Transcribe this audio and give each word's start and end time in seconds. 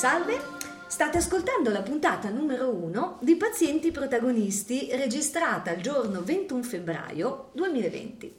Salve, 0.00 0.40
state 0.86 1.18
ascoltando 1.18 1.68
la 1.68 1.82
puntata 1.82 2.30
numero 2.30 2.70
1 2.70 3.18
di 3.20 3.36
Pazienti 3.36 3.90
Protagonisti 3.90 4.88
registrata 4.92 5.72
il 5.72 5.82
giorno 5.82 6.22
21 6.22 6.62
febbraio 6.62 7.50
2020. 7.52 8.34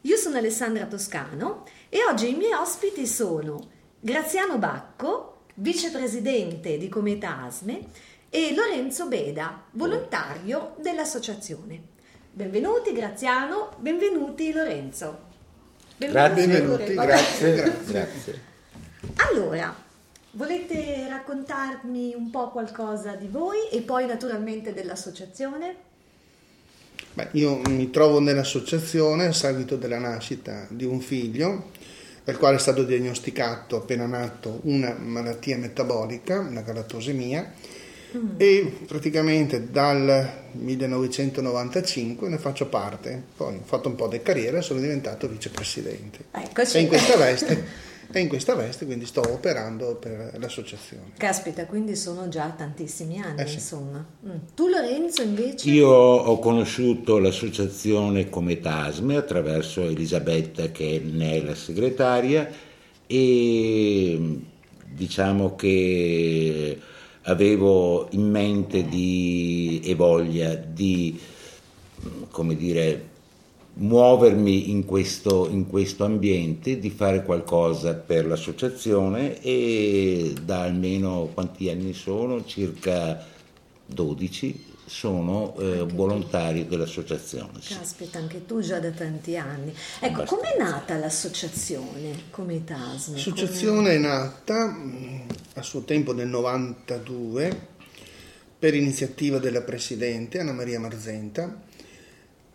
Io 0.00 0.16
sono 0.16 0.36
Alessandra 0.36 0.86
Toscano 0.86 1.62
e 1.88 1.98
oggi 2.10 2.30
i 2.30 2.34
miei 2.34 2.54
ospiti 2.54 3.06
sono 3.06 3.68
Graziano 4.00 4.58
Bacco, 4.58 5.42
vicepresidente 5.54 6.76
di 6.76 6.88
Cometa 6.88 7.40
Asme, 7.40 7.84
e 8.28 8.52
Lorenzo 8.52 9.06
Beda, 9.06 9.62
volontario 9.74 10.74
dell'associazione. 10.80 11.80
Benvenuti 12.32 12.92
Graziano, 12.92 13.76
benvenuti 13.78 14.52
Lorenzo. 14.52 15.18
Benvenuti, 15.98 16.46
benvenuti 16.46 16.94
grazie, 16.94 17.80
grazie. 17.86 18.40
Allora, 19.30 19.84
volete 20.36 21.06
raccontarmi 21.08 22.14
un 22.14 22.30
po' 22.30 22.50
qualcosa 22.50 23.14
di 23.14 23.26
voi 23.26 23.68
e 23.72 23.80
poi 23.80 24.06
naturalmente 24.06 24.74
dell'associazione? 24.74 25.84
Beh, 27.14 27.28
io 27.32 27.60
mi 27.68 27.90
trovo 27.90 28.20
nell'associazione 28.20 29.26
a 29.26 29.32
seguito 29.32 29.76
della 29.76 29.98
nascita 29.98 30.66
di 30.68 30.84
un 30.84 31.00
figlio 31.00 31.70
per 32.22 32.36
quale 32.36 32.56
è 32.56 32.58
stato 32.58 32.82
diagnosticato 32.82 33.76
appena 33.76 34.04
nato 34.04 34.60
una 34.64 34.94
malattia 34.98 35.56
metabolica, 35.56 36.40
una 36.40 36.60
galatosemia, 36.60 37.52
mm. 38.16 38.34
e 38.36 38.78
praticamente 38.86 39.70
dal 39.70 40.42
1995 40.50 42.28
ne 42.28 42.38
faccio 42.38 42.66
parte. 42.66 43.22
Poi 43.36 43.54
ho 43.54 43.64
fatto 43.64 43.88
un 43.88 43.94
po' 43.94 44.08
di 44.08 44.20
carriera 44.20 44.58
e 44.58 44.62
sono 44.62 44.80
diventato 44.80 45.28
vicepresidente. 45.28 46.24
Eccoci. 46.32 46.76
E 46.76 46.80
in 46.80 46.88
questa 46.88 47.16
veste 47.16 47.94
e 48.10 48.20
in 48.20 48.28
questa 48.28 48.54
veste 48.54 48.86
quindi 48.86 49.06
sto 49.06 49.20
operando 49.20 49.96
per 49.96 50.34
l'associazione. 50.38 51.12
Caspita, 51.16 51.66
quindi 51.66 51.96
sono 51.96 52.28
già 52.28 52.48
tantissimi 52.56 53.20
anni, 53.20 53.42
eh 53.42 53.46
sì. 53.46 53.54
insomma. 53.54 54.04
Mm. 54.26 54.30
Tu 54.54 54.68
Lorenzo 54.68 55.22
invece? 55.22 55.68
Io 55.70 55.88
ho 55.88 56.38
conosciuto 56.38 57.18
l'associazione 57.18 58.28
come 58.30 58.60
Tasme 58.60 59.16
attraverso 59.16 59.82
Elisabetta 59.82 60.70
che 60.70 61.02
ne 61.04 61.32
è 61.34 61.42
la 61.42 61.54
segretaria 61.54 62.48
e 63.06 64.40
diciamo 64.84 65.54
che 65.54 66.80
avevo 67.22 68.08
in 68.10 68.30
mente 68.30 68.86
di, 68.88 69.80
e 69.84 69.94
voglia 69.94 70.54
di, 70.54 71.18
come 72.30 72.56
dire, 72.56 73.14
muovermi 73.78 74.70
in 74.70 74.84
questo, 74.84 75.48
in 75.48 75.66
questo, 75.66 76.04
ambiente, 76.04 76.78
di 76.78 76.90
fare 76.90 77.22
qualcosa 77.22 77.94
per 77.94 78.26
l'associazione 78.26 79.40
e 79.40 80.34
da 80.42 80.62
almeno 80.62 81.30
quanti 81.32 81.68
anni 81.68 81.92
sono? 81.92 82.44
Circa 82.44 83.24
12 83.86 84.74
sono 84.86 85.54
eh, 85.58 85.84
volontario 85.84 86.64
dell'associazione. 86.64 87.60
Sì. 87.60 87.74
Caspita, 87.74 88.18
anche 88.18 88.46
tu 88.46 88.60
già 88.60 88.78
da 88.78 88.90
tanti 88.90 89.36
anni. 89.36 89.74
Ecco, 90.00 90.22
com'è 90.22 90.56
nata 90.56 90.96
l'associazione 90.96 92.30
Comitasme? 92.30 93.16
L'associazione 93.16 93.94
è 93.94 93.98
nata 93.98 94.68
mm, 94.68 95.20
a 95.54 95.62
suo 95.62 95.82
tempo 95.82 96.14
nel 96.14 96.28
92 96.28 97.74
per 98.58 98.74
iniziativa 98.74 99.38
della 99.38 99.60
Presidente 99.60 100.38
Anna 100.38 100.52
Maria 100.52 100.80
Marzenta 100.80 101.64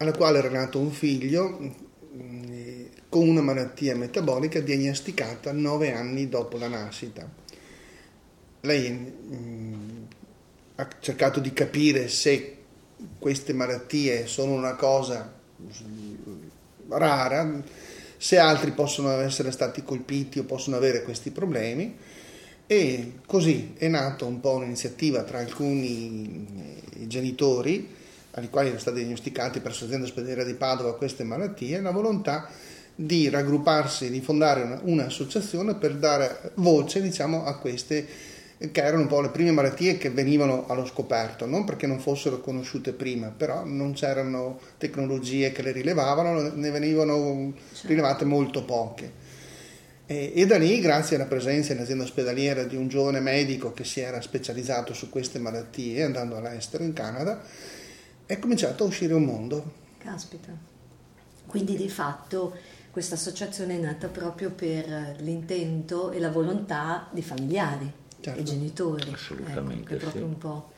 alla 0.02 0.12
quale 0.14 0.40
era 0.40 0.50
nato 0.50 0.80
un 0.80 0.92
figlio 0.92 1.60
mm, 1.60 2.86
con 3.08 3.28
una 3.28 3.42
malattia 3.42 3.96
metabolica 3.96 4.60
diagnosticata 4.60 5.52
nove 5.52 5.94
anni 5.94 6.28
dopo 6.28 6.58
la 6.58 6.68
nascita. 6.68 7.30
Lei 8.62 8.90
mh, 8.90 9.36
mm, 9.36 10.04
ha 10.76 10.88
cercato 11.00 11.40
di 11.40 11.54
capire 11.54 12.08
se 12.08 12.58
queste 13.20 13.54
malattie 13.54 14.26
sono 14.26 14.54
una 14.54 14.76
cosa 14.76 15.40
rara, 16.88 17.62
se 18.18 18.38
altri 18.38 18.72
possono 18.72 19.12
essere 19.20 19.52
stati 19.52 19.84
colpiti 19.84 20.40
o 20.40 20.44
possono 20.44 20.78
avere 20.78 21.04
questi 21.04 21.30
problemi 21.30 21.96
e 22.66 23.14
così 23.28 23.74
è 23.78 23.88
nata 23.88 24.26
un 24.26 24.40
po' 24.40 24.56
un'iniziativa 24.56 25.24
tra 25.24 25.40
alcuni 25.40 26.82
eh, 26.96 27.08
genitori 27.08 28.00
ai 28.32 28.50
quali 28.50 28.68
erano 28.68 28.82
stati 28.82 28.98
diagnosticati 28.98 29.60
per 29.60 29.72
l'azienda 29.72 30.06
ospedaliera 30.06 30.44
di 30.44 30.54
Padova 30.54 30.96
queste 30.96 31.24
malattie, 31.24 31.82
la 31.82 31.92
volontà 31.92 32.50
di 32.94 33.30
raggrupparsi, 33.30 34.10
di 34.10 34.22
fondare 34.22 34.62
una, 34.62 34.80
un'associazione 34.84 35.76
per 35.76 35.96
dare 35.96 36.52
voce 36.56 37.02
diciamo, 37.02 37.46
a 37.46 37.58
queste 37.58 38.08
che 38.72 38.84
erano 38.84 39.02
un 39.02 39.08
po' 39.08 39.22
le 39.22 39.30
prime 39.30 39.52
malattie 39.52 39.98
che 39.98 40.12
venivano 40.12 40.68
allo 40.68 40.86
scoperto, 40.86 41.48
non 41.48 41.66
perché 41.66 41.88
non 41.88 42.00
fossero 42.00 42.42
conosciute 42.42 42.94
prima, 42.94 43.34
però 43.36 43.66
non 43.66 43.94
c'erano 43.94 44.60
tecnologie 44.78 45.52
che 45.52 45.64
le 45.64 45.72
rilevavano, 45.72 46.52
ne 46.54 46.70
venivano 46.70 47.54
certo. 47.72 47.88
rilevate 47.88 48.24
molto 48.24 48.64
poche. 48.64 49.30
E, 50.06 50.34
e, 50.36 50.46
da 50.46 50.58
lì, 50.58 50.80
grazie 50.80 51.16
alla 51.16 51.26
presenza 51.26 51.74
in 51.74 51.80
azienda 51.80 52.04
ospedaliera 52.04 52.64
di 52.64 52.76
un 52.76 52.88
giovane 52.88 53.20
medico 53.20 53.74
che 53.74 53.84
si 53.84 54.00
era 54.00 54.22
specializzato 54.22 54.94
su 54.94 55.10
queste 55.10 55.40
malattie, 55.40 56.04
andando 56.04 56.36
all'estero, 56.36 56.84
in 56.84 56.94
Canada, 56.94 57.42
è 58.32 58.40
cominciato 58.40 58.86
a 58.86 58.88
uscire 58.88 59.14
un 59.14 59.26
mondo. 59.26 59.72
Caspita. 59.98 60.52
Quindi 61.46 61.76
di 61.76 61.90
fatto 61.90 62.56
questa 62.90 63.16
associazione 63.16 63.78
è 63.78 63.82
nata 63.82 64.08
proprio 64.08 64.52
per 64.52 65.18
l'intento 65.20 66.12
e 66.12 66.20
la 66.20 66.32
volontà 66.32 67.10
di 67.12 67.22
familiari 67.22 67.92
certo. 68.22 68.40
e 68.40 68.44
genitori. 68.44 69.12
Assolutamente. 69.12 69.84
Ecco, 69.84 69.94
è 69.94 69.98
proprio 69.98 70.22
sì. 70.22 70.28
un 70.28 70.38
po' 70.38 70.72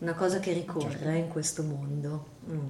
una 0.00 0.12
cosa 0.12 0.38
che 0.38 0.52
ricorre 0.52 0.90
certo. 0.90 1.08
in 1.08 1.28
questo 1.28 1.62
mondo. 1.62 2.26
Mm. 2.50 2.68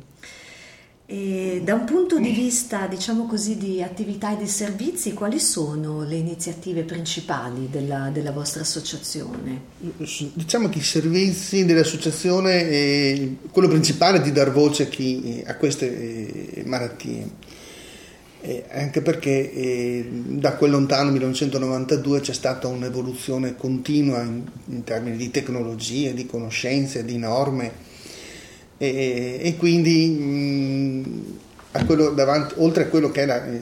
E 1.10 1.62
da 1.64 1.72
un 1.72 1.86
punto 1.86 2.18
di 2.18 2.32
vista, 2.32 2.86
diciamo 2.86 3.24
così, 3.24 3.56
di 3.56 3.82
attività 3.82 4.34
e 4.34 4.36
di 4.36 4.46
servizi, 4.46 5.14
quali 5.14 5.40
sono 5.40 6.02
le 6.02 6.16
iniziative 6.16 6.82
principali 6.82 7.68
della, 7.70 8.10
della 8.12 8.30
vostra 8.30 8.60
associazione? 8.60 9.58
Diciamo 10.34 10.68
che 10.68 10.80
i 10.80 10.82
servizi 10.82 11.64
dell'associazione, 11.64 12.60
eh, 12.68 13.36
quello 13.50 13.68
principale 13.68 14.18
è 14.18 14.20
di 14.20 14.32
dar 14.32 14.52
voce 14.52 14.82
a, 14.82 14.86
chi, 14.88 15.42
a 15.46 15.56
queste 15.56 16.56
eh, 16.56 16.64
malattie, 16.66 17.26
eh, 18.42 18.64
anche 18.68 19.00
perché 19.00 19.50
eh, 19.50 20.08
da 20.12 20.56
quel 20.56 20.72
lontano 20.72 21.10
1992 21.12 22.20
c'è 22.20 22.34
stata 22.34 22.68
un'evoluzione 22.68 23.56
continua 23.56 24.20
in, 24.20 24.42
in 24.66 24.84
termini 24.84 25.16
di 25.16 25.30
tecnologie, 25.30 26.12
di 26.12 26.26
conoscenze, 26.26 27.02
di 27.06 27.16
norme 27.16 27.87
e, 28.78 29.40
e 29.42 29.56
quindi 29.56 30.08
mh, 30.08 31.36
a 31.72 31.82
davanti, 31.82 32.54
oltre 32.58 32.84
a 32.84 32.86
quello 32.86 33.10
che 33.10 33.22
è 33.22 33.26
la, 33.26 33.44
eh, 33.44 33.60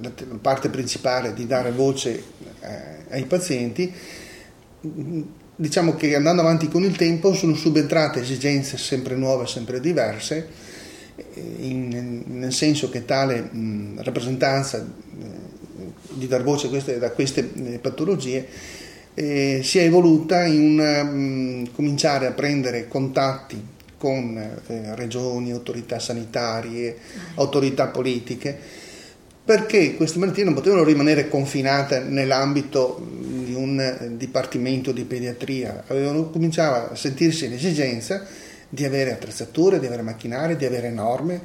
la, 0.00 0.10
la, 0.16 0.38
parte 0.40 0.68
principale 0.70 1.32
di 1.34 1.46
dare 1.46 1.70
voce 1.70 2.22
eh, 2.60 3.04
ai 3.10 3.24
pazienti, 3.24 3.92
diciamo 5.54 5.94
che 5.94 6.14
andando 6.14 6.40
avanti 6.40 6.68
con 6.68 6.82
il 6.84 6.96
tempo 6.96 7.34
sono 7.34 7.54
subentrate 7.54 8.20
esigenze 8.20 8.78
sempre 8.78 9.14
nuove, 9.14 9.46
sempre 9.46 9.78
diverse, 9.78 10.48
eh, 11.16 11.40
in, 11.60 12.22
nel 12.26 12.52
senso 12.52 12.88
che 12.88 13.04
tale 13.04 13.42
mh, 13.42 14.02
rappresentanza 14.02 14.78
eh, 14.78 15.48
di 16.14 16.26
dar 16.26 16.42
voce 16.42 16.66
a 16.66 16.70
queste, 16.70 16.98
da 16.98 17.10
queste 17.10 17.42
patologie 17.80 18.46
eh, 19.14 19.60
si 19.62 19.78
è 19.78 19.82
evoluta 19.82 20.44
in 20.46 20.62
una, 20.62 21.02
mh, 21.04 21.72
cominciare 21.74 22.26
a 22.26 22.32
prendere 22.32 22.88
contatti 22.88 23.78
con 24.00 24.34
eh, 24.38 24.94
regioni, 24.94 25.50
autorità 25.50 25.98
sanitarie, 25.98 26.96
autorità 27.34 27.88
politiche, 27.88 28.58
perché 29.44 29.94
queste 29.94 30.18
malattie 30.18 30.42
non 30.42 30.54
potevano 30.54 30.84
rimanere 30.84 31.28
confinate 31.28 32.00
nell'ambito 32.00 33.06
di 33.44 33.52
un 33.52 33.78
eh, 33.78 34.16
dipartimento 34.16 34.90
di 34.92 35.04
pediatria, 35.04 35.84
avevano 35.86 36.30
cominciato 36.30 36.94
a 36.94 36.96
sentirsi 36.96 37.46
l'esigenza 37.46 38.24
di 38.70 38.86
avere 38.86 39.12
attrezzature, 39.12 39.78
di 39.78 39.84
avere 39.84 40.00
macchinari, 40.00 40.56
di 40.56 40.64
avere 40.64 40.88
norme, 40.88 41.38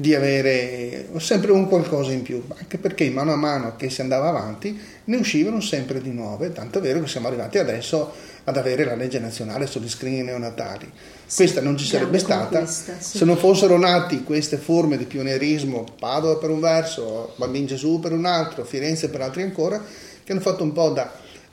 di 0.00 0.14
avere 0.14 1.08
sempre 1.18 1.52
un 1.52 1.68
qualcosa 1.68 2.12
in 2.12 2.22
più, 2.22 2.42
anche 2.56 2.78
perché 2.78 3.08
mano 3.10 3.32
a 3.32 3.36
mano 3.36 3.76
che 3.76 3.90
si 3.90 4.00
andava 4.00 4.28
avanti 4.28 4.78
ne 5.04 5.16
uscivano 5.16 5.60
sempre 5.60 6.00
di 6.00 6.10
nuove, 6.10 6.52
tanto 6.52 6.78
è 6.78 6.80
vero 6.80 7.00
che 7.00 7.06
siamo 7.06 7.26
arrivati 7.28 7.58
adesso 7.58 8.12
ad 8.44 8.56
avere 8.56 8.84
la 8.84 8.94
legge 8.94 9.18
nazionale 9.18 9.66
sugli 9.66 9.88
screening 9.88 10.26
neonatali. 10.26 10.90
Questa 11.32 11.60
non 11.60 11.76
ci 11.76 11.84
sarebbe 11.84 12.18
stata 12.18 12.64
sì. 12.66 12.92
se 12.98 13.24
non 13.24 13.36
fossero 13.36 13.78
nati 13.78 14.24
queste 14.24 14.56
forme 14.56 14.96
di 14.96 15.04
pionierismo, 15.04 15.84
Padova 15.98 16.36
per 16.36 16.50
un 16.50 16.60
verso, 16.60 17.34
Bambin 17.36 17.66
Gesù 17.66 18.00
per 18.00 18.12
un 18.12 18.24
altro, 18.24 18.64
Firenze 18.64 19.10
per 19.10 19.20
altri 19.20 19.42
ancora, 19.42 19.82
che 20.24 20.32
hanno 20.32 20.40
fatto 20.40 20.62
un 20.62 20.72
po' 20.72 20.90
da 20.90 21.12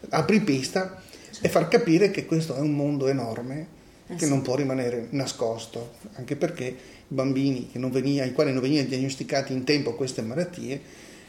apripista 0.10 1.02
sì. 1.30 1.42
e 1.42 1.50
far 1.50 1.68
capire 1.68 2.12
che 2.12 2.26
questo 2.26 2.56
è 2.56 2.60
un 2.60 2.76
mondo 2.76 3.08
enorme 3.08 3.76
eh 4.08 4.16
che 4.16 4.24
sì. 4.26 4.30
non 4.30 4.42
può 4.42 4.56
rimanere 4.56 5.08
nascosto, 5.12 5.96
anche 6.16 6.38
perché 6.38 6.96
bambini 7.08 7.70
veniva, 7.74 8.24
ai 8.24 8.34
quali 8.34 8.52
non 8.52 8.62
venivano 8.62 8.90
diagnosticati 8.90 9.54
in 9.54 9.64
tempo 9.64 9.94
queste 9.96 10.22
malattie 10.22 10.82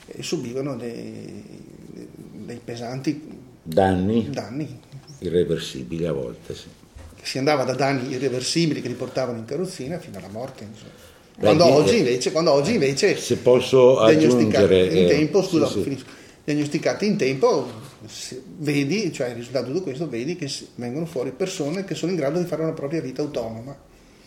eh, 0.07 0.23
subivano 0.23 0.77
dei, 0.77 1.43
dei 2.45 2.61
pesanti 2.63 3.23
danni. 3.63 4.29
danni 4.31 4.81
Irreversibili 5.21 6.07
a 6.07 6.13
volte, 6.13 6.55
sì. 6.55 6.67
Si 7.21 7.39
andava 7.39 7.65
da 7.65 7.75
danni 7.75 8.13
irreversibili 8.13 8.81
che 8.81 8.89
li 8.89 8.95
portavano 8.95 9.39
in 9.39 9.45
carrozzina 9.45 9.99
fino 9.99 10.19
alla 10.19 10.29
morte. 10.29 10.67
Quando, 11.37 11.65
Beh, 11.65 11.71
oggi, 11.71 11.99
invece, 11.99 12.33
quando 12.33 12.53
oggi 12.53 12.75
invece 12.75 13.17
se 13.17 13.37
posso 13.37 13.99
aggiungere 13.99 14.87
in 14.87 15.05
eh, 15.05 15.09
tempo, 15.09 15.43
scusa, 15.43 15.69
sì, 15.69 15.83
sì. 15.83 16.05
diagnosticati 16.45 17.07
in 17.07 17.17
tempo, 17.17 17.69
vedi, 18.59 19.13
cioè 19.13 19.29
il 19.29 19.35
risultato 19.35 19.71
di 19.71 19.81
questo, 19.81 20.09
vedi 20.09 20.37
che 20.37 20.51
vengono 20.77 21.07
fuori 21.07 21.33
persone 21.33 21.85
che 21.85 21.95
sono 21.95 22.13
in 22.13 22.17
grado 22.17 22.39
di 22.39 22.47
fare 22.47 22.63
una 22.63 22.73
propria 22.73 23.01
vita 23.01 23.23
autonoma. 23.23 23.77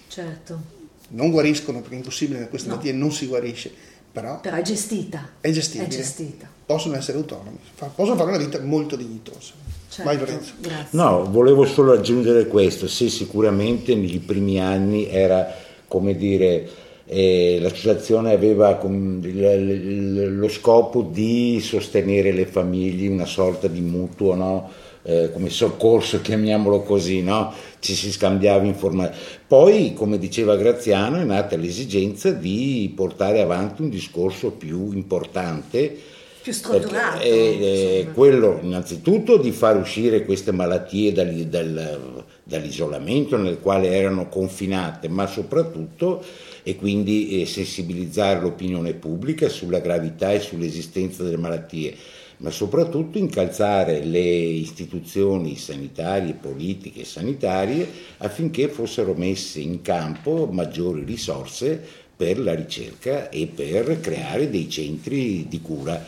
Certo. 0.07 0.79
Non 1.11 1.31
guariscono 1.31 1.79
perché 1.79 1.95
è 1.95 1.97
impossibile, 1.97 2.47
questa 2.49 2.69
no. 2.69 2.75
malattia 2.75 2.93
non 2.97 3.11
si 3.11 3.27
guarisce, 3.27 3.71
però, 4.11 4.39
però 4.39 4.57
è 4.57 4.61
gestita. 4.61 5.29
È 5.39 5.49
gestibile. 5.51 5.89
È 5.89 5.91
gestita. 5.91 6.49
Possono 6.65 6.95
essere 6.95 7.17
autonomi, 7.17 7.57
possono 7.75 8.15
fare 8.15 8.29
una 8.29 8.37
vita 8.37 8.59
molto 8.61 8.95
dignitosa. 8.95 9.53
Certo, 9.89 10.09
Vai 10.09 10.17
Lorenzo. 10.17 10.53
No, 10.91 11.29
volevo 11.29 11.65
solo 11.65 11.91
aggiungere 11.91 12.47
questo, 12.47 12.87
sì 12.87 13.09
sicuramente 13.09 13.93
negli 13.93 14.21
primi 14.21 14.57
anni 14.57 15.09
era 15.09 15.53
come 15.87 16.15
dire 16.15 16.69
eh, 17.13 17.57
l'associazione 17.59 18.31
aveva 18.31 18.79
lo 18.81 20.47
scopo 20.47 21.01
di 21.01 21.59
sostenere 21.59 22.31
le 22.31 22.45
famiglie, 22.45 23.09
una 23.09 23.25
sorta 23.25 23.67
di 23.67 23.81
mutuo, 23.81 24.33
no? 24.33 24.69
Eh, 25.03 25.31
come 25.33 25.49
soccorso, 25.49 26.21
chiamiamolo 26.21 26.81
così, 26.81 27.21
no? 27.21 27.53
ci 27.79 27.95
si 27.95 28.11
scambiava 28.11 28.65
informazioni. 28.65 29.25
Poi, 29.47 29.93
come 29.93 30.17
diceva 30.17 30.55
Graziano, 30.55 31.17
è 31.17 31.23
nata 31.23 31.55
l'esigenza 31.55 32.31
di 32.31 32.91
portare 32.95 33.41
avanti 33.41 33.81
un 33.81 33.89
discorso 33.89 34.51
più 34.51 34.91
importante 34.93 36.19
più 36.41 36.53
strutturato. 36.53 37.19
Perché, 37.19 37.99
eh, 37.99 38.07
quello 38.13 38.59
innanzitutto 38.63 39.37
di 39.37 39.51
far 39.51 39.77
uscire 39.77 40.25
queste 40.25 40.51
malattie 40.51 41.11
dal, 41.11 41.31
dal, 41.31 42.23
dall'isolamento 42.43 43.37
nel 43.37 43.59
quale 43.59 43.91
erano 43.91 44.27
confinate, 44.27 45.07
ma 45.07 45.27
soprattutto 45.27 46.23
e 46.63 46.75
quindi 46.75 47.41
eh, 47.41 47.45
sensibilizzare 47.45 48.39
l'opinione 48.39 48.93
pubblica 48.93 49.49
sulla 49.49 49.79
gravità 49.79 50.31
e 50.31 50.39
sull'esistenza 50.39 51.23
delle 51.23 51.37
malattie, 51.37 51.95
ma 52.41 52.49
soprattutto 52.49 53.19
incalzare 53.19 54.03
le 54.03 54.19
istituzioni 54.19 55.55
sanitarie, 55.57 56.33
politiche 56.33 57.01
e 57.01 57.05
sanitarie 57.05 57.87
affinché 58.17 58.67
fossero 58.67 59.13
messe 59.13 59.59
in 59.59 59.81
campo 59.81 60.47
maggiori 60.51 61.03
risorse 61.03 61.79
per 62.15 62.39
la 62.39 62.55
ricerca 62.55 63.29
e 63.29 63.47
per 63.47 63.99
creare 63.99 64.49
dei 64.49 64.69
centri 64.69 65.47
di 65.47 65.61
cura. 65.61 66.03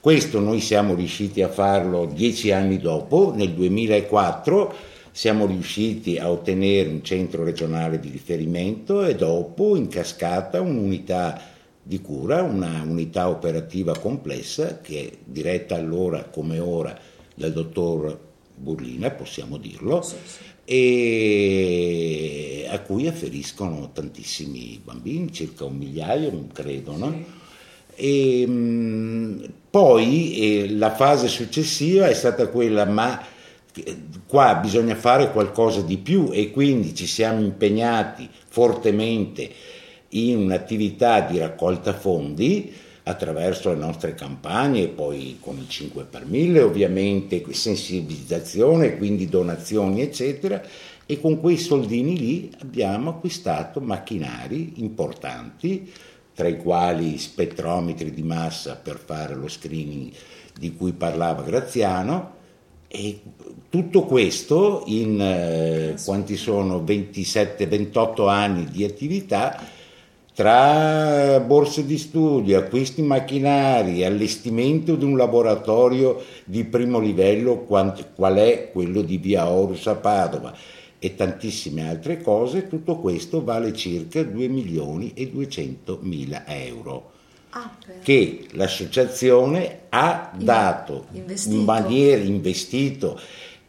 Questo 0.00 0.40
noi 0.40 0.60
siamo 0.60 0.94
riusciti 0.94 1.42
a 1.42 1.48
farlo 1.48 2.06
dieci 2.06 2.50
anni 2.50 2.78
dopo, 2.78 3.34
nel 3.34 3.52
2004 3.52 4.74
siamo 5.10 5.46
riusciti 5.46 6.16
a 6.16 6.30
ottenere 6.30 6.88
un 6.88 7.02
centro 7.02 7.44
regionale 7.44 7.98
di 7.98 8.08
riferimento 8.08 9.04
e 9.04 9.16
dopo 9.16 9.76
in 9.76 9.88
cascata 9.88 10.60
un'unità 10.60 11.56
di 11.88 12.02
cura, 12.02 12.42
una 12.42 12.82
unità 12.86 13.30
operativa 13.30 13.96
complessa 13.96 14.78
che 14.82 15.06
è 15.06 15.16
diretta 15.24 15.74
allora 15.74 16.24
come 16.24 16.58
ora 16.58 16.94
dal 17.34 17.50
dottor 17.50 18.18
Burlina, 18.54 19.10
possiamo 19.10 19.56
dirlo, 19.56 20.02
sì, 20.02 20.16
sì. 20.26 20.38
e 20.66 22.66
a 22.68 22.78
cui 22.80 23.08
afferiscono 23.08 23.90
tantissimi 23.94 24.78
bambini, 24.84 25.32
circa 25.32 25.64
un 25.64 25.78
migliaio, 25.78 26.48
credo, 26.52 26.94
no? 26.94 27.10
Sì. 27.10 27.24
E, 28.42 28.46
mh, 28.46 29.52
poi 29.70 30.36
eh, 30.36 30.70
la 30.72 30.94
fase 30.94 31.28
successiva 31.28 32.06
è 32.06 32.14
stata 32.14 32.48
quella, 32.48 32.84
ma 32.84 33.18
eh, 33.72 33.96
qua 34.26 34.56
bisogna 34.56 34.94
fare 34.94 35.32
qualcosa 35.32 35.80
di 35.80 35.96
più 35.96 36.28
e 36.32 36.50
quindi 36.50 36.94
ci 36.94 37.06
siamo 37.06 37.40
impegnati 37.40 38.28
fortemente 38.46 39.76
in 40.10 40.38
un'attività 40.38 41.20
di 41.20 41.38
raccolta 41.38 41.92
fondi 41.92 42.72
attraverso 43.02 43.70
le 43.70 43.78
nostre 43.78 44.14
campagne, 44.14 44.88
poi 44.88 45.38
con 45.40 45.56
il 45.56 45.68
5 45.68 46.04
per 46.04 46.26
1000 46.26 46.60
ovviamente, 46.60 47.42
sensibilizzazione, 47.50 48.96
quindi 48.96 49.28
donazioni 49.28 50.02
eccetera, 50.02 50.62
e 51.06 51.20
con 51.20 51.40
quei 51.40 51.56
soldini 51.56 52.18
lì 52.18 52.50
abbiamo 52.60 53.10
acquistato 53.10 53.80
macchinari 53.80 54.74
importanti 54.76 55.90
tra 56.34 56.48
i 56.48 56.58
quali 56.58 57.18
spettrometri 57.18 58.12
di 58.12 58.22
massa 58.22 58.76
per 58.76 58.98
fare 58.98 59.34
lo 59.34 59.48
screening 59.48 60.12
di 60.58 60.74
cui 60.74 60.92
parlava 60.92 61.42
Graziano, 61.42 62.36
e 62.90 63.20
tutto 63.68 64.04
questo 64.04 64.82
in 64.86 65.20
eh, 65.20 65.94
quanti 66.02 66.36
sono? 66.36 66.82
27-28 66.82 68.28
anni 68.28 68.64
di 68.64 68.82
attività 68.82 69.62
tra 70.38 71.40
borse 71.40 71.84
di 71.84 71.98
studio, 71.98 72.58
acquisti 72.58 73.02
macchinari, 73.02 74.04
allestimento 74.04 74.94
di 74.94 75.04
un 75.04 75.16
laboratorio 75.16 76.22
di 76.44 76.62
primo 76.62 77.00
livello 77.00 77.64
qual 77.64 78.36
è 78.36 78.70
quello 78.70 79.02
di 79.02 79.16
Via 79.18 79.48
Orus 79.48 79.88
a 79.88 79.96
Padova 79.96 80.54
e 81.00 81.16
tantissime 81.16 81.88
altre 81.88 82.22
cose, 82.22 82.68
tutto 82.68 82.98
questo 82.98 83.42
vale 83.42 83.72
circa 83.72 84.22
2 84.22 84.46
milioni 84.46 85.12
e 85.12 85.28
200 85.28 85.98
mila 86.02 86.46
euro 86.46 87.10
ah, 87.50 87.76
che 88.00 88.46
l'associazione 88.52 89.86
ha 89.88 90.30
dato 90.36 91.06
investito. 91.14 91.56
in 91.56 91.64
maniera 91.64 92.22
investito 92.22 93.18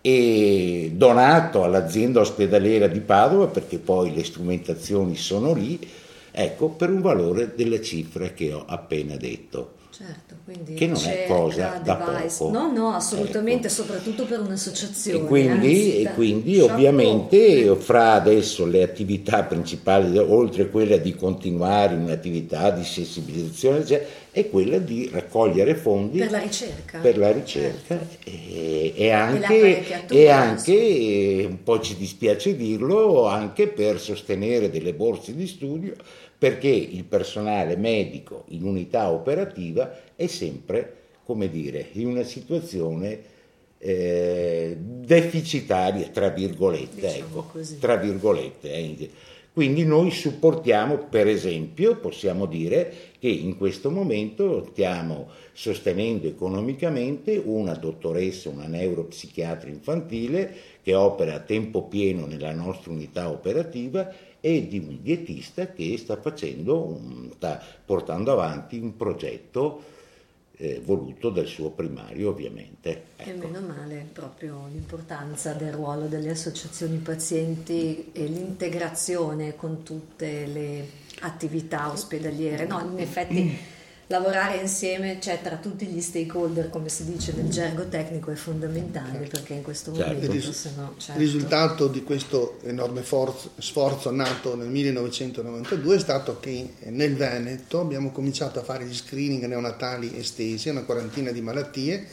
e 0.02 0.92
donato 0.94 1.64
all'azienda 1.64 2.20
ospedaliera 2.20 2.86
di 2.86 3.00
Padova 3.00 3.48
perché 3.48 3.80
poi 3.80 4.14
le 4.14 4.24
strumentazioni 4.24 5.16
sono 5.16 5.54
lì, 5.54 5.80
ecco, 6.44 6.70
per 6.70 6.90
un 6.90 7.02
valore 7.02 7.54
della 7.56 7.82
cifra 7.82 8.30
che 8.30 8.54
ho 8.54 8.64
appena 8.66 9.16
detto. 9.16 9.78
Certo, 10.00 10.36
quindi 10.46 10.76
che 10.76 10.88
non 10.88 11.04
è 11.04 11.26
cosa 11.28 11.82
da 11.84 11.96
poco. 11.96 12.50
No, 12.52 12.72
no, 12.72 12.94
assolutamente, 12.94 13.68
ecco. 13.68 13.76
soprattutto 13.76 14.24
per 14.24 14.40
un'associazione. 14.40 15.26
E 15.26 15.28
quindi, 15.28 16.02
e 16.02 16.14
quindi 16.14 16.58
ovviamente 16.62 17.76
fra 17.76 18.14
adesso 18.14 18.66
le 18.66 18.82
attività 18.82 19.44
principali, 19.44 20.18
oltre 20.18 20.70
quella 20.70 20.96
di 20.96 21.14
continuare 21.16 21.96
un'attività 21.96 22.70
di 22.70 22.86
sensibilizzazione, 22.86 23.86
cioè, 23.86 24.08
è 24.32 24.50
quella 24.50 24.78
di 24.78 25.10
raccogliere 25.12 25.76
fondi 25.76 26.20
per 26.20 26.32
la 26.32 26.40
ricerca, 26.40 27.00
per 27.00 27.18
la 27.18 27.32
ricerca 27.34 27.98
certo. 27.98 28.30
e, 28.30 28.94
e, 28.96 29.12
anche, 29.12 30.08
e 30.08 30.30
anche, 30.30 31.46
un 31.46 31.62
po' 31.62 31.82
ci 31.82 31.98
dispiace 31.98 32.56
dirlo, 32.56 33.28
anche 33.28 33.68
per 33.68 34.00
sostenere 34.00 34.70
delle 34.70 34.94
borse 34.94 35.36
di 35.36 35.46
studio 35.46 35.94
perché 36.40 36.70
il 36.70 37.04
personale 37.04 37.76
medico 37.76 38.46
in 38.48 38.64
unità 38.64 39.12
operativa 39.12 39.94
è 40.16 40.26
sempre, 40.28 40.96
come 41.26 41.50
dire, 41.50 41.86
in 41.92 42.08
una 42.08 42.24
situazione 42.24 43.20
eh, 43.78 44.78
deficitaria, 44.80 46.08
tra 46.08 46.30
virgolette, 46.30 47.02
diciamo 47.02 47.46
ecco, 47.54 47.78
tra 47.80 47.98
virgolette. 47.98 48.74
Eh. 48.74 49.10
Quindi 49.52 49.84
noi 49.84 50.12
supportiamo, 50.12 51.08
per 51.10 51.28
esempio, 51.28 51.98
possiamo 51.98 52.46
dire 52.46 52.94
che 53.20 53.28
in 53.28 53.58
questo 53.58 53.92
momento 53.92 54.70
stiamo 54.72 55.28
sostenendo 55.52 56.28
economicamente 56.28 57.42
una 57.44 57.74
dottoressa, 57.74 58.48
una 58.48 58.68
neuropsichiatra 58.68 59.68
infantile 59.68 60.56
che 60.82 60.94
opera 60.94 61.34
a 61.34 61.40
tempo 61.40 61.84
pieno 61.84 62.26
nella 62.26 62.54
nostra 62.54 62.94
unità 62.94 63.30
operativa 63.30 64.10
e 64.42 64.68
di 64.68 64.80
un 64.80 65.00
dietista 65.02 65.68
che 65.68 65.98
sta, 65.98 66.20
un, 66.24 67.32
sta 67.36 67.62
portando 67.86 68.32
avanti 68.32 68.78
un 68.78 68.96
progetto 68.96 69.98
eh, 70.62 70.82
voluto 70.84 71.30
dal 71.30 71.48
suo 71.48 71.70
primario 71.70 72.30
ovviamente. 72.30 73.04
Ecco. 73.16 73.30
E 73.30 73.34
meno 73.34 73.62
male 73.62 74.06
proprio 74.12 74.68
l'importanza 74.72 75.54
del 75.54 75.72
ruolo 75.72 76.08
delle 76.08 76.32
associazioni 76.32 76.98
pazienti 76.98 78.10
e 78.12 78.26
l'integrazione 78.26 79.56
con 79.56 79.84
tutte 79.84 80.46
le 80.46 80.88
attività 81.22 81.92
ospedaliere. 81.92 82.66
No, 82.66 82.82
in 82.92 83.00
effetti 83.00 83.58
lavorare 84.10 84.58
insieme, 84.58 85.20
cioè 85.22 85.40
tra 85.42 85.58
tutti 85.58 85.86
gli 85.86 86.02
stakeholder, 86.02 86.70
come 86.70 86.90
si 86.90 87.06
dice 87.06 87.32
nel 87.36 87.50
gergo 87.50 87.88
tecnico, 87.88 88.32
è 88.32 88.36
fondamentale 88.36 89.28
perché 89.28 89.54
in 89.54 89.62
questo 89.62 89.94
certo. 89.94 90.14
momento 90.14 90.34
il, 90.34 90.42
ris- 90.42 90.70
no, 90.76 90.94
certo. 90.98 91.22
il 91.22 91.28
risultato 91.28 91.88
di 91.88 92.04
questo 92.04 92.58
enorme 92.64 93.04
forzo, 93.04 93.52
sforzo 93.60 94.10
nato 94.10 94.56
nel 94.56 94.68
1992 94.68 95.96
è 95.96 96.00
stato 96.00 96.40
che 96.40 96.74
nel 96.86 97.16
Veneto 97.16 97.80
abbiamo 97.82 98.12
cominciato 98.12 98.60
a 98.60 98.64
fare 98.64 98.86
gli 98.86 98.96
screening 98.96 99.46
neonatali 99.46 100.18
estesi, 100.18 100.70
una 100.70 100.84
quarantina 100.84 101.30
di 101.30 101.42
malattie 101.42 102.08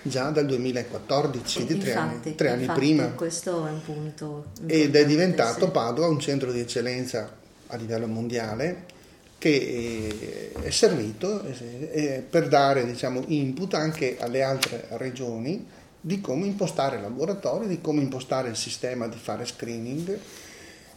già 0.00 0.30
dal 0.30 0.46
2014, 0.46 1.66
quindi 1.66 1.84
tre, 1.84 1.94
anni, 1.94 2.34
tre 2.34 2.50
anni 2.50 2.66
prima. 2.66 3.08
Questo 3.08 3.66
è 3.66 3.70
un 3.70 3.82
punto. 3.82 4.46
Ed 4.66 4.96
è 4.96 5.04
diventato 5.04 5.66
sì. 5.66 5.70
Padova 5.70 6.08
un 6.08 6.18
centro 6.18 6.50
di 6.50 6.60
eccellenza 6.60 7.30
a 7.66 7.76
livello 7.76 8.06
mondiale 8.06 8.91
che 9.42 10.52
è 10.62 10.70
servito 10.70 11.44
per 12.30 12.46
dare 12.46 12.86
diciamo, 12.86 13.24
input 13.26 13.74
anche 13.74 14.16
alle 14.20 14.40
altre 14.40 14.86
regioni 14.90 15.66
di 16.00 16.20
come 16.20 16.46
impostare 16.46 16.94
il 16.94 17.02
laboratorio, 17.02 17.66
di 17.66 17.80
come 17.80 18.02
impostare 18.02 18.50
il 18.50 18.54
sistema 18.54 19.08
di 19.08 19.16
fare 19.16 19.44
screening 19.44 20.16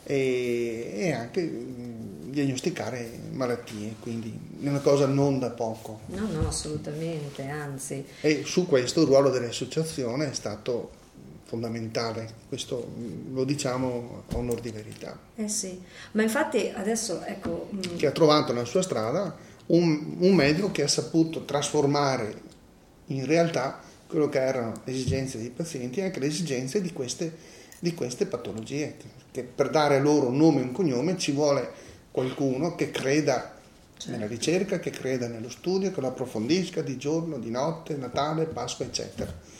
e, 0.03 1.11
anche 1.17 1.41
mh, 1.41 2.29
diagnosticare 2.29 3.09
malattie, 3.31 3.95
quindi 3.99 4.37
è 4.61 4.67
una 4.67 4.77
cosa 4.77 5.07
non 5.07 5.39
da 5.39 5.49
poco. 5.49 6.01
No, 6.07 6.27
no, 6.31 6.47
assolutamente, 6.47 7.47
anzi. 7.47 8.05
E 8.21 8.43
su 8.45 8.67
questo 8.67 9.01
il 9.01 9.07
ruolo 9.07 9.31
dell'associazione 9.31 10.29
è 10.29 10.33
stato 10.35 10.91
fondamentale, 11.55 12.27
questo 12.49 12.93
lo 13.31 13.45
diciamo 13.45 14.23
a 14.29 14.37
onor 14.37 14.59
di 14.59 14.71
verità. 14.71 15.17
Eh 15.35 15.47
sì, 15.47 15.81
ma 16.11 16.21
infatti 16.21 16.71
adesso 16.75 17.23
ecco... 17.23 17.69
Mh... 17.69 17.95
Che 17.95 18.05
ha 18.05 18.11
trovato 18.11 18.51
nella 18.51 18.65
sua 18.65 18.81
strada 18.81 19.35
un, 19.67 20.17
un 20.19 20.35
medico 20.35 20.71
che 20.71 20.83
ha 20.83 20.87
saputo 20.87 21.45
trasformare 21.45 22.41
in 23.07 23.25
realtà 23.25 23.79
quello 24.05 24.27
che 24.27 24.39
erano 24.39 24.73
le 24.83 24.91
esigenze 24.91 25.37
dei 25.37 25.49
pazienti 25.49 25.99
e 25.99 26.03
anche 26.03 26.19
le 26.19 26.27
esigenze 26.27 26.81
di 26.81 26.91
queste, 26.91 27.35
di 27.79 27.93
queste 27.93 28.25
patologie, 28.25 28.97
che 29.31 29.43
per 29.43 29.69
dare 29.69 29.99
loro 29.99 30.27
un 30.27 30.37
nome 30.37 30.59
e 30.59 30.63
un 30.63 30.71
cognome 30.73 31.17
ci 31.17 31.31
vuole 31.31 31.83
qualcuno 32.11 32.75
che 32.75 32.91
creda 32.91 33.55
certo. 33.97 34.11
nella 34.11 34.27
ricerca, 34.27 34.79
che 34.79 34.89
creda 34.91 35.27
nello 35.27 35.49
studio, 35.49 35.91
che 35.91 36.01
lo 36.01 36.07
approfondisca 36.07 36.81
di 36.81 36.97
giorno, 36.97 37.39
di 37.39 37.49
notte, 37.49 37.95
Natale, 37.95 38.45
Pasqua, 38.45 38.85
eccetera. 38.85 39.53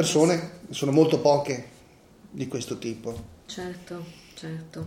Persone, 0.00 0.60
sono 0.70 0.92
molto 0.92 1.18
poche 1.18 1.62
di 2.30 2.48
questo 2.48 2.78
tipo. 2.78 3.14
Certo, 3.44 4.02
certo. 4.40 4.86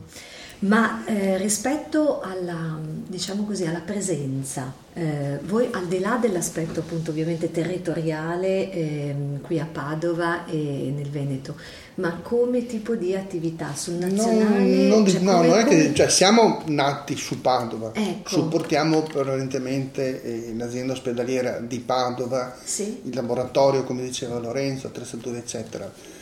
Ma 0.60 1.06
eh, 1.06 1.38
rispetto 1.38 2.22
alla, 2.22 2.80
diciamo 2.82 3.44
così, 3.44 3.66
alla 3.66 3.82
presenza, 3.82 4.74
eh, 4.94 5.38
voi 5.44 5.68
al 5.72 5.88
di 5.88 6.00
là 6.00 6.18
dell'aspetto 6.20 6.80
appunto 6.80 7.12
ovviamente 7.12 7.52
territoriale 7.52 8.72
eh, 8.72 9.16
qui 9.42 9.60
a 9.60 9.68
Padova 9.70 10.46
e 10.46 10.92
nel 10.96 11.10
Veneto, 11.10 11.56
ma 11.96 12.20
come 12.24 12.66
tipo 12.66 12.96
di 12.96 13.14
attività 13.14 13.76
sul 13.76 13.96
nazionale? 13.96 14.60
Non, 14.60 14.88
non, 14.88 15.08
cioè, 15.08 15.20
no, 15.20 15.44
non 15.44 15.60
è 15.60 15.66
che 15.66 15.94
cioè, 15.94 16.10
siamo 16.10 16.64
nati 16.66 17.16
su 17.16 17.42
Padova, 17.42 17.92
ecco. 17.94 18.30
supportiamo 18.30 19.04
prevalentemente 19.04 20.24
eh, 20.24 20.54
l'azienda 20.56 20.94
ospedaliera 20.94 21.60
di 21.60 21.80
Padova, 21.80 22.56
sì. 22.64 23.02
il 23.04 23.14
laboratorio 23.14 23.84
come 23.84 24.02
diceva 24.02 24.40
Lorenzo, 24.40 24.88
attrezzature 24.88 25.38
eccetera 25.40 26.13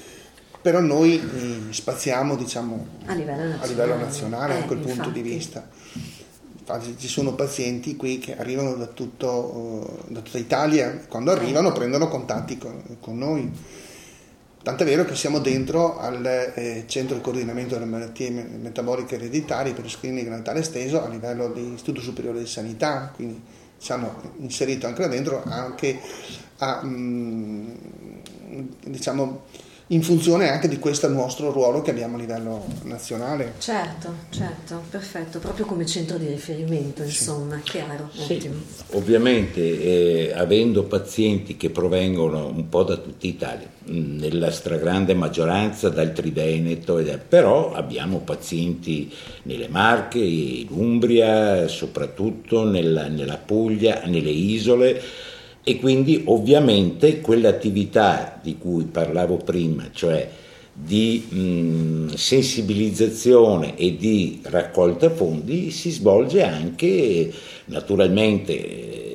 però 0.61 0.79
noi 0.79 1.15
eh, 1.15 1.73
spaziamo 1.73 2.35
diciamo, 2.35 2.87
a 3.05 3.13
livello 3.13 3.43
nazionale, 3.43 3.63
a 3.63 3.67
livello 3.67 3.95
nazionale 3.95 4.55
eh, 4.55 4.59
da 4.59 4.65
quel 4.65 4.77
infatti. 4.79 4.95
punto 4.95 5.09
di 5.11 5.21
vista. 5.21 5.67
Infatti 6.59 6.95
ci 6.97 7.07
sono 7.07 7.33
pazienti 7.33 7.95
qui 7.95 8.19
che 8.19 8.37
arrivano 8.37 8.75
da, 8.75 8.85
tutto, 8.85 10.03
da 10.07 10.21
tutta 10.21 10.37
Italia, 10.37 11.05
quando 11.07 11.31
arrivano 11.31 11.71
prendono 11.71 12.07
contatti 12.07 12.57
con, 12.57 12.97
con 12.99 13.17
noi. 13.17 13.51
Tant'è 14.63 14.85
vero 14.85 15.03
che 15.05 15.15
siamo 15.15 15.39
dentro 15.39 15.97
al 15.97 16.23
eh, 16.23 16.83
centro 16.85 17.15
di 17.15 17.21
coordinamento 17.21 17.73
delle 17.73 17.89
malattie 17.89 18.29
metaboliche 18.29 19.15
ereditarie 19.15 19.73
per 19.73 19.89
screening 19.89 20.27
natale 20.27 20.59
esteso 20.59 21.03
a 21.03 21.07
livello 21.07 21.47
dell'Istituto 21.47 21.99
Superiore 22.01 22.39
di 22.39 22.45
Sanità, 22.45 23.11
quindi 23.15 23.41
ci 23.79 23.91
hanno 23.91 24.33
inserito 24.37 24.85
anche 24.85 25.01
là 25.01 25.07
dentro 25.07 25.41
anche 25.43 25.99
a, 26.57 26.83
mh, 26.83 27.77
diciamo, 28.85 29.45
in 29.91 30.03
funzione 30.03 30.49
anche 30.49 30.69
di 30.69 30.79
questo 30.79 31.09
nostro 31.09 31.51
ruolo 31.51 31.81
che 31.81 31.91
abbiamo 31.91 32.15
a 32.15 32.19
livello 32.19 32.65
nazionale. 32.83 33.53
Certo, 33.59 34.13
certo, 34.29 34.83
perfetto, 34.89 35.39
proprio 35.39 35.65
come 35.65 35.85
centro 35.85 36.17
di 36.17 36.27
riferimento, 36.27 37.03
insomma, 37.03 37.57
sì. 37.57 37.71
chiaro, 37.71 38.09
sì. 38.13 38.33
ottimo. 38.33 38.55
Ovviamente 38.91 39.59
eh, 39.59 40.33
avendo 40.33 40.83
pazienti 40.83 41.57
che 41.57 41.69
provengono 41.69 42.47
un 42.47 42.69
po' 42.69 42.83
da 42.83 42.95
tutta 42.95 43.27
Italia, 43.27 43.67
nella 43.85 44.51
stragrande 44.51 45.13
maggioranza 45.13 45.89
dal 45.89 46.13
Triveneto, 46.13 47.03
però 47.27 47.73
abbiamo 47.73 48.19
pazienti 48.19 49.11
nelle 49.43 49.67
Marche, 49.67 50.19
in 50.19 50.67
Umbria, 50.69 51.67
soprattutto 51.67 52.63
nella, 52.63 53.07
nella 53.07 53.37
Puglia, 53.37 54.03
nelle 54.05 54.29
isole 54.29 55.01
e 55.63 55.79
quindi 55.79 56.23
ovviamente 56.25 57.21
quell'attività 57.21 58.39
di 58.41 58.57
cui 58.57 58.85
parlavo 58.85 59.37
prima, 59.37 59.89
cioè 59.91 60.29
di 60.73 61.27
mh, 61.29 62.15
sensibilizzazione 62.15 63.75
e 63.77 63.95
di 63.95 64.39
raccolta 64.43 65.09
fondi, 65.09 65.69
si 65.69 65.91
svolge 65.91 66.43
anche 66.43 67.31
naturalmente 67.65 69.10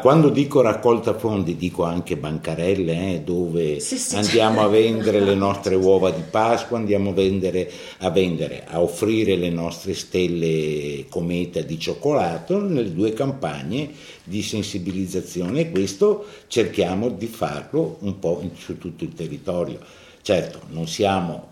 quando 0.00 0.30
dico 0.30 0.62
raccolta 0.62 1.18
fondi 1.18 1.54
dico 1.54 1.82
anche 1.84 2.16
bancarelle 2.16 3.12
eh, 3.12 3.20
dove 3.20 3.78
sì, 3.78 3.98
sì, 3.98 4.16
andiamo 4.16 4.62
a 4.62 4.68
vendere 4.68 5.20
le 5.20 5.34
nostre 5.36 5.74
uova 5.74 6.10
di 6.10 6.22
Pasqua, 6.30 6.78
andiamo 6.78 7.10
a 7.10 7.12
vendere, 7.12 7.70
a 7.98 8.08
vendere, 8.08 8.64
a 8.66 8.80
offrire 8.80 9.36
le 9.36 9.50
nostre 9.50 9.92
stelle 9.92 11.04
cometa 11.10 11.60
di 11.60 11.78
cioccolato 11.78 12.58
nelle 12.58 12.94
due 12.94 13.12
campagne 13.12 13.90
di 14.24 14.40
sensibilizzazione 14.40 15.60
e 15.60 15.70
questo 15.70 16.24
cerchiamo 16.46 17.10
di 17.10 17.26
farlo 17.26 17.98
un 18.00 18.18
po' 18.18 18.42
su 18.56 18.78
tutto 18.78 19.04
il 19.04 19.12
territorio. 19.12 19.78
Certo, 20.22 20.62
non 20.70 20.88
siamo, 20.88 21.48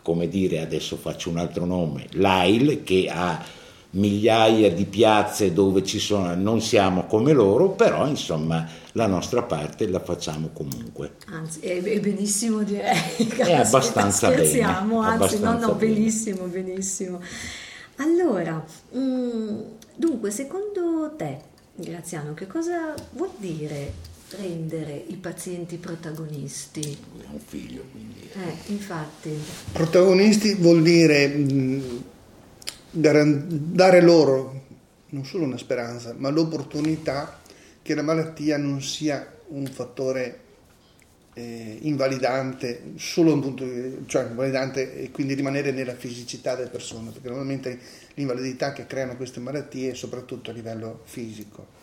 come 0.00 0.28
dire, 0.28 0.60
adesso 0.60 0.96
faccio 0.96 1.28
un 1.28 1.36
altro 1.36 1.66
nome, 1.66 2.06
l'AIL 2.12 2.82
che 2.84 3.10
ha 3.12 3.58
migliaia 3.92 4.70
di 4.72 4.84
piazze 4.84 5.52
dove 5.52 5.82
ci 5.84 5.98
sono, 5.98 6.34
non 6.34 6.60
siamo 6.60 7.06
come 7.06 7.32
loro, 7.32 7.70
però 7.70 8.06
insomma 8.06 8.66
la 8.92 9.06
nostra 9.06 9.42
parte 9.42 9.88
la 9.88 10.00
facciamo 10.00 10.50
comunque. 10.52 11.14
Anzi, 11.26 11.60
è, 11.60 11.82
è 11.82 12.00
benissimo 12.00 12.62
direi. 12.62 13.26
È 13.36 13.52
abbastanza 13.54 14.30
Scherziamo, 14.30 15.00
bene. 15.00 15.06
anzi, 15.12 15.24
abbastanza 15.24 15.66
no, 15.66 15.72
no, 15.72 15.78
bene. 15.78 15.94
benissimo, 15.94 16.44
benissimo. 16.44 17.20
Allora, 17.96 18.64
mh, 18.92 19.58
dunque, 19.96 20.30
secondo 20.30 21.12
te, 21.16 21.38
Graziano, 21.74 22.34
che 22.34 22.46
cosa 22.46 22.94
vuol 23.12 23.30
dire 23.38 23.92
rendere 24.38 25.04
i 25.08 25.16
pazienti 25.16 25.76
protagonisti? 25.76 26.80
È 27.20 27.24
un 27.30 27.40
figlio, 27.44 27.82
quindi. 27.90 28.28
Eh, 28.32 28.72
infatti. 28.72 29.30
Protagonisti 29.72 30.54
vuol 30.54 30.82
dire 30.82 31.26
mh, 31.28 32.02
dare 32.90 34.00
loro 34.00 34.60
non 35.10 35.24
solo 35.24 35.44
una 35.44 35.58
speranza, 35.58 36.14
ma 36.16 36.30
l'opportunità 36.30 37.40
che 37.82 37.94
la 37.94 38.02
malattia 38.02 38.56
non 38.56 38.82
sia 38.82 39.38
un 39.48 39.66
fattore 39.66 40.40
eh, 41.34 41.78
invalidante, 41.82 42.92
solo 42.96 43.32
un 43.32 43.40
punto, 43.40 43.66
cioè 44.06 44.26
invalidante 44.28 45.00
e 45.00 45.10
quindi 45.10 45.34
rimanere 45.34 45.72
nella 45.72 45.94
fisicità 45.94 46.54
delle 46.54 46.68
persone, 46.68 47.10
perché 47.10 47.28
normalmente 47.28 47.78
l'invalidità 48.14 48.72
che 48.72 48.86
creano 48.86 49.16
queste 49.16 49.40
malattie 49.40 49.92
è 49.92 49.94
soprattutto 49.94 50.50
a 50.50 50.54
livello 50.54 51.00
fisico. 51.04 51.78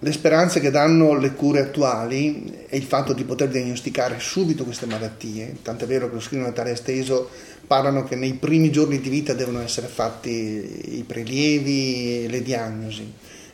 Le 0.00 0.12
speranze 0.12 0.60
che 0.60 0.70
danno 0.70 1.18
le 1.18 1.32
cure 1.32 1.60
attuali 1.60 2.66
è 2.68 2.76
il 2.76 2.84
fatto 2.84 3.12
di 3.12 3.24
poter 3.24 3.48
diagnosticare 3.48 4.20
subito 4.20 4.62
queste 4.62 4.86
malattie, 4.86 5.56
tant'è 5.60 5.86
vero 5.86 6.08
che 6.08 6.14
lo 6.14 6.20
screening 6.20 6.50
natale 6.50 6.70
esteso 6.70 7.28
parlano 7.68 8.02
che 8.02 8.16
nei 8.16 8.32
primi 8.32 8.72
giorni 8.72 8.98
di 8.98 9.08
vita 9.08 9.34
devono 9.34 9.60
essere 9.60 9.86
fatti 9.86 10.98
i 10.98 11.04
prelievi 11.06 12.26
le 12.28 12.42
diagnosi, 12.42 13.12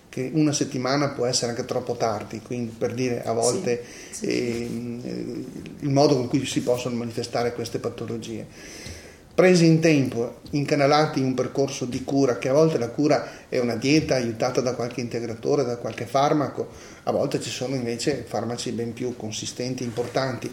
che 0.08 0.30
una 0.32 0.52
settimana 0.52 1.08
può 1.08 1.26
essere 1.26 1.50
anche 1.50 1.66
troppo 1.66 1.96
tardi, 1.96 2.40
quindi 2.40 2.72
per 2.78 2.94
dire 2.94 3.22
a 3.24 3.32
volte 3.32 3.84
sì, 4.10 4.18
sì. 4.18 4.26
Eh, 4.26 5.44
il 5.80 5.90
modo 5.90 6.14
con 6.16 6.28
cui 6.28 6.46
si 6.46 6.62
possono 6.62 6.94
manifestare 6.94 7.52
queste 7.52 7.80
patologie 7.80 8.46
presi 9.34 9.66
in 9.66 9.80
tempo, 9.80 10.36
incanalati 10.50 11.18
in 11.18 11.24
un 11.24 11.34
percorso 11.34 11.86
di 11.86 12.04
cura, 12.04 12.38
che 12.38 12.48
a 12.48 12.52
volte 12.52 12.78
la 12.78 12.88
cura 12.88 13.48
è 13.48 13.58
una 13.58 13.74
dieta 13.74 14.14
aiutata 14.14 14.60
da 14.60 14.74
qualche 14.74 15.00
integratore, 15.00 15.64
da 15.64 15.76
qualche 15.76 16.06
farmaco, 16.06 16.68
a 17.02 17.10
volte 17.10 17.40
ci 17.40 17.50
sono 17.50 17.74
invece 17.74 18.24
farmaci 18.26 18.70
ben 18.70 18.92
più 18.92 19.16
consistenti, 19.16 19.82
importanti, 19.82 20.52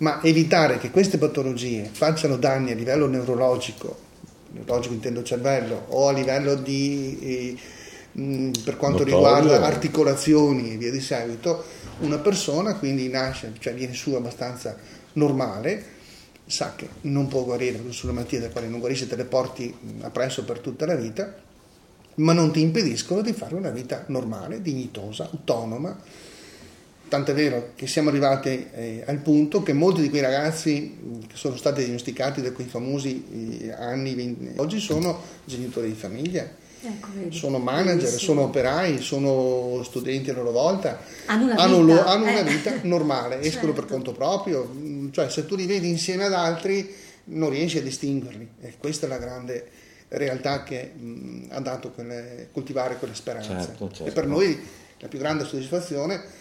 ma 0.00 0.22
evitare 0.22 0.78
che 0.78 0.90
queste 0.90 1.18
patologie 1.18 1.88
facciano 1.90 2.36
danni 2.36 2.72
a 2.72 2.74
livello 2.74 3.06
neurologico, 3.06 3.96
neurologico 4.50 4.94
intendo 4.94 5.22
cervello, 5.22 5.86
o 5.88 6.08
a 6.08 6.12
livello 6.12 6.54
di... 6.54 7.18
Eh, 7.22 7.56
per 8.12 8.76
quanto 8.76 9.04
Notorio. 9.04 9.14
riguarda 9.14 9.64
articolazioni 9.64 10.72
e 10.72 10.76
via 10.76 10.90
di 10.90 11.00
seguito, 11.00 11.62
una 12.00 12.18
persona 12.18 12.74
quindi 12.74 13.08
nasce, 13.08 13.52
cioè 13.60 13.72
viene 13.72 13.94
su 13.94 14.12
abbastanza 14.14 14.76
normale, 15.12 15.84
sa 16.44 16.74
che 16.74 16.88
non 17.02 17.28
può 17.28 17.44
guarire, 17.44 17.80
sono 17.90 18.12
malattie 18.12 18.40
dalle 18.40 18.50
quali 18.50 18.68
non 18.68 18.80
guarisce, 18.80 19.06
te 19.06 19.14
le 19.14 19.26
porti 19.26 19.72
appresso 20.00 20.42
per 20.42 20.58
tutta 20.58 20.86
la 20.86 20.96
vita, 20.96 21.32
ma 22.16 22.32
non 22.32 22.50
ti 22.50 22.60
impediscono 22.60 23.20
di 23.20 23.32
fare 23.32 23.54
una 23.54 23.70
vita 23.70 24.04
normale, 24.08 24.60
dignitosa, 24.60 25.28
autonoma. 25.30 25.96
Tant'è 27.10 27.34
vero 27.34 27.72
che 27.74 27.88
siamo 27.88 28.08
arrivati 28.08 28.68
eh, 28.72 29.02
al 29.04 29.16
punto 29.16 29.64
che 29.64 29.72
molti 29.72 30.00
di 30.00 30.10
quei 30.10 30.20
ragazzi 30.20 30.96
che 31.26 31.34
sono 31.34 31.56
stati 31.56 31.80
diagnosticati 31.80 32.40
da 32.40 32.52
quei 32.52 32.68
famosi 32.68 33.62
eh, 33.62 33.72
anni 33.72 34.14
20, 34.14 34.52
oggi 34.58 34.78
sono 34.78 35.20
genitori 35.44 35.88
di 35.88 35.94
famiglia 35.94 36.48
ecco, 36.82 37.08
sono 37.30 37.58
manager, 37.58 37.96
Bellissimo. 37.96 38.18
sono 38.20 38.42
operai, 38.42 39.00
sono 39.00 39.82
studenti 39.82 40.30
a 40.30 40.34
loro 40.34 40.52
volta, 40.52 41.00
hanno 41.26 41.46
una 41.46 41.56
hanno 41.56 41.82
vita, 41.82 41.94
lo, 41.94 42.04
hanno 42.04 42.26
eh. 42.26 42.30
una 42.30 42.42
vita 42.42 42.74
normale, 42.82 43.40
escono 43.42 43.72
certo. 43.72 43.80
per 43.80 43.90
conto 43.90 44.12
proprio, 44.12 44.70
cioè 45.10 45.28
se 45.30 45.46
tu 45.46 45.56
li 45.56 45.66
vedi 45.66 45.88
insieme 45.88 46.26
ad 46.26 46.32
altri 46.32 46.94
non 47.24 47.50
riesci 47.50 47.78
a 47.78 47.82
distinguerli 47.82 48.48
e 48.60 48.74
questa 48.78 49.06
è 49.06 49.08
la 49.08 49.18
grande 49.18 49.68
realtà 50.06 50.62
che 50.62 50.92
mh, 50.94 51.46
ha 51.50 51.58
dato 51.58 51.90
quelle, 51.90 52.50
coltivare 52.52 52.98
quelle 52.98 53.14
speranze. 53.16 53.48
Certo, 53.50 53.88
certo. 53.88 54.06
E 54.06 54.12
per 54.12 54.28
noi 54.28 54.58
la 54.98 55.08
più 55.08 55.18
grande 55.18 55.44
soddisfazione 55.44 56.38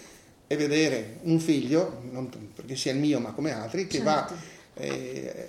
è 0.50 0.58
vedere 0.58 1.18
un 1.26 1.40
figlio, 1.40 2.02
non 2.10 2.28
perché 2.56 2.76
sia 2.76 2.92
il 2.92 2.98
mio 2.98 3.20
ma 3.20 3.34
come 3.34 3.52
altri, 3.52 3.86
che 3.86 4.00
certo. 4.00 4.04
va 4.04 4.34
eh, 4.74 5.48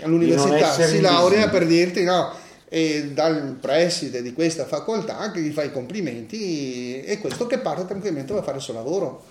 all'università, 0.00 0.72
si 0.72 1.00
laurea 1.00 1.48
per 1.48 1.68
dirti 1.68 2.02
no, 2.02 2.32
e 2.68 3.12
dal 3.12 3.58
preside 3.60 4.22
di 4.22 4.32
questa 4.32 4.66
facoltà 4.66 5.30
che 5.30 5.40
gli 5.40 5.52
fa 5.52 5.62
i 5.62 5.70
complimenti 5.70 7.00
e 7.00 7.18
questo 7.20 7.46
che 7.46 7.58
parte 7.58 7.86
tranquillamente 7.86 8.32
va 8.32 8.40
a 8.40 8.42
fare 8.42 8.56
il 8.56 8.62
suo 8.64 8.74
lavoro. 8.74 9.24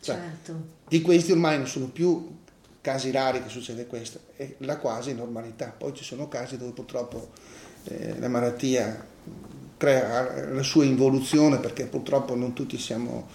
Cioè, 0.00 0.16
certo. 0.16 0.62
Di 0.88 1.02
questi 1.02 1.32
ormai 1.32 1.58
non 1.58 1.66
sono 1.66 1.88
più 1.88 2.36
casi 2.80 3.10
rari 3.10 3.42
che 3.42 3.50
succede 3.50 3.86
questo, 3.86 4.20
è 4.34 4.54
la 4.60 4.78
quasi 4.78 5.12
normalità. 5.12 5.74
Poi 5.76 5.92
ci 5.92 6.04
sono 6.04 6.26
casi 6.26 6.56
dove 6.56 6.72
purtroppo 6.72 7.32
eh, 7.84 8.18
la 8.18 8.28
malattia 8.28 9.06
crea 9.76 10.50
la 10.52 10.62
sua 10.62 10.84
involuzione 10.84 11.58
perché 11.58 11.84
purtroppo 11.86 12.34
non 12.34 12.52
tutti 12.52 12.78
siamo 12.78 13.28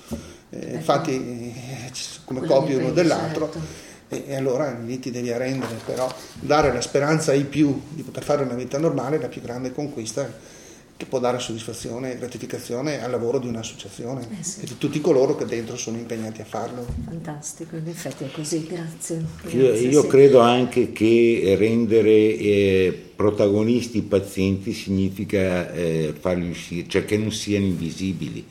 eh, 0.50 0.74
ecco. 0.76 0.82
fatti 0.82 1.12
eh, 1.12 1.92
come 2.26 2.46
copie 2.46 2.76
uno 2.76 2.92
dell'altro. 2.92 3.52
Certo. 3.52 3.88
E, 4.10 4.24
e, 4.28 4.36
allora 4.36 4.72
lì 4.72 5.00
ti 5.00 5.12
devi 5.12 5.32
arrendere, 5.32 5.76
però 5.86 6.12
dare 6.40 6.74
la 6.74 6.82
speranza 6.82 7.32
ai 7.32 7.44
più 7.44 7.80
di 7.90 8.02
poter 8.02 8.24
fare 8.24 8.44
una 8.44 8.56
vita 8.56 8.80
normale 8.80 9.18
è 9.18 9.20
la 9.20 9.28
più 9.28 9.42
grande 9.42 9.72
conquista 9.72 10.58
che 11.00 11.06
può 11.06 11.20
dare 11.20 11.40
soddisfazione 11.40 12.12
e 12.12 12.18
gratificazione 12.18 13.02
al 13.02 13.10
lavoro 13.10 13.40
di 13.40 13.48
un'associazione 13.48 14.28
eh 14.38 14.44
sì. 14.44 14.64
e 14.64 14.66
di 14.66 14.78
tutti 14.78 15.00
coloro 15.00 15.38
che 15.38 15.46
dentro 15.46 15.78
sono 15.78 15.96
impegnati 15.96 16.42
a 16.42 16.44
farlo. 16.44 16.86
Fantastico, 17.06 17.78
in 17.78 17.88
effetti 17.88 18.26
è 18.26 18.32
così, 18.32 18.68
grazie. 18.68 19.24
grazie 19.42 19.58
io, 19.58 19.92
io 19.92 20.02
sì. 20.02 20.08
credo 20.10 20.40
anche 20.40 20.92
che 20.92 21.56
rendere 21.58 22.12
eh, 22.12 23.12
protagonisti 23.16 24.00
i 24.00 24.02
pazienti 24.02 24.74
significa 24.74 25.72
eh, 25.72 26.14
farli 26.20 26.50
uscire, 26.50 26.90
cioè 26.90 27.06
che 27.06 27.16
non 27.16 27.32
siano 27.32 27.64
invisibili. 27.64 28.46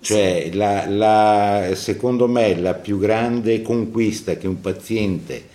Cioè, 0.00 0.42
sì. 0.44 0.56
la, 0.56 0.86
la, 0.88 1.74
secondo 1.74 2.28
me 2.28 2.54
la 2.54 2.74
più 2.74 3.00
grande 3.00 3.62
conquista 3.62 4.36
che 4.36 4.46
un 4.46 4.60
paziente 4.60 5.49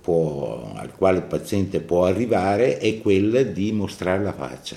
può, 0.00 0.72
al 0.74 0.92
quale 0.94 1.18
il 1.18 1.24
paziente 1.24 1.80
può 1.80 2.04
arrivare 2.04 2.78
è 2.78 2.98
quella 2.98 3.42
di 3.42 3.72
mostrare 3.72 4.22
la 4.22 4.32
faccia, 4.32 4.76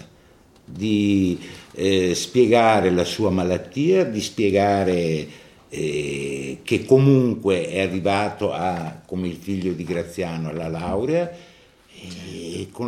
di 0.64 1.38
eh, 1.74 2.16
spiegare 2.16 2.90
la 2.92 3.04
sua 3.04 3.30
malattia, 3.30 4.06
di 4.06 4.22
spiegare 4.22 5.28
eh, 5.70 6.60
che 6.64 6.86
comunque 6.86 7.68
è 7.68 7.82
arrivato 7.82 8.54
a, 8.54 9.02
come 9.06 9.28
il 9.28 9.36
figlio 9.36 9.74
di 9.74 9.84
Graziano, 9.84 10.50
alla 10.50 10.70
laurea, 10.70 11.30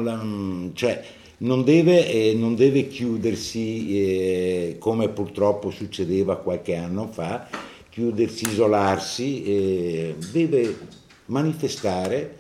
la, 0.02 0.26
cioè, 0.74 1.04
non 1.40 1.64
deve, 1.64 2.10
eh, 2.10 2.34
non 2.34 2.56
deve 2.56 2.88
chiudersi 2.88 4.00
eh, 4.00 4.76
come 4.80 5.10
purtroppo 5.10 5.70
succedeva 5.70 6.38
qualche 6.38 6.76
anno 6.76 7.08
fa 7.12 7.48
chiudersi, 7.98 8.48
isolarsi, 8.48 9.44
eh, 9.44 10.16
deve 10.32 10.78
manifestare 11.26 12.38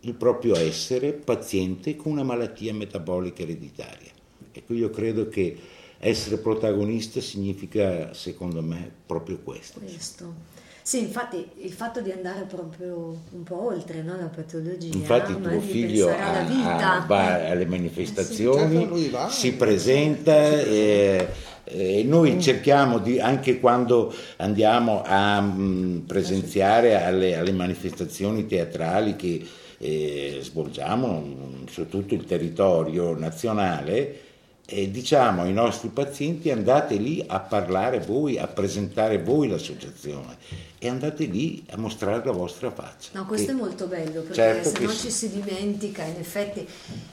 il 0.00 0.14
proprio 0.14 0.56
essere 0.56 1.12
paziente 1.12 1.94
con 1.94 2.12
una 2.12 2.22
malattia 2.22 2.72
metabolica 2.72 3.42
ereditaria. 3.42 4.10
Ecco, 4.50 4.72
io 4.72 4.88
credo 4.88 5.28
che 5.28 5.58
essere 5.98 6.38
protagonista 6.38 7.20
significa, 7.20 8.14
secondo 8.14 8.62
me, 8.62 8.90
proprio 9.04 9.40
questo. 9.44 9.78
questo. 9.78 10.62
Sì, 10.80 11.00
infatti 11.00 11.48
il 11.58 11.72
fatto 11.72 12.00
di 12.00 12.10
andare 12.10 12.44
proprio 12.44 13.18
un 13.30 13.42
po' 13.42 13.62
oltre 13.62 14.00
no, 14.00 14.16
la 14.16 14.26
patologia. 14.26 14.94
Infatti 14.96 15.38
tuo 15.38 15.60
figlio 15.60 16.08
ha, 16.08 16.96
ha, 16.96 17.04
va 17.06 17.48
alle 17.50 17.66
manifestazioni, 17.66 18.84
eh 18.84 18.96
sì, 18.96 19.10
certo, 19.10 19.28
si 19.28 19.52
presenta. 19.52 20.60
Eh, 20.60 21.52
eh, 21.64 22.02
noi 22.04 22.40
cerchiamo 22.40 22.98
di, 22.98 23.18
anche 23.18 23.58
quando 23.58 24.14
andiamo 24.36 25.02
a 25.04 25.40
mh, 25.40 25.62
mm, 25.62 25.98
presenziare 26.00 27.02
alle, 27.02 27.36
alle, 27.36 27.52
manifestazioni 27.52 28.46
teatrali 28.46 29.16
che 29.16 29.46
eh, 29.78 30.38
svolgiamo 30.42 31.20
mm, 31.20 31.66
su 31.66 31.88
tutto 31.88 32.14
il 32.14 32.24
territorio 32.24 33.16
nazionale, 33.16 34.20
eh, 34.66 34.90
diciamo 34.90 35.42
ai 35.42 35.52
nostri 35.52 35.88
pazienti 35.88 36.50
andate 36.50 36.96
lì 36.96 37.22
a 37.26 37.40
parlare 37.40 38.00
voi, 38.00 38.38
a 38.38 38.46
presentare 38.46 39.22
voi 39.22 39.48
l'associazione 39.48 40.36
e 40.78 40.88
andate 40.88 41.24
lì 41.24 41.64
a 41.70 41.76
mostrare 41.78 42.22
la 42.24 42.32
vostra 42.32 42.70
faccia. 42.70 43.10
No, 43.12 43.26
questo 43.26 43.46
che, 43.46 43.52
è 43.52 43.54
molto 43.56 43.86
bello 43.86 44.20
perché 44.20 44.34
certo 44.34 44.68
se 44.68 44.80
non 44.80 44.94
ci 44.94 45.10
si 45.10 45.30
dimentica, 45.30 46.04
in 46.04 46.16
effetti 46.18 46.66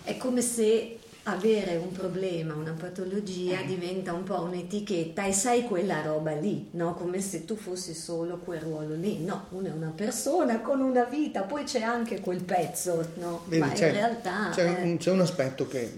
è 0.04 0.18
come 0.18 0.42
se 0.42 0.98
avere 1.24 1.76
un 1.76 1.92
problema, 1.92 2.56
una 2.56 2.72
patologia 2.72 3.62
diventa 3.62 4.12
un 4.12 4.24
po' 4.24 4.42
un'etichetta 4.42 5.26
e 5.26 5.34
sai 5.34 5.64
quella 5.64 6.02
roba 6.02 6.34
lì, 6.34 6.70
no? 6.72 6.96
Come 6.96 7.22
se 7.22 7.46
tu 7.46 7.56
fossi 7.56 7.94
solo 7.94 8.38
quel 8.38 8.62
ruolo 8.62 8.96
lì. 8.96 9.24
No, 9.24 9.46
uno 9.50 9.68
è 9.68 9.72
una 9.72 9.94
persona 9.96 10.62
con 10.62 10.82
una 10.82 11.04
vita, 11.04 11.44
poi 11.44 11.64
c'è 11.64 11.82
anche 11.82 12.20
quel 12.22 12.44
pezzo, 12.44 13.08
no? 13.16 13.44
Vedi, 13.46 13.62
Ma 13.62 13.72
in 13.74 13.92
realtà... 13.92 14.50
C'è, 14.52 14.78
è... 14.78 14.82
un, 14.84 14.98
c'è 14.98 15.12
un 15.12 15.22
aspetto 15.22 15.68
che, 15.68 15.92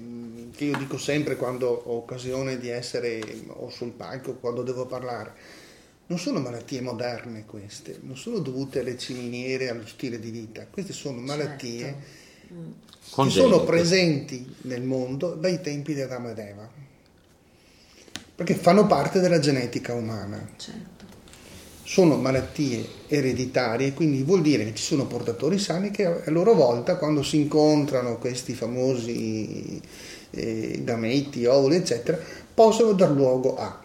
che, 0.54 0.66
io 0.66 0.78
dico 0.78 0.98
sempre 0.98 1.38
quando 1.38 1.70
ho 1.70 1.96
occasione 1.96 2.58
di 2.58 2.68
essere 2.68 3.22
o 3.48 3.70
sul 3.70 3.92
palco, 3.92 4.34
quando 4.34 4.62
devo 4.62 4.86
parlare. 4.86 5.62
Non 6.06 6.20
sono 6.20 6.42
malattie 6.42 6.82
moderne 6.82 7.46
queste, 7.46 7.98
non 8.02 8.18
sono 8.18 8.40
dovute 8.40 8.82
alle 8.82 8.98
ciminiere, 8.98 9.70
allo 9.70 9.88
stile 9.88 10.20
di 10.20 10.32
vita, 10.32 10.68
queste 10.70 10.92
sono 10.92 11.20
malattie... 11.20 11.80
Certo 11.80 12.32
che 13.16 13.30
sono 13.30 13.64
presenti 13.64 14.56
nel 14.62 14.82
mondo 14.82 15.36
dai 15.36 15.62
tempi 15.62 15.94
di 15.94 16.02
Adamo 16.02 16.32
ed 16.32 16.40
Eva, 16.40 16.68
perché 18.36 18.56
fanno 18.56 18.88
parte 18.88 19.20
della 19.20 19.40
genetica 19.40 19.94
umana. 19.94 20.50
Certo. 20.58 21.02
Sono 21.84 22.16
malattie 22.16 22.84
ereditarie, 23.08 23.94
quindi 23.94 24.24
vuol 24.24 24.42
dire 24.42 24.64
che 24.66 24.74
ci 24.74 24.84
sono 24.84 25.06
portatori 25.06 25.60
sani 25.60 25.92
che 25.92 26.06
a 26.06 26.32
loro 26.32 26.54
volta, 26.54 26.96
quando 26.96 27.22
si 27.22 27.38
incontrano 27.38 28.18
questi 28.18 28.54
famosi 28.54 29.80
eh, 30.32 30.82
gameti, 30.84 31.46
ovuli, 31.46 31.76
eccetera, 31.76 32.18
possono 32.54 32.94
dar 32.94 33.12
luogo 33.12 33.58
a. 33.58 33.80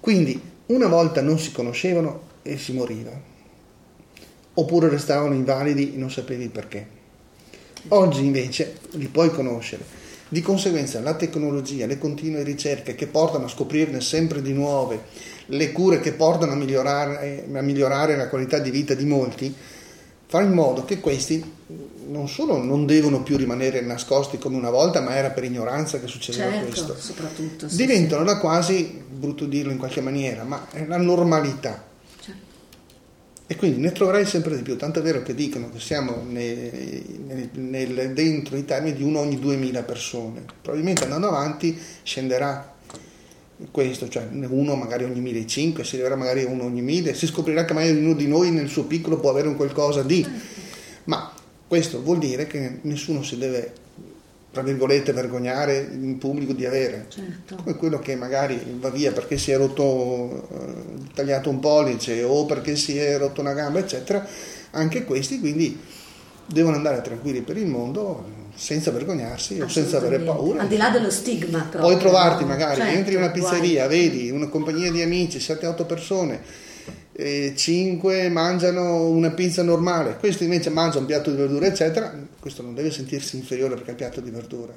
Quindi 0.00 0.40
una 0.66 0.88
volta 0.88 1.20
non 1.20 1.38
si 1.38 1.52
conoscevano 1.52 2.22
e 2.42 2.58
si 2.58 2.72
moriva, 2.72 3.12
oppure 4.54 4.88
restavano 4.88 5.34
invalidi 5.34 5.94
e 5.94 5.98
non 5.98 6.10
sapevi 6.10 6.48
perché 6.48 6.96
Oggi 7.88 8.24
invece 8.24 8.78
li 8.92 9.08
puoi 9.08 9.30
conoscere. 9.30 9.96
Di 10.30 10.42
conseguenza 10.42 11.00
la 11.00 11.14
tecnologia, 11.14 11.86
le 11.86 11.96
continue 11.96 12.42
ricerche 12.42 12.94
che 12.94 13.06
portano 13.06 13.46
a 13.46 13.48
scoprirne 13.48 14.00
sempre 14.00 14.42
di 14.42 14.52
nuove, 14.52 15.04
le 15.46 15.72
cure 15.72 16.00
che 16.00 16.12
portano 16.12 16.52
a 16.52 16.56
migliorare, 16.56 17.46
a 17.50 17.62
migliorare 17.62 18.16
la 18.16 18.28
qualità 18.28 18.58
di 18.58 18.70
vita 18.70 18.92
di 18.92 19.06
molti, 19.06 19.54
fa 20.26 20.42
in 20.42 20.52
modo 20.52 20.84
che 20.84 21.00
questi 21.00 21.42
non 22.08 22.28
solo 22.28 22.62
non 22.62 22.86
devono 22.86 23.22
più 23.22 23.36
rimanere 23.36 23.80
nascosti 23.80 24.38
come 24.38 24.56
una 24.56 24.70
volta, 24.70 25.00
ma 25.00 25.14
era 25.14 25.30
per 25.30 25.44
ignoranza 25.44 25.98
che 26.00 26.06
succedeva 26.06 26.50
certo, 26.50 26.66
questo. 26.66 26.96
Soprattutto, 26.98 27.68
sì, 27.68 27.76
Diventano 27.76 28.26
sì. 28.26 28.34
da 28.34 28.38
quasi, 28.38 29.02
brutto 29.08 29.46
dirlo 29.46 29.72
in 29.72 29.78
qualche 29.78 30.00
maniera, 30.00 30.44
ma 30.44 30.66
è 30.70 30.84
la 30.86 30.98
normalità. 30.98 31.86
E 33.50 33.56
quindi 33.56 33.80
ne 33.80 33.92
troverai 33.92 34.26
sempre 34.26 34.54
di 34.56 34.62
più, 34.62 34.76
tanto 34.76 34.98
è 34.98 35.02
vero 35.02 35.22
che 35.22 35.34
dicono 35.34 35.70
che 35.70 35.80
siamo 35.80 36.22
nel, 36.28 37.48
nel, 37.54 38.12
dentro 38.12 38.58
i 38.58 38.66
termini 38.66 38.94
di 38.94 39.02
uno 39.02 39.20
ogni 39.20 39.38
2000 39.38 39.84
persone. 39.84 40.44
Probabilmente 40.60 41.04
andando 41.04 41.28
avanti 41.28 41.74
scenderà 42.02 42.76
questo, 43.70 44.06
cioè 44.10 44.28
uno 44.30 44.74
magari 44.74 45.04
ogni 45.04 45.20
1500, 45.20 45.82
si 45.82 45.94
arriverà 45.94 46.16
magari 46.16 46.44
uno 46.44 46.64
ogni 46.64 46.82
1000, 46.82 47.14
si 47.14 47.26
scoprirà 47.26 47.64
che 47.64 47.72
magari 47.72 47.96
ognuno 47.96 48.12
di 48.12 48.28
noi 48.28 48.50
nel 48.50 48.68
suo 48.68 48.84
piccolo 48.84 49.18
può 49.18 49.30
avere 49.30 49.48
un 49.48 49.56
qualcosa 49.56 50.02
di... 50.02 50.26
Ma 51.04 51.32
questo 51.66 52.02
vuol 52.02 52.18
dire 52.18 52.46
che 52.46 52.80
nessuno 52.82 53.22
si 53.22 53.38
deve 53.38 53.72
tra 54.58 54.66
virgolette, 54.66 55.12
vergognare 55.12 55.88
in 55.92 56.18
pubblico 56.18 56.52
di 56.52 56.66
avere. 56.66 57.06
Certo. 57.08 57.56
Come 57.62 57.76
quello 57.76 58.00
che 58.00 58.16
magari 58.16 58.60
va 58.80 58.90
via 58.90 59.12
perché 59.12 59.38
si 59.38 59.52
è 59.52 59.56
rotto, 59.56 60.48
eh, 60.52 61.14
tagliato 61.14 61.48
un 61.48 61.60
pollice 61.60 62.24
o 62.24 62.44
perché 62.44 62.74
si 62.74 62.98
è 62.98 63.16
rotto 63.18 63.40
una 63.40 63.52
gamba, 63.52 63.78
eccetera. 63.78 64.26
Anche 64.72 65.04
questi 65.04 65.38
quindi 65.38 65.78
devono 66.44 66.74
andare 66.74 67.00
tranquilli 67.02 67.42
per 67.42 67.56
il 67.56 67.66
mondo 67.66 68.36
senza 68.52 68.90
vergognarsi 68.90 69.60
o 69.60 69.68
senza 69.68 69.98
avere 69.98 70.18
paura. 70.18 70.62
Al 70.62 70.68
di 70.68 70.76
là 70.76 70.90
dello 70.90 71.10
stigma. 71.10 71.60
Proprio, 71.60 71.80
Puoi 71.82 71.98
trovarti 71.98 72.44
magari, 72.44 72.80
certo, 72.80 72.96
entri 72.96 73.12
in 73.14 73.20
una 73.20 73.30
pizzeria, 73.30 73.86
guai. 73.86 73.98
vedi 73.98 74.30
una 74.30 74.48
compagnia 74.48 74.90
di 74.90 75.02
amici, 75.02 75.38
7-8 75.38 75.86
persone, 75.86 76.40
eh, 77.12 77.52
5 77.54 78.28
mangiano 78.28 79.06
una 79.06 79.30
pizza 79.30 79.62
normale, 79.62 80.16
questo 80.18 80.42
invece 80.42 80.70
mangia 80.70 80.98
un 80.98 81.06
piatto 81.06 81.30
di 81.30 81.36
verdura, 81.36 81.66
eccetera, 81.66 82.12
questo 82.48 82.62
non 82.62 82.74
deve 82.74 82.90
sentirsi 82.90 83.36
inferiore 83.36 83.74
perché 83.74 83.88
è 83.88 83.90
il 83.90 83.96
piatto 83.96 84.20
di 84.22 84.30
verdura. 84.30 84.72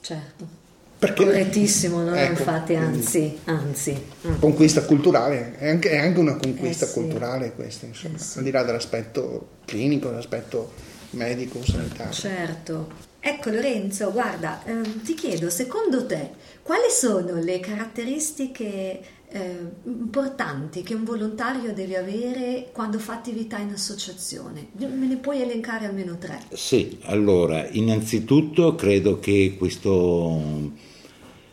Certo. 0.00 0.66
Perché, 0.96 1.24
Correttissimo, 1.24 2.02
no? 2.02 2.14
ecco, 2.14 2.40
infatti, 2.40 2.74
anzi, 2.74 3.38
anzi. 3.44 4.00
Mm. 4.26 4.38
Conquista 4.38 4.82
culturale, 4.82 5.56
è 5.58 5.68
anche, 5.68 5.90
è 5.90 5.98
anche 5.98 6.18
una 6.20 6.36
conquista 6.36 6.84
Eh 6.84 6.88
sì. 6.88 6.94
culturale 6.94 7.52
questa, 7.52 7.86
insomma, 7.86 8.16
Eh 8.16 8.20
sì. 8.20 8.38
al 8.38 8.44
di 8.44 8.50
là 8.50 8.62
dell'aspetto 8.62 9.48
clinico, 9.64 10.08
dell'aspetto 10.08 10.72
medico, 11.10 11.64
sanitario. 11.64 12.12
Certo. 12.12 12.90
Ecco 13.20 13.50
Lorenzo, 13.50 14.12
guarda, 14.12 14.62
ehm, 14.64 15.02
ti 15.02 15.14
chiedo, 15.14 15.50
secondo 15.50 16.06
te, 16.06 16.30
quali 16.62 16.90
sono 16.90 17.34
le 17.40 17.58
caratteristiche 17.60 19.00
eh, 19.30 19.56
importanti 19.84 20.82
che 20.82 20.94
un 20.94 21.04
volontario 21.04 21.72
deve 21.74 21.96
avere 21.96 22.70
quando 22.72 22.98
fa 22.98 23.12
attività 23.12 23.58
in 23.58 23.70
associazione? 23.72 24.68
Me 24.78 25.06
ne 25.06 25.16
puoi 25.16 25.42
elencare 25.42 25.86
almeno 25.86 26.16
tre? 26.18 26.40
Sì, 26.52 26.98
allora, 27.02 27.68
innanzitutto 27.68 28.74
credo 28.74 29.18
che 29.18 29.54
questo, 29.58 30.72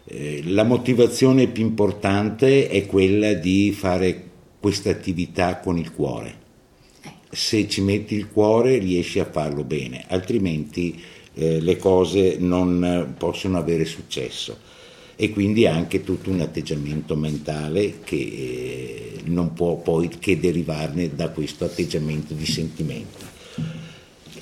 eh, 0.06 0.42
la 0.46 0.64
motivazione 0.64 1.48
più 1.48 1.64
importante 1.66 2.70
è 2.70 2.86
quella 2.86 3.34
di 3.34 3.72
fare 3.74 4.24
questa 4.60 4.90
attività 4.90 5.60
con 5.60 5.78
il 5.78 5.92
cuore. 5.92 6.44
Se 7.30 7.68
ci 7.68 7.82
metti 7.82 8.16
il 8.16 8.30
cuore 8.30 8.78
riesci 8.78 9.20
a 9.20 9.26
farlo 9.30 9.66
bene, 9.66 10.06
altrimenti 10.08 10.98
eh, 11.34 11.60
le 11.60 11.76
cose 11.76 12.38
non 12.40 13.14
possono 13.18 13.58
avere 13.58 13.84
successo. 13.84 14.65
E 15.16 15.30
quindi 15.30 15.66
anche 15.66 16.04
tutto 16.04 16.30
un 16.30 16.42
atteggiamento 16.42 17.16
mentale 17.16 18.00
che 18.04 18.16
eh, 18.16 19.22
non 19.26 19.54
può 19.54 19.78
poi 19.78 20.10
che 20.10 20.40
derivarne 20.40 21.16
da 21.16 21.30
questo 21.30 21.66
atteggiamento 21.66 22.34
di 22.34 22.46
sentimento. 22.46 23.34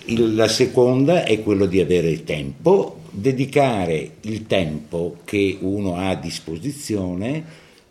La 0.05 0.47
seconda 0.47 1.23
è 1.23 1.41
quello 1.41 1.65
di 1.65 1.79
avere 1.79 2.09
il 2.09 2.23
tempo, 2.23 3.01
dedicare 3.11 4.15
il 4.21 4.47
tempo 4.47 5.19
che 5.23 5.57
uno 5.61 5.95
ha 5.95 6.09
a 6.09 6.15
disposizione 6.15 7.43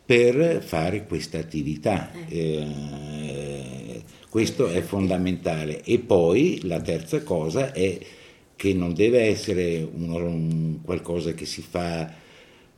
per 0.05 0.63
fare 0.63 1.07
questa 1.07 1.39
attività. 1.39 2.11
Eh, 2.29 4.03
questo 4.29 4.69
è 4.69 4.81
fondamentale. 4.81 5.83
E 5.85 5.99
poi 5.99 6.61
la 6.65 6.81
terza 6.81 7.23
cosa 7.23 7.73
è 7.73 7.99
che 8.57 8.73
non 8.75 8.93
deve 8.95 9.23
essere 9.23 9.87
uno- 9.95 10.17
un 10.17 10.79
qualcosa 10.83 11.33
che 11.33 11.47
si 11.47 11.63
fa 11.63 12.11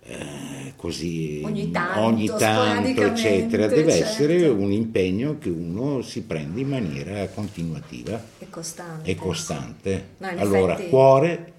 eh, 0.07 0.73
così 0.77 1.41
Ogni 1.45 1.71
tanto, 1.71 2.01
ogni 2.01 2.27
tanto, 2.27 3.03
eccetera, 3.03 3.67
deve 3.67 3.91
certo. 3.93 4.07
essere 4.07 4.49
un 4.49 4.71
impegno 4.71 5.39
che 5.39 5.49
uno 5.49 6.03
si 6.03 6.23
prende 6.23 6.61
in 6.61 6.69
maniera 6.69 7.27
continuativa 7.29 8.23
È 8.39 8.49
costante. 8.51 9.11
e 9.11 9.15
costante. 9.15 10.09
No, 10.19 10.29
allora, 10.29 10.75
effetti- 10.75 10.91
cuore, 10.91 11.53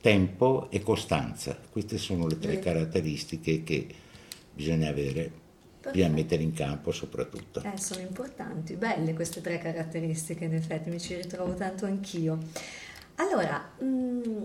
tempo 0.00 0.68
e 0.70 0.80
costanza. 0.82 1.56
Queste 1.70 1.98
sono 1.98 2.26
le 2.26 2.38
tre 2.38 2.58
caratteristiche 2.58 3.62
che 3.62 3.86
bisogna 4.54 4.88
avere, 4.88 5.30
bisogna 5.92 6.08
mettere 6.08 6.42
in 6.42 6.54
campo 6.54 6.92
soprattutto. 6.92 7.62
Eh, 7.62 7.78
sono 7.78 8.00
importanti, 8.00 8.74
belle 8.74 9.12
queste 9.12 9.42
tre 9.42 9.58
caratteristiche, 9.58 10.46
in 10.46 10.54
effetti 10.54 10.88
mi 10.88 10.98
ci 10.98 11.14
ritrovo 11.14 11.54
tanto 11.54 11.84
anch'io. 11.84 12.38
Allora, 13.16 13.70
mm, 13.84 14.42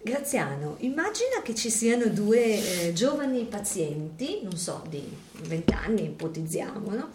Graziano, 0.00 0.76
immagina 0.80 1.42
che 1.42 1.54
ci 1.54 1.70
siano 1.70 2.06
due 2.06 2.86
eh, 2.86 2.92
giovani 2.92 3.44
pazienti, 3.44 4.40
non 4.42 4.56
so, 4.56 4.84
di 4.88 5.02
20 5.42 5.72
anni, 5.72 6.04
ipotizziamo, 6.04 6.94
no? 6.94 7.10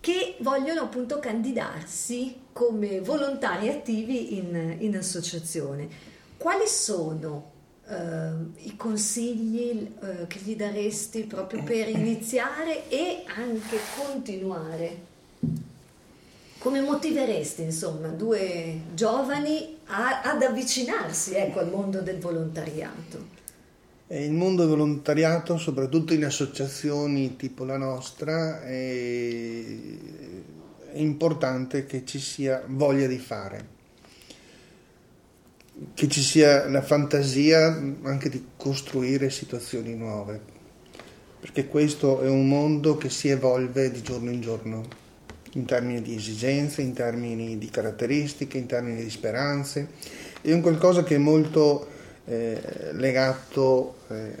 che 0.00 0.36
vogliono 0.40 0.82
appunto 0.82 1.18
candidarsi 1.18 2.34
come 2.52 3.00
volontari 3.00 3.68
attivi 3.68 4.36
in, 4.36 4.76
in 4.78 4.96
associazione. 4.96 5.88
Quali 6.36 6.66
sono 6.66 7.50
eh, 7.86 8.30
i 8.64 8.76
consigli 8.76 9.90
eh, 10.02 10.26
che 10.26 10.38
gli 10.40 10.56
daresti 10.56 11.24
proprio 11.24 11.62
per 11.62 11.88
iniziare 11.88 12.88
e 12.88 13.24
anche 13.26 13.78
continuare? 14.02 15.08
Come 16.60 16.82
motiveresti, 16.82 17.62
insomma, 17.62 18.08
due 18.08 18.82
giovani 18.92 19.78
a- 19.86 20.20
ad 20.20 20.42
avvicinarsi 20.42 21.32
ecco, 21.34 21.60
al 21.60 21.70
mondo 21.70 22.02
del 22.02 22.18
volontariato? 22.18 23.38
E 24.06 24.26
il 24.26 24.32
mondo 24.32 24.66
del 24.66 24.76
volontariato, 24.76 25.56
soprattutto 25.56 26.12
in 26.12 26.22
associazioni 26.22 27.36
tipo 27.36 27.64
la 27.64 27.78
nostra, 27.78 28.60
è, 28.60 29.64
è 30.92 30.98
importante 30.98 31.86
che 31.86 32.04
ci 32.04 32.20
sia 32.20 32.62
voglia 32.66 33.06
di 33.06 33.18
fare, 33.18 33.66
che 35.94 36.08
ci 36.08 36.20
sia 36.20 36.68
la 36.68 36.82
fantasia 36.82 37.68
anche 38.02 38.28
di 38.28 38.48
costruire 38.58 39.30
situazioni 39.30 39.94
nuove, 39.94 40.38
perché 41.40 41.68
questo 41.68 42.20
è 42.20 42.28
un 42.28 42.46
mondo 42.46 42.98
che 42.98 43.08
si 43.08 43.30
evolve 43.30 43.90
di 43.90 44.02
giorno 44.02 44.30
in 44.30 44.42
giorno, 44.42 44.99
in 45.52 45.64
termini 45.64 46.02
di 46.02 46.14
esigenze, 46.14 46.82
in 46.82 46.92
termini 46.92 47.58
di 47.58 47.68
caratteristiche, 47.70 48.58
in 48.58 48.66
termini 48.66 49.02
di 49.02 49.10
speranze. 49.10 49.88
È 50.40 50.52
un 50.52 50.60
qualcosa 50.60 51.02
che 51.02 51.16
è 51.16 51.18
molto 51.18 51.86
eh, 52.26 52.60
legato 52.92 53.96
eh, 54.08 54.32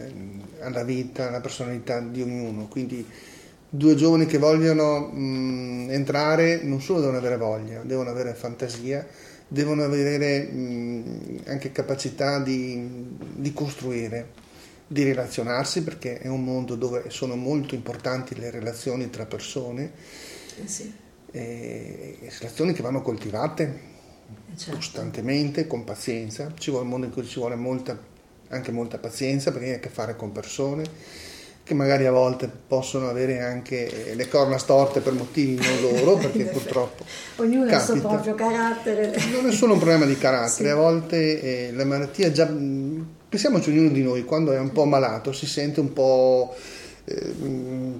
alla 0.60 0.84
vita, 0.84 1.28
alla 1.28 1.40
personalità 1.40 2.00
di 2.00 2.22
ognuno. 2.22 2.68
Quindi 2.68 3.04
due 3.68 3.94
giovani 3.94 4.26
che 4.26 4.38
vogliono 4.38 5.08
mh, 5.08 5.88
entrare 5.90 6.62
non 6.62 6.80
solo 6.80 7.00
devono 7.00 7.18
avere 7.18 7.36
voglia, 7.36 7.82
devono 7.82 8.10
avere 8.10 8.34
fantasia, 8.34 9.06
devono 9.46 9.82
avere 9.82 10.42
mh, 10.42 11.40
anche 11.46 11.72
capacità 11.72 12.38
di, 12.40 13.16
di 13.34 13.52
costruire, 13.52 14.28
di 14.86 15.04
relazionarsi, 15.04 15.82
perché 15.82 16.18
è 16.18 16.28
un 16.28 16.44
mondo 16.44 16.74
dove 16.76 17.04
sono 17.08 17.36
molto 17.36 17.74
importanti 17.74 18.36
le 18.36 18.50
relazioni 18.50 19.10
tra 19.10 19.26
persone, 19.26 19.92
sì, 20.66 20.92
e 21.32 22.18
relazioni 22.38 22.72
che 22.72 22.82
vanno 22.82 23.02
coltivate 23.02 23.62
eh, 24.52 24.56
certo. 24.56 24.76
costantemente, 24.76 25.66
con 25.66 25.84
pazienza. 25.84 26.52
Ci 26.58 26.70
vuole 26.70 26.84
un 26.84 26.90
mondo 26.90 27.06
in 27.06 27.12
cui 27.12 27.24
ci 27.24 27.38
vuole 27.38 27.54
molta, 27.56 27.98
anche 28.48 28.72
molta 28.72 28.98
pazienza 28.98 29.52
perché 29.52 29.68
hai 29.68 29.74
a 29.74 29.78
che 29.78 29.88
fare 29.88 30.16
con 30.16 30.32
persone 30.32 30.84
che 31.62 31.74
magari 31.76 32.04
a 32.06 32.10
volte 32.10 32.48
possono 32.48 33.08
avere 33.08 33.40
anche 33.42 34.12
le 34.16 34.28
corna 34.28 34.58
storte 34.58 34.98
per 35.00 35.12
motivi 35.12 35.64
non 35.64 35.80
loro, 36.02 36.16
perché 36.18 36.46
purtroppo 36.46 37.04
Ognuno 37.36 37.70
ha 37.70 37.76
il 37.76 37.80
suo 37.80 38.00
proprio 38.00 38.34
carattere. 38.34 39.14
non 39.30 39.46
è 39.46 39.52
solo 39.52 39.74
un 39.74 39.78
problema 39.78 40.04
di 40.04 40.18
carattere, 40.18 40.68
Sì. 40.68 40.74
a 40.74 40.74
volte 40.74 41.40
eh, 41.68 41.72
la 41.72 41.84
malattia 41.84 42.32
già 42.32 42.46
pensiamoci 43.28 43.70
ognuno 43.70 43.90
di 43.90 44.02
noi 44.02 44.24
quando 44.24 44.50
è 44.50 44.58
un 44.58 44.72
po' 44.72 44.84
malato 44.84 45.30
si 45.32 45.46
sente 45.46 45.78
un 45.78 45.92
po' 45.92 46.56
eh, 47.10 47.34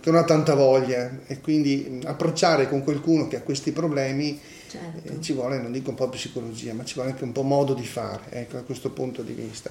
non 0.03 0.15
ha 0.17 0.25
tanta 0.25 0.55
voglia 0.55 1.21
e 1.27 1.41
quindi 1.41 2.01
approcciare 2.05 2.69
con 2.69 2.85
qualcuno 2.85 3.29
che 3.29 3.37
ha 3.37 3.43
questi 3.43 3.73
problemi 3.73 4.39
Certo. 4.71 5.13
eh, 5.13 5.21
ci 5.21 5.33
vuole, 5.33 5.59
non 5.59 5.73
dico 5.73 5.91
un 5.91 5.97
po' 5.97 6.09
psicologia, 6.09 6.73
ma 6.75 6.85
ci 6.85 6.95
vuole 6.95 7.11
anche 7.11 7.25
un 7.25 7.33
po' 7.33 7.43
modo 7.43 7.75
di 7.75 7.85
fare, 7.85 8.23
ecco, 8.31 8.55
da 8.55 8.63
questo 8.63 8.91
punto 8.91 9.23
di 9.23 9.33
vista. 9.33 9.69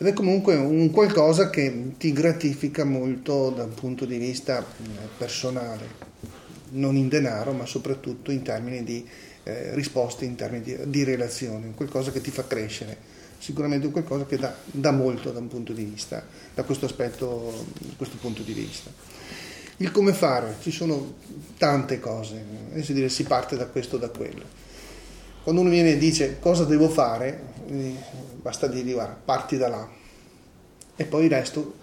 Ed 0.00 0.06
è 0.06 0.12
comunque 0.12 0.54
un 0.54 0.92
qualcosa 0.92 1.50
che 1.50 1.94
ti 1.98 2.12
gratifica 2.12 2.84
molto 2.84 3.50
da 3.50 3.64
un 3.64 3.74
punto 3.74 4.04
di 4.04 4.16
vista 4.16 4.64
personale, 5.16 6.06
non 6.70 6.94
in 6.94 7.08
denaro, 7.08 7.52
ma 7.52 7.66
soprattutto 7.66 8.30
in 8.30 8.42
termini 8.42 8.84
di 8.84 9.04
eh, 9.42 9.74
risposte, 9.74 10.24
in 10.24 10.36
termini 10.36 10.62
di, 10.62 10.76
di 10.84 11.02
relazioni, 11.02 11.72
qualcosa 11.74 12.12
che 12.12 12.20
ti 12.20 12.30
fa 12.30 12.46
crescere, 12.46 13.07
sicuramente 13.38 13.86
un 13.86 13.92
qualcosa 13.92 14.26
che 14.26 14.36
dà, 14.36 14.54
dà 14.64 14.90
molto 14.90 15.30
da 15.30 15.38
un 15.38 15.48
punto 15.48 15.72
di 15.72 15.84
vista, 15.84 16.24
da 16.54 16.62
questo 16.64 16.86
aspetto, 16.86 17.66
da 17.78 17.94
questo 17.96 18.16
punto 18.16 18.42
di 18.42 18.52
vista. 18.52 18.90
Il 19.78 19.90
come 19.92 20.12
fare, 20.12 20.56
ci 20.60 20.70
sono 20.70 21.14
tante 21.56 22.00
cose, 22.00 22.44
adesso 22.72 22.92
dire 22.92 23.08
si 23.08 23.22
parte 23.24 23.56
da 23.56 23.66
questo 23.66 23.96
o 23.96 23.98
da 23.98 24.08
quello. 24.08 24.44
Quando 25.42 25.60
uno 25.60 25.70
viene 25.70 25.92
e 25.92 25.98
dice 25.98 26.38
cosa 26.40 26.64
devo 26.64 26.88
fare, 26.88 27.42
eh, 27.68 27.94
basta 28.42 28.66
dirgli 28.66 28.92
guarda, 28.92 29.16
parti 29.24 29.56
da 29.56 29.68
là 29.68 29.88
e 30.96 31.04
poi 31.04 31.24
il 31.24 31.30
resto 31.30 31.74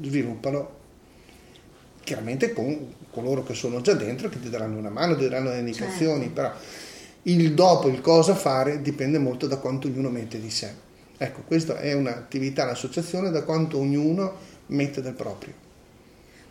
sviluppalo 0.00 0.76
chiaramente 2.02 2.54
con 2.54 2.94
coloro 3.10 3.44
che 3.44 3.52
sono 3.52 3.82
già 3.82 3.92
dentro 3.92 4.30
che 4.30 4.40
ti 4.40 4.48
daranno 4.48 4.78
una 4.78 4.88
mano, 4.88 5.14
ti 5.14 5.28
daranno 5.28 5.50
le 5.50 5.58
indicazioni, 5.58 6.24
Certo. 6.24 6.34
però 6.34 6.52
il 7.30 7.54
dopo, 7.54 7.88
il 7.88 8.00
cosa 8.00 8.34
fare 8.34 8.80
dipende 8.80 9.18
molto 9.18 9.46
da 9.46 9.58
quanto 9.58 9.88
ognuno 9.88 10.08
mette 10.08 10.40
di 10.40 10.50
sé. 10.50 10.86
Ecco, 11.16 11.42
questa 11.46 11.78
è 11.78 11.92
un'attività, 11.92 12.64
l'associazione, 12.64 13.30
da 13.30 13.42
quanto 13.42 13.78
ognuno 13.78 14.34
mette 14.66 15.02
del 15.02 15.14
proprio. 15.14 15.66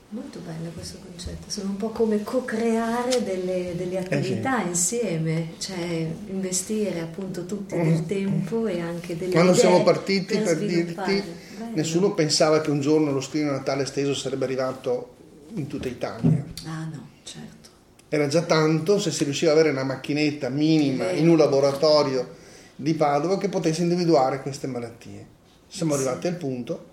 Molto 0.10 0.40
bello 0.40 0.70
questo 0.74 1.00
concetto, 1.06 1.50
sono 1.50 1.72
un 1.72 1.78
po' 1.78 1.90
come 1.90 2.24
co-creare 2.24 3.24
delle, 3.24 3.74
delle 3.76 3.98
attività 3.98 4.62
insieme, 4.62 5.54
cioè 5.58 6.08
investire 6.30 7.02
appunto 7.02 7.46
tutti 7.46 7.76
del 7.76 8.06
tempo 8.06 8.68
e 8.68 8.80
anche 8.80 9.18
delle 9.18 9.34
Quando 9.34 9.54
siamo 9.54 9.84
partiti, 9.84 10.38
per, 10.38 10.44
per, 10.44 10.58
dirti, 10.60 10.94
Bello. 10.94 11.76
nessuno 11.76 12.14
pensava 12.14 12.62
che 12.62 12.70
un 12.70 12.80
giorno 12.80 13.12
lo 13.12 13.20
scrigno 13.20 13.52
Natale 13.52 13.84
esteso 13.84 14.14
sarebbe 14.14 14.46
arrivato 14.46 15.16
in 15.56 15.68
tutta 15.68 15.90
Italia. 15.90 16.46
Ah 16.66 16.86
no, 16.86 17.10
certo. 17.24 17.57
Era 18.10 18.28
già 18.28 18.42
tanto 18.44 19.00
se 19.00 19.12
si 19.12 19.24
riusciva 19.26 19.52
ad 19.52 19.58
avere 19.58 19.74
una 19.74 19.84
macchinetta 19.84 20.50
minima 20.50 21.12
in 21.12 21.28
un 21.28 21.38
laboratorio 21.38 22.36
di 22.76 22.94
Padova 22.94 23.38
che 23.38 23.50
potesse 23.50 23.82
individuare 23.82 24.42
queste 24.42 24.68
malattie. 24.68 25.26
Siamo 25.68 25.94
Sì. 25.94 26.00
arrivati 26.02 26.28
al 26.28 26.36
punto 26.36 26.86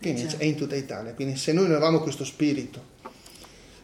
che 0.00 0.08
invece 0.08 0.38
è 0.38 0.44
in 0.44 0.56
tutta 0.56 0.74
Italia. 0.74 1.12
Quindi 1.14 1.36
se 1.36 1.52
noi 1.52 1.64
non 1.66 1.76
avevamo 1.76 2.00
questo 2.00 2.24
spirito, 2.24 2.94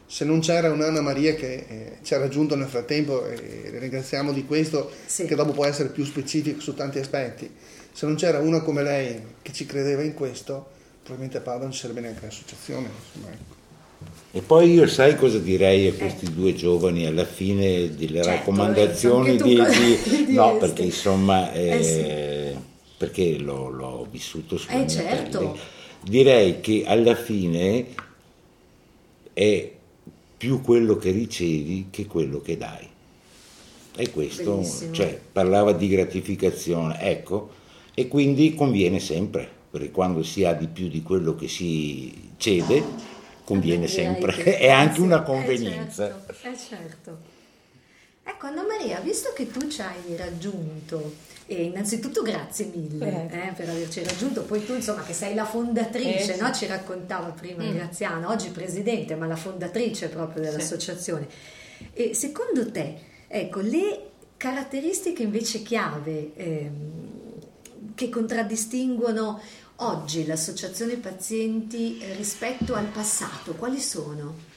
se 0.05 0.25
non 0.25 0.41
c'era 0.41 0.71
un'Anna 0.71 1.01
Maria 1.01 1.33
che 1.35 1.65
eh, 1.67 1.97
ci 2.03 2.13
ha 2.13 2.17
raggiunto 2.17 2.55
nel 2.55 2.67
frattempo, 2.67 3.25
e 3.27 3.69
le 3.71 3.79
ringraziamo 3.79 4.33
di 4.33 4.45
questo, 4.45 4.91
Sì. 5.05 5.25
che 5.25 5.35
dopo 5.35 5.53
può 5.53 5.65
essere 5.65 5.89
più 5.89 6.03
specifico 6.03 6.59
su 6.59 6.73
tanti 6.75 6.99
aspetti, 6.99 7.49
se 7.93 8.05
non 8.05 8.15
c'era 8.15 8.39
una 8.39 8.61
come 8.61 8.83
lei 8.83 9.21
che 9.41 9.53
ci 9.53 9.65
credeva 9.65 10.01
in 10.03 10.13
questo, 10.13 10.69
probabilmente 11.01 11.37
a 11.37 11.41
Padova 11.41 11.63
non 11.63 11.71
ci 11.73 11.79
sarebbe 11.79 12.01
neanche 12.01 12.25
l'associazione. 12.25 12.89
Insomma, 13.13 13.31
ecco. 13.33 13.61
E 14.35 14.41
poi 14.41 14.71
io 14.73 14.87
sai 14.87 15.15
cosa 15.15 15.37
direi 15.37 15.87
a 15.89 15.93
questi 15.93 16.33
due 16.33 16.55
giovani 16.55 17.05
alla 17.05 17.23
fine 17.25 17.93
delle 17.95 18.19
Eh. 18.19 18.23
Certo, 18.23 18.29
raccomandazioni 18.29 19.35
di, 19.37 19.43
di- 19.43 19.53
diresti? 19.61 20.33
no 20.33 20.57
perché 20.57 20.81
insomma 20.83 21.51
Eh, 21.53 21.69
eh, 21.69 22.55
perché 22.97 23.37
l'ho, 23.37 23.69
l'ho 23.69 24.07
vissuto 24.09 24.57
sulla 24.57 24.83
Eh, 24.83 24.87
certo. 24.87 25.37
pelle. 25.37 25.59
direi 26.01 26.61
che 26.61 26.83
alla 26.87 27.13
fine 27.13 27.85
è 29.33 29.71
più 30.35 30.61
quello 30.61 30.97
che 30.97 31.11
ricevi 31.11 31.87
che 31.91 32.07
quello 32.07 32.41
che 32.41 32.57
dai 32.57 32.87
e 33.95 34.09
questo 34.09 34.55
Bellissimo. 34.55 34.93
cioè 34.93 35.19
parlava 35.31 35.73
di 35.73 35.87
gratificazione 35.87 36.99
ecco 37.01 37.49
e 37.93 38.07
quindi 38.07 38.55
conviene 38.55 38.99
sempre 38.99 39.47
perché 39.69 39.91
quando 39.91 40.23
si 40.23 40.43
ha 40.43 40.53
di 40.53 40.65
più 40.67 40.87
di 40.87 41.03
quello 41.03 41.35
che 41.35 41.47
si 41.47 42.11
cede 42.37 43.11
conviene 43.43 43.85
Eh, 43.85 43.89
sempre 43.89 44.33
che- 44.33 44.57
è 44.59 44.69
anche 44.69 44.95
sì, 44.95 45.01
una 45.01 45.21
eh, 45.21 45.25
convenienza 45.25 46.07
certo, 46.07 46.47
eh, 46.47 46.57
certo. 46.57 47.17
Ecco 48.25 48.45
Anna 48.47 48.63
Maria, 48.63 48.99
visto 48.99 49.33
che 49.35 49.51
tu 49.51 49.67
ci 49.67 49.81
hai 49.81 50.15
raggiunto, 50.15 51.13
e 51.45 51.63
innanzitutto 51.63 52.21
grazie 52.21 52.71
mille 52.73 53.05
Prego. 53.27 53.33
eh, 53.33 53.51
per 53.53 53.67
averci 53.69 54.01
raggiunto, 54.01 54.43
poi 54.43 54.63
tu 54.65 54.73
insomma 54.73 55.03
che 55.03 55.11
sei 55.11 55.33
la 55.35 55.43
fondatrice, 55.45 56.31
Eh, 56.31 56.35
sì. 56.35 56.39
no? 56.41 56.53
ci 56.53 56.65
raccontava 56.65 57.29
prima 57.31 57.63
Mm. 57.63 57.73
Graziana, 57.75 58.29
oggi 58.29 58.47
presidente, 58.49 59.15
ma 59.15 59.27
la 59.27 59.35
fondatrice 59.35 60.07
proprio 60.07 60.41
dell'associazione. 60.41 61.27
E 61.91 62.13
secondo 62.13 62.71
te, 62.71 62.95
ecco, 63.27 63.59
le 63.59 64.11
caratteristiche 64.37 65.23
invece 65.23 65.61
chiave 65.63 66.31
ehm, 66.35 67.01
che 67.95 68.07
contraddistinguono 68.09 69.41
oggi 69.85 70.25
l'associazione 70.25 70.95
pazienti 70.95 71.99
eh, 71.99 72.13
rispetto 72.15 72.75
al 72.75 72.85
passato, 72.85 73.53
quali 73.53 73.79
sono? 73.79 74.51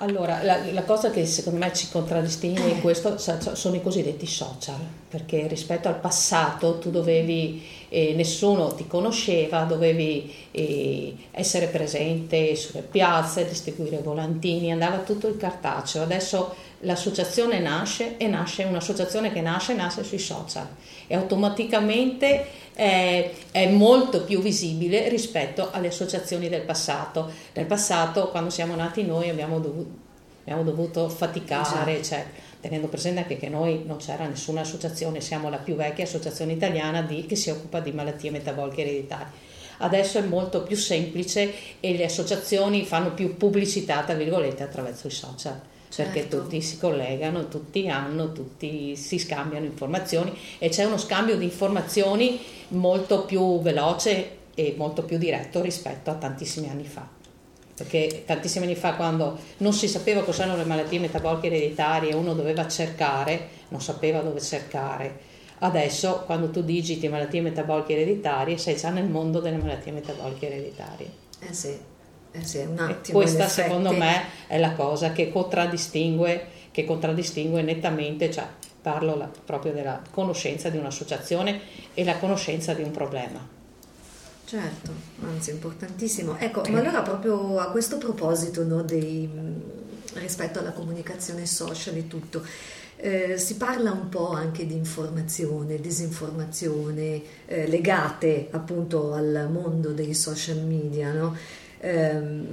Allora, 0.00 0.42
la, 0.42 0.70
la 0.72 0.82
cosa 0.82 1.10
che 1.10 1.24
secondo 1.24 1.58
me 1.58 1.72
ci 1.72 1.88
contraddistingue 1.90 2.68
in 2.68 2.80
questo 2.82 3.16
sa- 3.16 3.40
sa- 3.40 3.54
sono 3.54 3.76
i 3.76 3.82
cosiddetti 3.82 4.26
social, 4.26 4.78
perché 5.08 5.46
rispetto 5.46 5.88
al 5.88 5.98
passato 5.98 6.78
tu 6.78 6.90
dovevi, 6.90 7.62
eh, 7.88 8.14
nessuno 8.14 8.74
ti 8.74 8.86
conosceva, 8.86 9.62
dovevi 9.62 10.32
eh, 10.50 11.14
essere 11.30 11.66
presente 11.66 12.54
sulle 12.56 12.82
piazze, 12.82 13.48
distribuire 13.48 13.98
volantini, 13.98 14.72
andava 14.72 14.98
tutto 14.98 15.28
il 15.28 15.36
cartaceo. 15.36 16.02
Adesso 16.02 16.54
l'associazione 16.80 17.58
nasce 17.58 18.16
e 18.16 18.26
nasce, 18.26 18.64
un'associazione 18.64 19.32
che 19.32 19.40
nasce 19.40 19.74
nasce 19.74 20.04
sui 20.04 20.18
social 20.18 20.66
e 21.06 21.14
automaticamente 21.14 22.46
eh, 22.74 23.32
è 23.50 23.68
molto 23.70 24.24
più 24.24 24.40
visibile 24.40 25.08
rispetto 25.08 25.70
alle 25.70 25.88
associazioni 25.88 26.48
del 26.48 26.62
passato. 26.62 27.30
Nel 27.54 27.66
passato, 27.66 28.28
quando 28.28 28.50
siamo 28.50 28.74
nati 28.74 29.04
noi, 29.04 29.30
abbiamo 29.30 29.58
dovuto, 29.60 29.90
abbiamo 30.42 30.62
dovuto 30.62 31.08
faticare, 31.08 32.02
cioè, 32.02 32.26
tenendo 32.66 32.88
presente 32.88 33.20
anche 33.20 33.36
che 33.36 33.48
noi 33.48 33.84
non 33.86 33.98
c'era 33.98 34.26
nessuna 34.26 34.62
associazione, 34.62 35.20
siamo 35.20 35.48
la 35.48 35.58
più 35.58 35.76
vecchia 35.76 36.02
associazione 36.02 36.52
italiana 36.52 37.00
di- 37.02 37.24
che 37.24 37.36
si 37.36 37.48
occupa 37.48 37.78
di 37.78 37.92
malattie 37.92 38.32
metaboliche 38.32 38.80
ereditarie. 38.80 39.44
Adesso 39.78 40.18
è 40.18 40.22
molto 40.22 40.62
più 40.62 40.74
semplice 40.74 41.52
e 41.78 41.96
le 41.96 42.04
associazioni 42.06 42.84
fanno 42.84 43.12
più 43.12 43.36
pubblicità, 43.36 44.02
tra 44.02 44.14
virgolette, 44.14 44.62
attraverso 44.64 45.06
i 45.06 45.10
social. 45.10 45.60
Perché 45.94 46.20
Certo. 46.22 46.42
tutti 46.42 46.60
si 46.60 46.78
collegano, 46.78 47.48
tutti 47.48 47.88
hanno, 47.88 48.32
tutti 48.32 48.96
si 48.96 49.18
scambiano 49.18 49.64
informazioni 49.64 50.36
e 50.58 50.68
c'è 50.68 50.84
uno 50.84 50.98
scambio 50.98 51.36
di 51.36 51.44
informazioni 51.44 52.40
molto 52.68 53.24
più 53.24 53.60
veloce 53.62 54.30
e 54.54 54.74
molto 54.76 55.04
più 55.04 55.16
diretto 55.18 55.62
rispetto 55.62 56.10
a 56.10 56.14
tantissimi 56.14 56.68
anni 56.68 56.84
fa. 56.84 57.15
Perché 57.76 58.22
tantissimi 58.24 58.64
anni 58.64 58.74
fa, 58.74 58.94
quando 58.94 59.38
non 59.58 59.72
si 59.74 59.86
sapeva 59.86 60.22
cos'erano 60.22 60.56
le 60.56 60.64
malattie 60.64 60.98
metaboliche 60.98 61.48
ereditarie, 61.48 62.14
uno 62.14 62.32
doveva 62.32 62.66
cercare, 62.66 63.48
non 63.68 63.82
sapeva 63.82 64.20
dove 64.20 64.40
cercare. 64.40 65.18
Adesso, 65.58 66.22
quando 66.24 66.50
tu 66.50 66.62
digiti 66.62 67.06
malattie 67.08 67.42
metaboliche 67.42 67.92
ereditarie, 67.92 68.56
sei 68.56 68.76
già 68.76 68.88
nel 68.90 69.04
mondo 69.08 69.40
delle 69.40 69.56
malattie 69.58 69.92
metaboliche 69.92 70.46
ereditarie. 70.46 71.10
Eh 71.40 71.52
sì, 71.52 71.78
eh 72.32 72.44
sì, 72.44 72.58
un 72.58 72.78
E 72.78 72.82
attimo. 72.82 73.18
questa, 73.18 73.38
in 73.38 73.44
effetti. 73.44 73.68
secondo 73.68 73.92
me, 73.92 74.22
è 74.46 74.58
la 74.58 74.72
cosa 74.72 75.12
che 75.12 75.30
contraddistingue, 75.30 76.46
che 76.70 76.84
contraddistingue 76.84 77.60
nettamente, 77.62 78.30
cioè 78.30 78.46
parlo 78.80 79.16
la- 79.16 79.30
proprio 79.44 79.72
della 79.72 80.00
conoscenza 80.10 80.70
di 80.70 80.78
un'associazione 80.78 81.60
e 81.92 82.04
la 82.04 82.16
conoscenza 82.16 82.72
di 82.72 82.82
un 82.82 82.90
problema. 82.90 83.54
Certo, 84.46 84.92
anzi 85.24 85.50
importantissimo. 85.50 86.38
Ecco, 86.38 86.62
ma 86.70 86.78
allora 86.78 87.02
proprio 87.02 87.58
a 87.58 87.68
questo 87.72 87.98
proposito 87.98 88.62
no, 88.62 88.82
dei, 88.82 89.28
rispetto 90.14 90.60
alla 90.60 90.70
comunicazione 90.70 91.46
social 91.46 91.96
e 91.96 92.06
tutto, 92.06 92.44
eh, 92.94 93.38
si 93.38 93.56
parla 93.56 93.90
un 93.90 94.08
po' 94.08 94.30
anche 94.30 94.64
di 94.64 94.76
informazione, 94.76 95.80
disinformazione, 95.80 97.22
eh, 97.46 97.66
legate 97.66 98.46
appunto 98.52 99.14
al 99.14 99.48
mondo 99.50 99.90
dei 99.90 100.14
social 100.14 100.58
media, 100.58 101.12
no? 101.12 101.36
Ehm, 101.80 102.46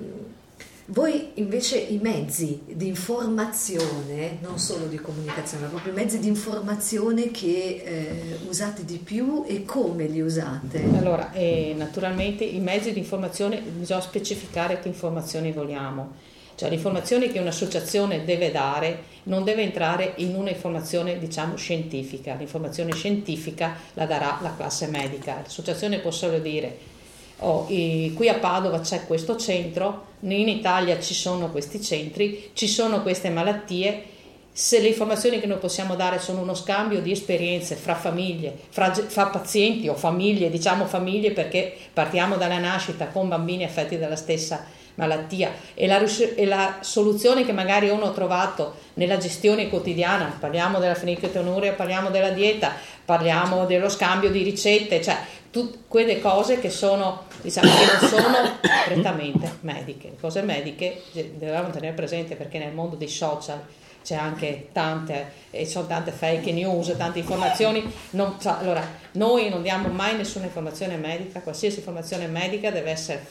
voi 0.87 1.31
invece 1.35 1.77
i 1.77 1.97
mezzi 1.97 2.61
di 2.65 2.87
informazione, 2.87 4.39
non 4.41 4.59
solo 4.59 4.87
di 4.87 4.97
comunicazione, 4.97 5.63
ma 5.63 5.69
proprio 5.69 5.93
i 5.93 5.95
mezzi 5.95 6.19
di 6.19 6.27
informazione 6.27 7.31
che 7.31 7.81
eh, 7.85 8.37
usate 8.49 8.83
di 8.83 8.97
più 8.97 9.45
e 9.47 9.63
come 9.63 10.07
li 10.07 10.19
usate? 10.19 10.83
Allora, 10.97 11.31
eh, 11.31 11.73
naturalmente 11.77 12.43
i 12.43 12.59
mezzi 12.59 12.91
di 12.91 12.99
informazione, 12.99 13.61
bisogna 13.61 14.01
specificare 14.01 14.79
che 14.79 14.89
informazioni 14.89 15.53
vogliamo. 15.53 16.31
Cioè 16.55 16.69
l'informazione 16.69 17.31
che 17.31 17.39
un'associazione 17.39 18.25
deve 18.25 18.51
dare 18.51 19.11
non 19.23 19.43
deve 19.43 19.63
entrare 19.63 20.13
in 20.17 20.35
una 20.35 20.49
informazione 20.49 21.17
diciamo 21.17 21.55
scientifica, 21.55 22.35
l'informazione 22.35 22.91
scientifica 22.93 23.75
la 23.93 24.05
darà 24.05 24.37
la 24.41 24.53
classe 24.55 24.87
medica. 24.87 25.39
L'associazione 25.41 25.99
può 25.99 26.11
solo 26.11 26.39
dire 26.39 26.91
oh, 27.39 27.65
qui 27.65 28.29
a 28.29 28.35
Padova 28.35 28.79
c'è 28.79 29.05
questo 29.05 29.35
centro, 29.37 30.11
in 30.21 30.47
Italia 30.47 30.99
ci 30.99 31.13
sono 31.13 31.49
questi 31.49 31.81
centri, 31.81 32.51
ci 32.53 32.67
sono 32.67 33.01
queste 33.01 33.29
malattie, 33.29 34.11
se 34.55 34.79
le 34.79 34.89
informazioni 34.89 35.39
che 35.39 35.47
noi 35.47 35.57
possiamo 35.57 35.95
dare 35.95 36.19
sono 36.19 36.41
uno 36.41 36.53
scambio 36.53 37.01
di 37.01 37.11
esperienze 37.11 37.75
fra 37.75 37.95
famiglie, 37.95 38.55
fra, 38.69 38.93
fra 38.93 39.25
pazienti 39.27 39.87
o 39.87 39.95
famiglie, 39.95 40.51
diciamo 40.51 40.85
famiglie 40.85 41.31
perché 41.31 41.75
partiamo 41.91 42.35
dalla 42.35 42.59
nascita 42.59 43.07
con 43.07 43.27
bambini 43.27 43.63
affetti 43.63 43.97
dalla 43.97 44.15
stessa 44.15 44.57
malattia 44.57 44.82
e 44.95 45.87
la, 45.87 46.01
e 46.35 46.45
la 46.45 46.77
soluzione 46.81 47.45
che 47.45 47.51
magari 47.51 47.89
uno 47.89 48.05
ha 48.05 48.11
trovato 48.11 48.75
nella 48.95 49.17
gestione 49.17 49.69
quotidiana, 49.69 50.35
parliamo 50.39 50.79
della 50.79 50.95
fenilketonuria, 50.95 51.73
parliamo 51.73 52.09
della 52.09 52.29
dieta, 52.29 52.73
parliamo 53.03 53.65
dello 53.65 53.89
scambio 53.89 54.29
di 54.29 54.43
ricette, 54.43 55.01
cioè 55.01 55.17
tutte 55.49 55.79
quelle 55.87 56.19
cose 56.19 56.59
che 56.59 56.69
sono, 56.69 57.25
diciamo, 57.41 57.71
che 57.71 57.85
non 57.85 58.09
sono 58.09 58.37
prettamente 58.85 59.57
mediche. 59.61 60.09
Le 60.09 60.17
cose 60.19 60.41
mediche 60.41 61.01
dobbiamo 61.11 61.69
tenere 61.69 61.93
presente 61.93 62.35
perché 62.35 62.57
nel 62.57 62.73
mondo 62.73 62.95
dei 62.95 63.07
social 63.07 63.61
c'è 64.03 64.15
anche 64.15 64.69
tante, 64.73 65.31
e 65.49 65.65
sono 65.65 65.87
tante 65.87 66.11
fake 66.11 66.51
news, 66.51 66.93
tante 66.97 67.19
informazioni. 67.19 67.89
Non, 68.11 68.35
cioè, 68.39 68.55
allora, 68.59 68.85
noi 69.13 69.49
non 69.49 69.61
diamo 69.61 69.87
mai 69.89 70.15
nessuna 70.17 70.45
informazione 70.45 70.97
medica, 70.97 71.39
qualsiasi 71.39 71.77
informazione 71.77 72.27
medica 72.27 72.69
deve 72.69 72.91
essere 72.91 73.25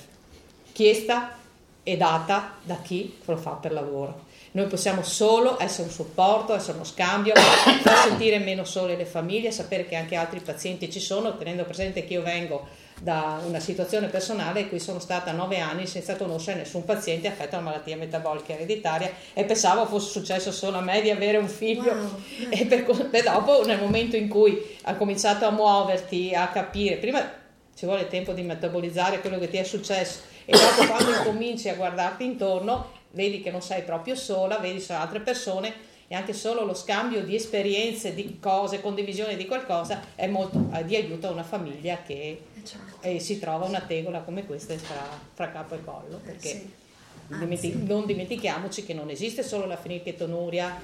chiesta 0.72 1.36
e 1.82 1.96
data 1.96 2.54
da 2.62 2.78
chi 2.82 3.18
lo 3.24 3.36
fa 3.36 3.52
per 3.52 3.72
lavoro. 3.72 4.30
Noi 4.52 4.66
possiamo 4.66 5.02
solo 5.02 5.58
essere 5.60 5.84
un 5.84 5.90
supporto, 5.90 6.54
essere 6.54 6.74
uno 6.74 6.84
scambio, 6.84 7.32
far 7.82 7.96
sentire 8.08 8.38
meno 8.38 8.64
sole 8.64 8.96
le 8.96 9.06
famiglie, 9.06 9.50
sapere 9.50 9.86
che 9.86 9.96
anche 9.96 10.14
altri 10.14 10.40
pazienti 10.40 10.90
ci 10.90 11.00
sono, 11.00 11.36
tenendo 11.38 11.64
presente 11.64 12.04
che 12.04 12.12
io 12.12 12.22
vengo 12.22 12.68
da 13.00 13.40
una 13.44 13.58
situazione 13.58 14.06
personale 14.06 14.60
in 14.60 14.68
cui 14.68 14.78
sono 14.78 15.00
stata 15.00 15.32
nove 15.32 15.58
anni 15.58 15.86
senza 15.88 16.14
conoscere 16.14 16.58
nessun 16.58 16.84
paziente 16.84 17.26
affetto 17.26 17.56
da 17.56 17.62
malattia 17.62 17.96
metabolica 17.96 18.52
ereditaria 18.52 19.10
e 19.32 19.44
pensavo 19.44 19.86
fosse 19.86 20.10
successo 20.10 20.52
solo 20.52 20.76
a 20.76 20.82
me 20.82 21.00
di 21.00 21.10
avere 21.10 21.38
un 21.38 21.48
figlio 21.48 21.90
Wow. 21.92 22.20
e, 22.50 22.66
per, 22.66 23.08
e 23.10 23.22
dopo 23.22 23.64
nel 23.64 23.80
momento 23.80 24.14
in 24.14 24.28
cui 24.28 24.76
hai 24.82 24.96
cominciato 24.96 25.46
a 25.46 25.50
muoverti, 25.50 26.32
a 26.34 26.48
capire, 26.48 26.96
prima 26.96 27.40
ci 27.74 27.86
vuole 27.86 28.06
tempo 28.06 28.32
di 28.32 28.42
metabolizzare 28.42 29.20
quello 29.20 29.38
che 29.38 29.48
ti 29.48 29.56
è 29.56 29.64
successo 29.64 30.20
e 30.44 30.52
dopo 30.52 30.86
quando 30.86 31.10
incominci 31.16 31.68
a 31.68 31.74
guardarti 31.74 32.24
intorno 32.24 33.00
vedi 33.12 33.42
che 33.42 33.50
non 33.50 33.62
sei 33.62 33.82
proprio 33.82 34.14
sola, 34.14 34.58
vedi 34.58 34.80
ci 34.80 34.86
sono 34.86 35.00
altre 35.00 35.20
persone 35.20 35.90
e 36.08 36.14
anche 36.14 36.34
solo 36.34 36.64
lo 36.64 36.74
scambio 36.74 37.22
di 37.24 37.34
esperienze, 37.34 38.14
di 38.14 38.38
cose, 38.38 38.80
condivisione 38.80 39.36
di 39.36 39.46
qualcosa 39.46 40.02
è 40.14 40.26
molto 40.26 40.68
di 40.84 40.94
aiuto 40.94 41.28
a 41.28 41.30
una 41.30 41.42
famiglia 41.42 42.02
che 42.02 42.12
eh, 42.12 42.42
certo. 42.64 42.98
eh, 43.00 43.18
si 43.18 43.38
trova 43.38 43.64
una 43.64 43.80
tegola 43.80 44.20
come 44.20 44.44
questa 44.44 44.76
fra, 44.76 45.06
fra 45.32 45.50
capo 45.50 45.74
e 45.74 45.84
collo. 45.84 46.16
Eh, 46.16 46.26
perché 46.26 46.48
sì. 46.48 46.80
Dimenti- 47.28 47.82
non 47.84 48.04
dimentichiamoci 48.04 48.84
che 48.84 48.92
non 48.92 49.08
esiste 49.08 49.42
solo 49.42 49.64
la 49.64 49.78
fenilchetonuria 49.78 50.78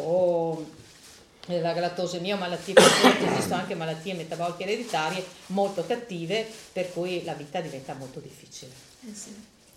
o 0.00 0.66
la 1.46 1.72
galatosemia 1.72 2.34
o 2.34 2.38
malattie 2.38 2.74
cosiddette, 2.74 3.32
esistono 3.32 3.60
anche 3.60 3.74
malattie 3.74 4.12
metaboliche 4.12 4.64
ereditarie 4.64 5.24
molto 5.46 5.84
cattive 5.86 6.46
per 6.72 6.92
cui 6.92 7.24
la 7.24 7.32
vita 7.32 7.60
diventa 7.60 7.94
molto 7.94 8.20
difficile. 8.20 8.93
Eh 9.06 9.14
sì, 9.14 9.30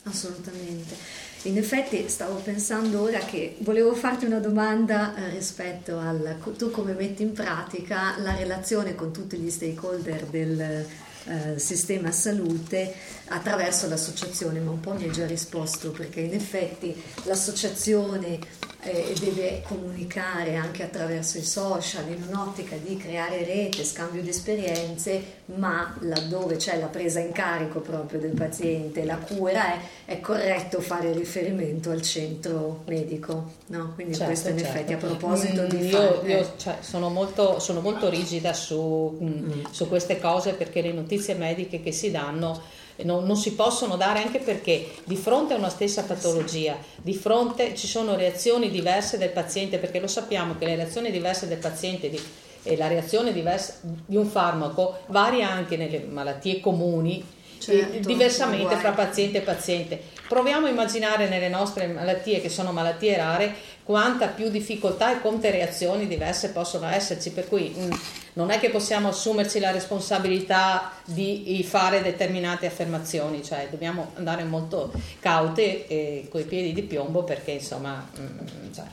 assolutamente. 0.03 0.95
In 1.43 1.57
effetti 1.57 2.07
stavo 2.07 2.35
pensando 2.35 3.01
ora 3.01 3.19
che 3.19 3.57
volevo 3.59 3.93
farti 3.93 4.25
una 4.25 4.39
domanda 4.39 5.15
eh, 5.15 5.29
rispetto 5.29 5.97
al 5.97 6.37
tu 6.57 6.71
come 6.71 6.93
metti 6.93 7.23
in 7.23 7.33
pratica 7.33 8.17
la 8.19 8.35
relazione 8.35 8.95
con 8.95 9.11
tutti 9.11 9.37
gli 9.37 9.49
stakeholder 9.49 10.25
del 10.25 10.85
eh, 11.25 11.59
sistema 11.59 12.11
salute 12.11 12.93
attraverso 13.29 13.87
l'associazione, 13.87 14.59
ma 14.59 14.71
un 14.71 14.79
po' 14.79 14.93
mi 14.93 15.03
hai 15.03 15.11
già 15.11 15.25
risposto 15.25 15.91
perché 15.91 16.21
in 16.21 16.33
effetti 16.33 16.95
l'associazione 17.23 18.39
eh, 18.81 19.13
deve 19.19 19.63
comunicare 19.67 20.55
anche 20.55 20.83
attraverso 20.83 21.37
i 21.37 21.43
social 21.43 22.07
in 22.09 22.23
un'ottica 22.27 22.75
di 22.77 22.95
creare 22.95 23.43
rete, 23.43 23.83
scambio 23.83 24.21
di 24.21 24.29
esperienze, 24.29 25.41
ma 25.45 25.95
laddove 26.01 26.55
c'è 26.55 26.79
la 26.79 26.87
presa 26.87 27.19
in 27.19 27.31
carico 27.31 27.79
proprio 27.79 28.19
del 28.19 28.31
paziente, 28.31 29.03
la 29.03 29.17
cura 29.17 29.73
è, 29.73 29.79
è 30.05 30.19
corretto 30.19 30.79
fare 30.79 31.11
riferimento 31.11 31.89
al 31.89 32.01
centro 32.01 32.83
medico, 32.85 33.51
no? 33.67 33.93
Quindi 33.95 34.13
certo, 34.13 34.27
questo 34.27 34.49
in 34.49 34.57
certo. 34.59 34.73
effetti 34.73 34.93
a 34.93 34.97
proposito 34.97 35.63
mm, 35.63 35.67
di... 35.67 35.87
Io, 35.87 35.97
fare, 35.97 36.31
io 36.31 36.53
cioè, 36.57 36.77
sono, 36.81 37.09
molto, 37.09 37.59
sono, 37.59 37.81
molto, 37.81 38.09
rigida 38.09 38.53
su, 38.53 39.17
mm. 39.21 39.27
mm. 39.27 39.63
su 39.71 39.87
queste 39.87 40.19
cose 40.19 40.53
perché 40.53 40.81
le 40.81 40.93
notizie 40.93 41.33
mediche 41.33 41.81
che 41.81 41.91
si 41.91 42.11
danno 42.11 42.61
non, 43.03 43.25
non, 43.25 43.35
si 43.35 43.53
possono 43.53 43.95
dare 43.95 44.23
anche 44.23 44.39
perché 44.39 44.89
di 45.03 45.15
fronte 45.15 45.53
a 45.53 45.57
una 45.57 45.69
stessa 45.69 46.03
patologia, 46.03 46.77
di 46.95 47.13
fronte 47.13 47.75
ci 47.75 47.87
sono 47.87 48.15
reazioni 48.15 48.69
diverse 48.69 49.17
del 49.17 49.29
paziente, 49.29 49.77
perché 49.77 49.99
lo 49.99 50.07
sappiamo 50.07 50.57
che 50.57 50.65
le 50.65 50.75
reazioni 50.75 51.11
diverse 51.11 51.47
del 51.47 51.59
paziente 51.59 52.09
di, 52.09 52.19
e 52.63 52.75
la 52.75 52.87
reazione 52.87 53.31
diversa 53.31 53.75
di 53.81 54.15
un 54.15 54.25
farmaco 54.25 54.99
varia 55.07 55.49
anche 55.49 55.77
nelle 55.77 55.99
malattie 55.99 56.59
comuni 56.59 57.23
certo, 57.59 58.07
diversamente 58.07 58.75
fra 58.75 58.91
paziente 58.91 59.39
e 59.39 59.41
paziente. 59.41 60.01
Proviamo 60.27 60.67
a 60.67 60.69
immaginare 60.69 61.29
nelle 61.29 61.49
nostre 61.49 61.87
malattie, 61.87 62.41
che 62.41 62.49
sono 62.49 62.71
malattie 62.71 63.15
rare, 63.15 63.55
quanta 63.83 64.27
più 64.27 64.49
difficoltà 64.49 65.15
e 65.15 65.21
quante 65.21 65.49
reazioni 65.49 66.07
diverse 66.07 66.51
possono 66.51 66.87
esserci, 66.87 67.31
per 67.31 67.47
cui 67.47 67.69
mh, 67.69 67.85
mm, 67.85 67.91
non 68.37 68.51
è 68.51 68.59
che 68.59 68.69
possiamo 68.69 69.07
assumerci 69.07 69.59
la 69.59 69.71
responsabilità 69.71 70.91
di 71.05 71.65
fare 71.67 72.03
determinate 72.03 72.67
affermazioni, 72.67 73.43
cioè 73.43 73.67
dobbiamo 73.71 74.11
andare 74.13 74.43
molto 74.43 74.93
caute 75.19 75.87
e 75.87 76.27
coi 76.29 76.43
piedi 76.43 76.71
di 76.71 76.83
piombo 76.83 77.23
perché 77.23 77.51
insomma 77.51 78.07
mh, 78.15 78.21
mm, 78.21 78.73
cioè, 78.73 78.85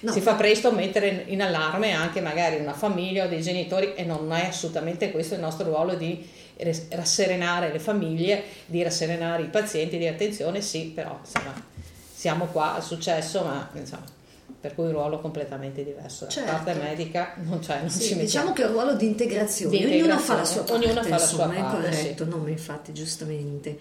no. 0.00 0.10
si 0.10 0.20
fa 0.20 0.34
presto 0.34 0.70
a 0.70 0.72
mettere 0.72 1.26
in 1.28 1.42
allarme 1.42 1.92
anche 1.92 2.20
magari 2.20 2.56
una 2.56 2.72
famiglia 2.72 3.26
o 3.26 3.28
dei 3.28 3.40
genitori 3.40 3.94
e 3.94 4.02
non 4.02 4.32
è 4.32 4.46
assolutamente 4.46 5.12
questo 5.12 5.34
il 5.34 5.40
nostro 5.40 5.66
ruolo 5.66 5.94
di 5.94 6.28
rasserenare 6.90 7.70
le 7.70 7.78
famiglie, 7.78 8.42
di 8.66 8.82
rasserenare 8.82 9.42
i 9.42 9.46
pazienti, 9.46 9.96
di 9.96 10.08
attenzione, 10.08 10.60
sì, 10.60 10.86
però 10.86 11.20
insomma 11.24 11.54
siamo 12.12 12.46
qua, 12.46 12.78
è 12.78 12.80
successo, 12.80 13.44
ma 13.44 13.70
insomma 13.74 14.17
per 14.60 14.74
cui 14.74 14.86
un 14.86 14.92
ruolo 14.92 15.20
completamente 15.20 15.84
diverso. 15.84 16.26
Certo. 16.26 16.50
La 16.50 16.58
parte 16.58 16.74
medica 16.80 17.34
non 17.44 17.60
c'è, 17.60 17.80
non 17.80 17.90
sì, 17.90 18.02
ci 18.02 18.16
Diciamo 18.16 18.52
che 18.52 18.62
è 18.62 18.66
un 18.66 18.72
ruolo 18.72 18.94
di 18.94 19.06
integrazione, 19.06 19.70
di 19.70 19.82
integrazione. 19.82 20.12
ognuno 20.12 20.26
fa 20.26 20.36
la 20.36 20.44
sua 20.44 20.62
parte, 20.62 20.84
ognuno 20.84 21.02
fa 21.02 21.08
la 21.08 21.18
sua 21.18 21.46
parte, 21.46 21.58
è 21.58 21.70
corretto, 21.70 22.24
sì. 22.24 22.30
no, 22.30 22.48
infatti 22.48 22.92
giustamente. 22.92 23.78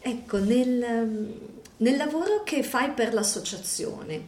Ecco, 0.00 0.38
nel, 0.38 1.32
nel, 1.76 1.96
lavoro 1.96 2.42
che 2.42 2.62
fai 2.62 2.90
per 2.90 3.12
l'associazione, 3.12 4.22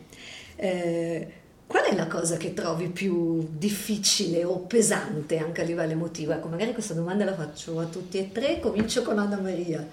eh, 0.57 1.33
qual 1.67 1.85
è 1.85 1.95
la 1.97 2.07
cosa 2.07 2.37
che 2.37 2.55
trovi 2.55 2.89
più 2.89 3.49
difficile 3.51 4.45
o 4.45 4.59
pesante 4.59 5.39
anche 5.39 5.63
a 5.63 5.65
livello 5.65 5.93
emotivo? 5.93 6.33
Ecco, 6.33 6.47
magari 6.47 6.73
questa 6.75 6.95
domanda 6.95 7.25
la 7.25 7.35
faccio 7.35 7.81
a 7.81 7.87
tutti 7.87 8.19
e 8.19 8.31
tre, 8.31 8.61
comincio 8.61 9.03
con 9.03 9.19
Anna 9.19 9.41
Maria. 9.41 9.85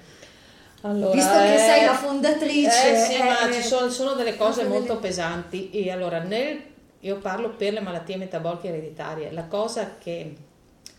Allora, 0.81 1.13
Visto 1.13 1.37
che 1.37 1.55
eh, 1.55 1.57
sei 1.57 1.85
la 1.85 1.95
fondatrice. 1.95 2.93
Eh, 2.93 2.97
sì, 2.97 3.13
eh, 3.15 3.23
ma 3.23 3.51
ci 3.51 3.61
sono, 3.61 3.89
sono 3.89 4.13
delle 4.13 4.37
cose 4.37 4.63
molto 4.63 4.93
delle... 4.93 4.99
pesanti. 4.99 5.69
E 5.71 5.91
allora, 5.91 6.19
nel, 6.19 6.61
io 6.99 7.17
parlo 7.17 7.49
per 7.49 7.73
le 7.73 7.81
malattie 7.81 8.17
metaboliche 8.17 8.69
ereditarie. 8.69 9.31
La 9.31 9.45
cosa 9.45 9.97
che 9.97 10.35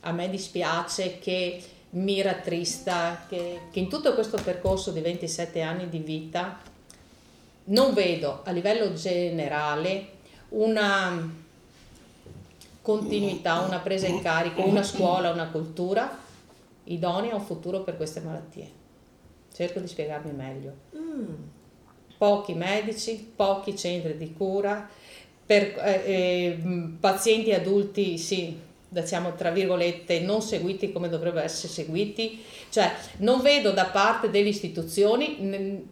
a 0.00 0.12
me 0.12 0.28
dispiace, 0.28 1.18
che 1.18 1.62
mi 1.90 2.20
rattrista, 2.20 3.24
che, 3.28 3.60
che 3.70 3.78
in 3.78 3.88
tutto 3.88 4.14
questo 4.14 4.38
percorso 4.42 4.90
di 4.90 5.00
27 5.00 5.60
anni 5.62 5.88
di 5.88 5.98
vita 5.98 6.58
non 7.64 7.94
vedo 7.94 8.40
a 8.44 8.50
livello 8.50 8.92
generale 8.92 10.18
una 10.50 11.38
continuità, 12.82 13.60
una 13.60 13.78
presa 13.78 14.06
in 14.06 14.20
carico, 14.20 14.62
una 14.62 14.82
scuola, 14.82 15.30
una 15.30 15.48
cultura 15.48 16.18
idonea 16.84 17.32
a 17.32 17.36
un 17.36 17.44
futuro 17.44 17.80
per 17.80 17.96
queste 17.96 18.20
malattie. 18.20 18.79
Cerco 19.60 19.80
di 19.80 19.88
spiegarmi 19.88 20.32
meglio. 20.32 20.72
Mm. 20.96 21.34
Pochi 22.16 22.54
medici, 22.54 23.30
pochi 23.36 23.76
centri 23.76 24.16
di 24.16 24.32
cura, 24.32 24.88
per 25.44 25.74
eh, 25.84 26.02
eh, 26.06 26.58
pazienti 26.98 27.52
adulti 27.52 28.16
sì, 28.16 28.58
diciamo 28.88 29.34
tra 29.34 29.50
virgolette, 29.50 30.20
non 30.20 30.40
seguiti 30.40 30.92
come 30.92 31.10
dovrebbero 31.10 31.44
essere 31.44 31.70
seguiti, 31.70 32.42
cioè 32.70 32.90
non 33.18 33.42
vedo 33.42 33.72
da 33.72 33.84
parte 33.84 34.30
delle 34.30 34.48
istituzioni 34.48 35.86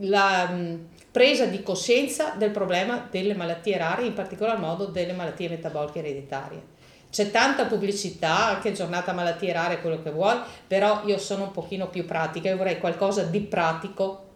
la 0.00 0.48
mm, 0.50 0.74
presa 1.12 1.44
di 1.46 1.62
coscienza 1.62 2.34
del 2.36 2.50
problema 2.50 3.06
delle 3.08 3.34
malattie 3.34 3.78
rare, 3.78 4.04
in 4.04 4.14
particolar 4.14 4.58
modo 4.58 4.86
delle 4.86 5.12
malattie 5.12 5.48
metaboliche 5.48 6.00
ereditarie 6.00 6.71
c'è 7.12 7.30
tanta 7.30 7.66
pubblicità, 7.66 8.46
anche 8.46 8.72
giornata 8.72 9.12
malattie 9.12 9.52
rare, 9.52 9.82
quello 9.82 10.02
che 10.02 10.10
vuoi, 10.10 10.38
però 10.66 11.02
io 11.04 11.18
sono 11.18 11.44
un 11.44 11.50
pochino 11.50 11.88
più 11.88 12.06
pratica, 12.06 12.48
io 12.48 12.56
vorrei 12.56 12.78
qualcosa 12.78 13.22
di 13.24 13.40
pratico, 13.40 14.30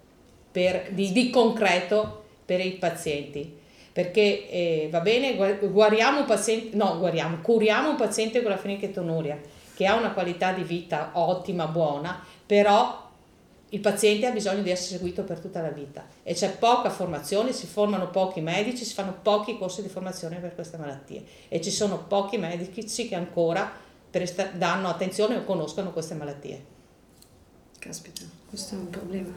per, 0.53 0.89
di, 0.91 1.11
di 1.11 1.31
concreto 1.31 2.25
per 2.45 2.61
i 2.61 2.73
pazienti. 2.73 3.65
Perché 3.93 4.51
eh, 4.51 4.89
va 4.91 5.01
bene, 5.01 5.37
guariamo 5.37 6.21
un 6.21 6.25
paziente, 6.27 6.77
no, 6.77 6.99
guariamo, 6.99 7.39
curiamo 7.41 7.89
un 7.89 7.97
paziente 7.97 8.43
con 8.43 8.51
la 8.51 8.59
fenilchetonuria 8.59 9.41
che 9.75 9.87
ha 9.87 9.95
una 9.95 10.11
qualità 10.11 10.53
di 10.53 10.63
vita 10.63 11.13
ottima, 11.15 11.67
buona, 11.67 12.23
però 12.45 13.06
il 13.71 13.81
paziente 13.81 14.27
ha 14.27 14.31
bisogno 14.31 14.63
di 14.63 14.71
essere 14.71 14.97
seguito 14.97 15.25
per 15.25 15.41
tutta 15.41 15.61
la 15.61 15.71
vita 15.71 16.07
e 16.23 16.35
c'è 16.35 16.57
poca 16.57 16.89
formazione, 16.89 17.53
si 17.53 17.67
formano 17.67 18.11
pochi 18.11 18.41
medici, 18.41 18.85
si 18.85 18.95
fanno 18.95 19.17
pochi 19.21 19.59
corsi 19.59 19.83
di 19.83 19.89
formazione 19.89 20.37
per 20.37 20.55
queste 20.55 20.77
malattie 20.77 21.25
e 21.49 21.61
ci 21.61 21.71
sono 21.71 22.05
pochi 22.07 22.39
medici 22.39 23.09
che 23.09 23.15
ancora 23.17 23.71
presta- 24.09 24.51
danno 24.55 24.89
attenzione 24.89 25.37
o 25.37 25.45
conoscono 25.45 25.93
queste 25.93 26.15
malattie. 26.15 26.75
Caspita, 27.79 28.23
questo 28.49 28.77
è 28.77 28.79
un 28.79 28.91
problema 28.91 29.33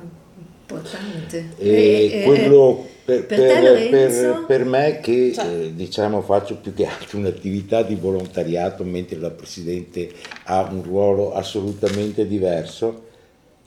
importante. 0.62 1.56
E, 1.58 2.22
e 2.22 2.24
quello 2.24 2.88
per, 3.04 3.26
per, 3.26 3.39
per, 3.39 3.89
per, 3.89 4.46
per 4.46 4.65
me 4.65 5.00
che 5.00 5.32
cioè, 5.34 5.48
eh, 5.48 5.76
diciamo 5.76 6.22
faccio 6.22 6.58
più 6.58 6.74
che 6.76 6.86
altro 6.86 7.18
un'attività 7.18 7.82
di 7.82 7.96
volontariato 7.96 8.84
mentre 8.84 9.18
la 9.18 9.32
Presidente 9.32 10.12
ha 10.44 10.62
un 10.72 10.84
ruolo 10.84 11.34
assolutamente 11.34 12.28
diverso 12.28 13.08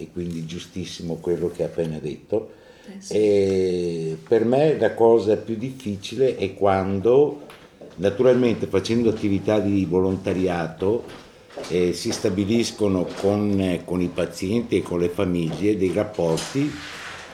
e 0.02 0.08
quindi 0.12 0.44
giustissimo 0.46 1.16
quello 1.16 1.50
che 1.50 1.62
ha 1.62 1.66
appena 1.66 1.98
detto. 1.98 2.60
Eh 2.84 3.00
sì. 3.00 4.16
per 4.26 4.44
me 4.44 4.76
la 4.76 4.92
cosa 4.94 5.36
più 5.36 5.56
difficile 5.56 6.36
è 6.36 6.52
quando, 6.54 7.42
naturalmente 7.96 8.66
facendo 8.66 9.10
attività 9.10 9.60
di 9.60 9.84
volontariato, 9.84 11.04
eh, 11.68 11.92
si 11.92 12.10
stabiliscono 12.10 13.06
con, 13.20 13.80
con 13.84 14.00
i 14.00 14.08
pazienti 14.08 14.78
e 14.78 14.82
con 14.82 14.98
le 14.98 15.08
famiglie 15.08 15.76
dei 15.76 15.92
rapporti 15.92 16.70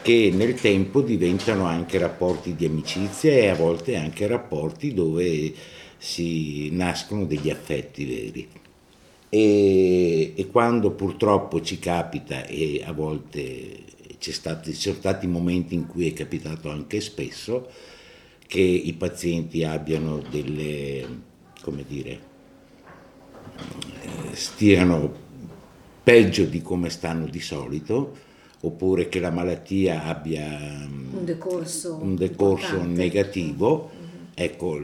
che 0.02 0.30
nel 0.32 0.54
tempo 0.54 1.00
diventano 1.00 1.64
anche 1.64 1.98
rapporti 1.98 2.54
di 2.54 2.66
amicizia 2.66 3.32
e 3.32 3.48
a 3.48 3.54
volte 3.54 3.96
anche 3.96 4.26
rapporti 4.26 4.94
dove 4.94 5.52
si 5.96 6.70
nascono 6.72 7.24
degli 7.24 7.50
affetti 7.50 8.04
veri 8.04 8.48
e, 9.28 10.32
e 10.34 10.46
quando 10.48 10.92
purtroppo 10.92 11.60
ci 11.60 11.78
capita 11.78 12.46
e 12.46 12.82
a 12.84 12.92
volte 12.92 13.84
ci 14.18 14.32
sono 14.32 14.60
stati 14.94 15.26
momenti 15.26 15.74
in 15.74 15.86
cui 15.86 16.08
è 16.08 16.12
capitato 16.12 16.70
anche 16.70 17.00
spesso 17.00 17.68
che 18.46 18.60
i 18.60 18.94
pazienti 18.94 19.62
abbiano 19.62 20.22
delle, 20.30 21.06
come 21.62 21.84
dire, 21.86 22.20
eh, 24.00 24.34
stiano 24.34 25.26
peggio 26.02 26.44
di 26.44 26.62
come 26.62 26.88
stanno 26.88 27.26
di 27.26 27.40
solito, 27.40 28.16
oppure 28.60 29.08
che 29.08 29.20
la 29.20 29.30
malattia 29.30 30.04
abbia 30.04 30.46
un 30.88 31.24
decorso, 31.24 31.98
un 32.00 32.16
decorso 32.16 32.82
negativo 32.82 33.90
ecco, 34.34 34.80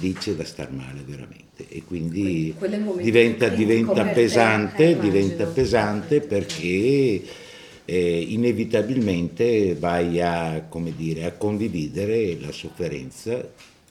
lì 0.00 0.12
c'è 0.14 0.34
da 0.34 0.44
star 0.44 0.72
male 0.72 1.02
veramente 1.04 1.49
e 1.68 1.82
quindi 1.84 2.54
diventa, 3.00 3.48
diventa 3.48 4.04
pesante, 4.06 4.96
te, 4.96 5.00
diventa 5.00 5.46
pesante 5.46 6.20
perché 6.20 7.22
eh, 7.84 8.20
inevitabilmente 8.20 9.74
vai 9.74 10.20
a, 10.20 10.64
dire, 10.96 11.24
a, 11.24 11.32
condividere 11.32 12.38
la 12.38 12.52
sofferenza 12.52 13.48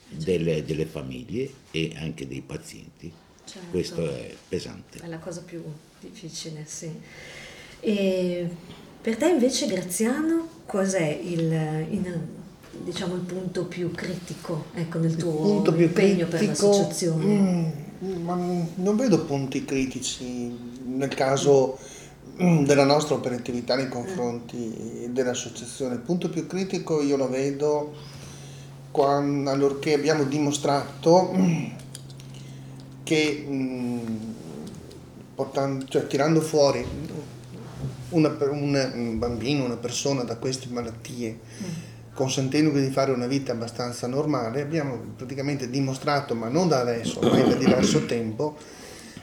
delle, 0.08 0.64
delle, 0.64 0.86
famiglie 0.86 1.50
e 1.72 1.92
anche 1.98 2.28
dei 2.28 2.42
pazienti. 2.42 3.12
Certo. 3.44 3.68
Questo 3.70 4.10
è 4.10 4.34
pesante. 4.48 5.00
È 5.00 5.08
la 5.08 5.20
cosa 5.20 5.42
più 5.42 5.62
difficile, 6.00 6.64
sì. 6.66 6.90
E 7.82 8.48
per 9.02 9.18
te 9.18 9.28
invece, 9.28 9.68
Graziano, 9.68 10.48
cos'è 10.66 11.20
il, 11.22 11.52
in, 11.90 12.28
diciamo, 12.84 13.16
il 13.16 13.22
punto 13.22 13.66
più 13.66 13.92
critico 13.92 14.66
ecco, 14.74 15.00
nel 15.00 15.16
tuo 15.16 15.64
impegno 15.66 16.28
critico, 16.28 16.28
per 16.28 16.42
l'associazione? 16.48 17.88
Mm, 18.04 18.24
ma 18.24 18.36
non 18.76 18.96
vedo 18.96 19.26
punti 19.26 19.66
critici 19.66 20.58
nel 20.86 21.14
caso 21.14 21.78
mm, 22.42 22.66
della 22.66 22.86
nostra 22.86 23.16
operatività 23.16 23.76
nei 23.76 23.90
confronti 23.90 25.08
dell'associazione. 25.10 25.96
Il 25.96 26.02
punto 26.02 26.30
più 26.30 26.48
critico 26.48 27.02
io 27.02 27.18
lo 27.18 27.30
vedo 27.30 27.94
quando, 28.92 29.50
allorché 29.50 29.94
abbiamo 29.94 30.24
dimostrato 30.24 31.32
che 33.04 33.46
mm, 33.48 34.00
portando, 35.36 35.86
cioè, 35.88 36.08
tirando 36.08 36.42
fuori 36.42 36.86
una, 38.10 38.36
una, 38.40 38.92
un 38.94 39.18
bambino, 39.18 39.66
una 39.66 39.78
persona 39.78 40.24
da 40.24 40.38
queste 40.38 40.68
malattie, 40.70 41.40
consentendogli 42.20 42.84
di 42.84 42.92
fare 42.92 43.14
una 43.14 43.28
vita 43.28 43.54
abbastanza 43.54 44.06
normale, 44.06 44.60
abbiamo 44.60 45.00
praticamente 45.16 45.70
dimostrato, 45.70 46.36
ma 46.36 46.50
non 46.50 46.68
da 46.68 46.82
adesso, 46.82 47.22
ma 47.22 47.30
da 47.30 47.56
diverso 47.56 48.04
tempo, 48.08 48.58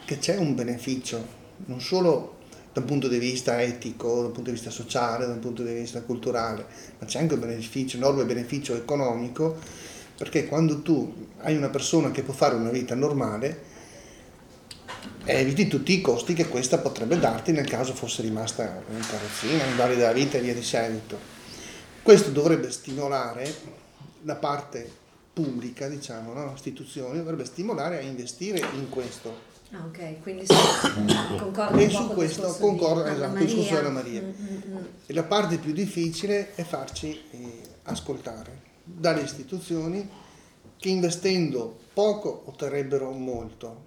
che 0.06 0.16
c'è 0.16 0.38
un 0.38 0.54
beneficio, 0.54 1.22
non 1.66 1.82
solo 1.82 2.36
dal 2.72 2.84
punto 2.84 3.06
di 3.08 3.18
vista 3.18 3.60
etico, 3.60 4.22
dal 4.22 4.30
punto 4.30 4.48
di 4.48 4.52
vista 4.52 4.70
sociale, 4.70 5.26
dal 5.26 5.36
punto 5.36 5.62
di 5.62 5.74
vista 5.74 6.00
culturale, 6.00 6.64
ma 6.98 7.04
c'è 7.04 7.18
anche 7.18 7.34
un 7.34 7.40
beneficio, 7.40 7.98
enorme 7.98 8.24
beneficio 8.24 8.74
economico, 8.74 9.58
perché 10.16 10.46
quando 10.46 10.80
tu 10.80 11.26
hai 11.42 11.54
una 11.54 11.68
persona 11.68 12.10
che 12.10 12.22
può 12.22 12.32
fare 12.32 12.54
una 12.54 12.70
vita 12.70 12.94
normale, 12.94 13.74
eviti 15.26 15.66
tutti 15.66 15.92
i 15.92 16.00
costi 16.00 16.32
che 16.32 16.48
questa 16.48 16.78
potrebbe 16.78 17.18
darti 17.18 17.52
nel 17.52 17.68
caso 17.68 17.92
fosse 17.92 18.22
rimasta 18.22 18.82
in 18.90 19.06
carrozzina, 19.06 19.66
invalida 19.66 19.98
della 19.98 20.12
vita 20.12 20.38
e 20.38 20.40
via 20.40 20.54
di 20.54 20.62
seguito. 20.62 21.35
Questo 22.06 22.30
dovrebbe 22.30 22.70
stimolare 22.70 23.52
la 24.22 24.36
parte 24.36 24.88
pubblica, 25.32 25.88
diciamo, 25.88 26.32
no? 26.34 26.52
istituzioni, 26.54 27.18
dovrebbe 27.18 27.44
stimolare 27.44 27.98
a 27.98 28.00
investire 28.00 28.60
in 28.74 28.88
questo. 28.88 29.36
Ah, 29.72 29.84
ok, 29.86 30.20
quindi 30.22 30.46
sì, 30.46 30.54
concordo 31.36 31.76
E 31.76 31.90
su 31.90 32.06
questo 32.10 32.54
concordo, 32.60 33.06
esatto, 33.06 33.38
il 33.38 33.44
discorso 33.44 33.74
della 33.74 33.90
Maria. 33.90 34.20
Mm-hmm. 34.20 34.76
E 35.04 35.12
la 35.14 35.24
parte 35.24 35.58
più 35.58 35.72
difficile 35.72 36.54
è 36.54 36.62
farci 36.62 37.20
eh, 37.32 37.60
ascoltare 37.82 38.60
dalle 38.84 39.22
istituzioni 39.22 40.08
che 40.76 40.88
investendo 40.88 41.76
poco 41.92 42.44
otterrebbero 42.46 43.10
molto 43.10 43.82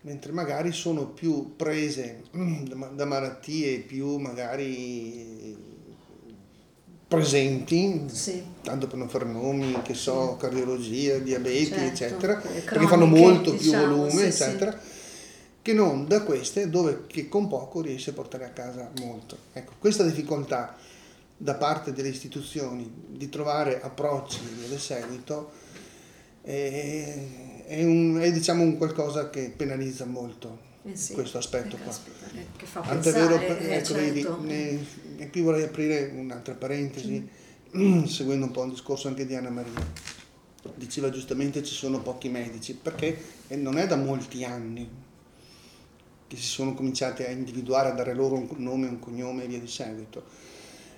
mentre 0.00 0.32
magari 0.32 0.72
sono 0.72 1.06
più 1.06 1.54
prese 1.54 2.24
mm, 2.36 2.64
da 2.96 3.04
malattie 3.04 3.78
più 3.78 4.16
magari 4.16 5.71
presenti, 7.16 8.04
sì. 8.06 8.42
tanto 8.62 8.86
per 8.86 8.96
non 8.96 9.08
fare 9.08 9.24
nomi, 9.24 9.80
che 9.82 9.94
so, 9.94 10.36
cardiologia, 10.38 11.18
diabete, 11.18 11.76
certo, 11.76 11.84
eccetera, 11.84 12.36
croniche, 12.38 12.62
perché 12.62 12.86
fanno 12.86 13.06
molto 13.06 13.50
diciamo, 13.52 13.84
più 13.84 13.94
volume, 13.94 14.10
sì, 14.10 14.42
eccetera, 14.42 14.78
che 15.60 15.72
non 15.72 16.06
da 16.06 16.22
queste 16.22 16.68
dove 16.70 17.04
che 17.06 17.28
con 17.28 17.48
poco 17.48 17.80
riesce 17.80 18.10
a 18.10 18.12
portare 18.14 18.44
a 18.44 18.50
casa 18.50 18.90
molto. 19.00 19.36
Ecco, 19.52 19.72
questa 19.78 20.04
difficoltà 20.04 20.76
da 21.36 21.54
parte 21.54 21.92
delle 21.92 22.08
istituzioni 22.08 22.90
di 23.08 23.28
trovare 23.28 23.80
approcci 23.82 24.38
del 24.68 24.78
seguito 24.78 25.50
è, 26.40 27.14
è, 27.66 27.84
un, 27.84 28.18
è 28.20 28.32
diciamo 28.32 28.62
un 28.62 28.76
qualcosa 28.76 29.28
che 29.28 29.52
penalizza 29.54 30.04
molto 30.04 30.70
eh 30.84 30.96
sì, 30.96 31.12
questo 31.12 31.38
aspetto 31.38 31.76
qua. 31.76 31.92
Eh, 32.34 32.46
che 32.56 32.66
fa 32.66 32.80
Tant'è 32.80 33.12
vero, 33.12 33.38
eh, 33.38 33.74
ecco, 33.74 33.94
certo. 33.94 34.38
ne, 34.40 34.84
e 35.22 35.30
qui 35.30 35.40
vorrei 35.40 35.62
aprire 35.62 36.12
un'altra 36.16 36.54
parentesi, 36.54 37.28
mm. 37.76 38.02
seguendo 38.04 38.46
un 38.46 38.50
po' 38.50 38.64
il 38.64 38.70
discorso 38.70 39.06
anche 39.06 39.24
di 39.24 39.36
Anna 39.36 39.50
Maria. 39.50 40.10
Diceva 40.74 41.10
giustamente 41.10 41.62
ci 41.62 41.74
sono 41.74 42.00
pochi 42.00 42.28
medici, 42.28 42.74
perché 42.74 43.16
non 43.50 43.78
è 43.78 43.86
da 43.86 43.96
molti 43.96 44.44
anni 44.44 44.88
che 46.26 46.36
si 46.36 46.42
sono 46.42 46.74
cominciati 46.74 47.22
a 47.22 47.30
individuare, 47.30 47.90
a 47.90 47.92
dare 47.92 48.14
loro 48.14 48.34
un 48.34 48.48
nome, 48.56 48.88
un 48.88 48.98
cognome 48.98 49.44
e 49.44 49.46
via 49.46 49.60
di 49.60 49.68
seguito. 49.68 50.24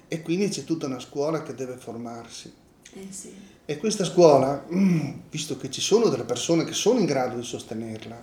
E 0.08 0.22
quindi 0.22 0.48
c'è 0.48 0.64
tutta 0.64 0.86
una 0.86 1.00
scuola 1.00 1.42
che 1.42 1.54
deve 1.54 1.76
formarsi. 1.76 2.52
Eh 2.94 3.06
sì. 3.10 3.34
E 3.66 3.76
questa 3.76 4.04
scuola, 4.04 4.64
visto 5.30 5.58
che 5.58 5.70
ci 5.70 5.82
sono 5.82 6.08
delle 6.08 6.24
persone 6.24 6.64
che 6.64 6.72
sono 6.72 6.98
in 6.98 7.04
grado 7.04 7.36
di 7.36 7.44
sostenerla, 7.44 8.22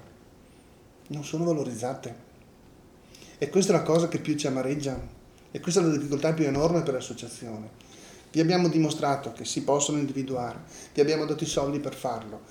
non 1.07 1.23
sono 1.23 1.43
valorizzate. 1.43 2.29
E 3.37 3.49
questa 3.49 3.73
è 3.73 3.75
la 3.75 3.83
cosa 3.83 4.07
che 4.07 4.19
più 4.19 4.35
ci 4.35 4.47
amareggia 4.47 5.19
e 5.51 5.59
questa 5.59 5.81
è 5.81 5.83
la 5.83 5.91
difficoltà 5.91 6.33
più 6.33 6.45
enorme 6.45 6.81
per 6.81 6.93
l'associazione. 6.93 7.89
Vi 8.31 8.39
abbiamo 8.39 8.69
dimostrato 8.69 9.33
che 9.33 9.45
si 9.45 9.63
possono 9.63 9.97
individuare, 9.97 10.59
vi 10.93 11.01
abbiamo 11.01 11.25
dato 11.25 11.43
i 11.43 11.47
soldi 11.47 11.79
per 11.79 11.93
farlo. 11.93 12.41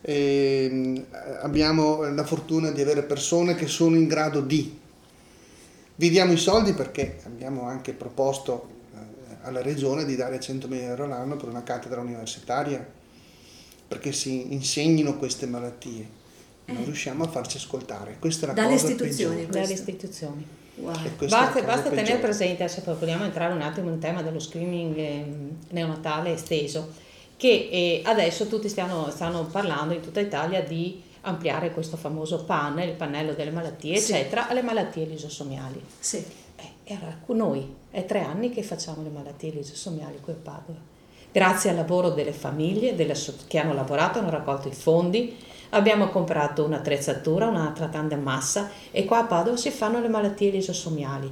E 0.00 0.68
mm, 0.70 0.96
abbiamo 1.40 2.02
la 2.12 2.24
fortuna 2.24 2.70
di 2.70 2.80
avere 2.80 3.02
persone 3.02 3.54
che 3.54 3.66
sono 3.66 3.96
in 3.96 4.06
grado 4.06 4.40
di. 4.40 4.78
Vi 5.94 6.10
diamo 6.10 6.32
i 6.32 6.38
soldi 6.38 6.72
perché 6.72 7.20
abbiamo 7.24 7.62
anche 7.62 7.92
proposto 7.92 8.80
alla 9.42 9.62
regione 9.62 10.04
di 10.04 10.16
dare 10.16 10.38
100.000 10.38 10.74
euro 10.74 11.04
all'anno 11.04 11.36
per 11.36 11.48
una 11.48 11.62
cattedra 11.62 12.00
universitaria 12.00 12.84
perché 13.88 14.12
si 14.12 14.52
insegnino 14.52 15.18
queste 15.18 15.46
malattie. 15.46 16.20
Non 16.64 16.78
eh. 16.78 16.84
riusciamo 16.84 17.24
a 17.24 17.28
farci 17.28 17.58
ascoltare. 17.58 18.16
Questa 18.18 18.44
è 18.44 18.48
la 18.48 18.54
Dalle 18.54 18.72
cosa 18.72 18.86
istituzioni. 18.86 19.46
Dalle 19.46 19.72
istituzioni. 19.72 20.46
Wow. 20.74 20.94
Basta, 21.28 21.62
basta 21.62 21.90
tenere 21.90 22.18
presente, 22.18 22.66
se 22.66 22.82
vogliamo 22.84 23.24
entrare 23.24 23.52
un 23.52 23.60
attimo 23.60 23.90
in 23.90 23.98
tema 23.98 24.22
dello 24.22 24.40
screening 24.40 24.96
eh, 24.96 25.24
neonatale 25.70 26.32
esteso, 26.32 26.92
che 27.36 27.68
eh, 27.70 28.02
adesso 28.04 28.46
tutti 28.46 28.68
stiano, 28.68 29.10
stanno 29.10 29.44
parlando 29.44 29.92
in 29.92 30.00
tutta 30.00 30.20
Italia 30.20 30.62
di 30.62 31.02
ampliare 31.22 31.72
questo 31.72 31.96
famoso 31.96 32.44
PAN, 32.44 32.78
il 32.80 32.92
pannello 32.92 33.34
delle 33.34 33.50
malattie, 33.50 33.96
sì. 33.96 34.12
eccetera, 34.12 34.48
alle 34.48 34.62
malattie 34.62 35.04
lisosomiali. 35.04 35.80
Sì. 35.98 36.24
Eh, 36.84 36.94
allora, 36.94 37.18
noi 37.26 37.74
è 37.90 38.04
tre 38.06 38.22
anni 38.22 38.50
che 38.50 38.62
facciamo 38.62 39.02
le 39.02 39.10
malattie 39.10 39.50
lisosomiali 39.50 40.18
qui 40.20 40.32
a 40.32 40.36
Padova. 40.42 40.78
Grazie 41.30 41.70
al 41.70 41.76
lavoro 41.76 42.10
delle 42.10 42.32
famiglie 42.32 42.94
delle, 42.94 43.14
che 43.46 43.58
hanno 43.58 43.72
lavorato, 43.72 44.18
hanno 44.18 44.30
raccolto 44.30 44.68
i 44.68 44.72
fondi, 44.72 45.36
abbiamo 45.74 46.08
comprato 46.08 46.64
un'attrezzatura, 46.64 47.46
una 47.46 47.72
tratanda 47.74 48.14
in 48.14 48.22
massa 48.22 48.70
e 48.90 49.04
qua 49.04 49.18
a 49.18 49.24
Padova 49.24 49.56
si 49.56 49.70
fanno 49.70 50.00
le 50.00 50.08
malattie 50.08 50.50
lisosomiali. 50.50 51.30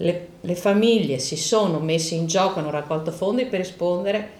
Le, 0.00 0.28
le 0.40 0.54
famiglie 0.54 1.18
si 1.18 1.36
sono 1.36 1.80
messe 1.80 2.14
in 2.14 2.26
gioco, 2.26 2.60
hanno 2.60 2.70
raccolto 2.70 3.10
fondi 3.10 3.46
per 3.46 3.60
rispondere 3.60 4.36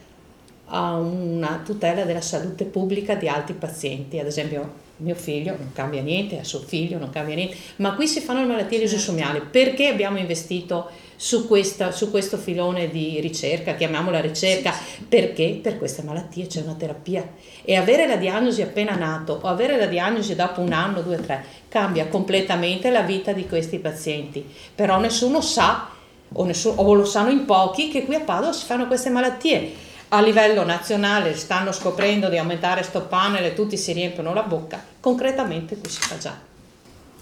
a 0.67 0.97
una 0.97 1.63
tutela 1.65 2.05
della 2.05 2.21
salute 2.21 2.65
pubblica 2.65 3.15
di 3.15 3.29
altri 3.29 3.55
pazienti, 3.55 4.19
ad 4.19 4.27
esempio 4.27 4.87
mio 4.99 5.15
figlio 5.15 5.57
non 5.57 5.71
cambia 5.73 6.03
niente, 6.03 6.39
a 6.39 6.45
suo 6.45 6.61
figlio 6.61 6.99
non 6.99 7.11
cambia 7.11 7.35
niente, 7.35 7.57
ma 7.77 7.95
qui 7.95 8.07
si 8.07 8.21
fanno 8.21 8.41
le 8.41 8.47
malattie 8.47 8.79
certo. 8.79 8.95
lisosomiali. 8.95 9.41
Perché 9.51 9.87
abbiamo 9.87 10.19
investito 10.19 10.91
su, 11.19 11.49
questa, 11.49 11.91
su, 11.91 12.13
questo 12.13 12.37
filone 12.39 12.89
di 12.89 13.19
ricerca, 13.19 13.75
chiamiamola 13.75 14.21
ricerca? 14.21 14.73
Perché 15.09 15.59
per 15.61 15.77
queste 15.77 16.03
malattie 16.03 16.47
c'è 16.47 16.63
una 16.63 16.75
terapia 16.75 17.29
e 17.65 17.75
avere 17.75 18.07
la 18.07 18.15
diagnosi 18.15 18.63
appena 18.63 18.95
nato 18.95 19.41
o 19.43 19.49
avere 19.49 19.77
la 19.77 19.87
diagnosi 19.87 20.37
dopo 20.37 20.61
un 20.61 20.73
anno, 20.73 21.03
due, 21.03 21.21
tre, 21.21 21.45
cambia 21.69 22.07
completamente 22.07 22.91
la 22.91 23.03
vita 23.03 23.33
di 23.33 23.49
questi 23.49 23.81
pazienti. 23.81 24.49
Però 24.73 25.01
nessuno 25.01 25.41
sa, 25.41 25.89
o, 26.33 26.45
nessuno, 26.45 26.81
o 26.83 26.95
lo 26.95 27.05
sanno 27.05 27.31
in 27.31 27.45
pochi, 27.45 27.89
che 27.89 28.05
qui 28.05 28.15
a 28.15 28.21
Padova 28.21 28.53
si 28.53 28.65
fanno 28.65 28.87
queste 28.87 29.11
malattie 29.11 29.87
a 30.11 30.23
livello 30.23 30.65
nazionale 30.65 31.35
stanno 31.37 31.71
scoprendo 31.71 32.31
di 32.31 32.39
aumentare 32.39 32.83
sto 32.83 33.03
panel 33.03 33.45
e 33.45 33.53
tutti 33.53 33.77
si 33.77 33.93
riempiono 33.93 34.33
la 34.33 34.43
bocca, 34.43 34.83
concretamente 35.01 35.77
qui 35.77 35.91
si 35.91 36.01
fa 36.01 36.17
già. 36.17 36.48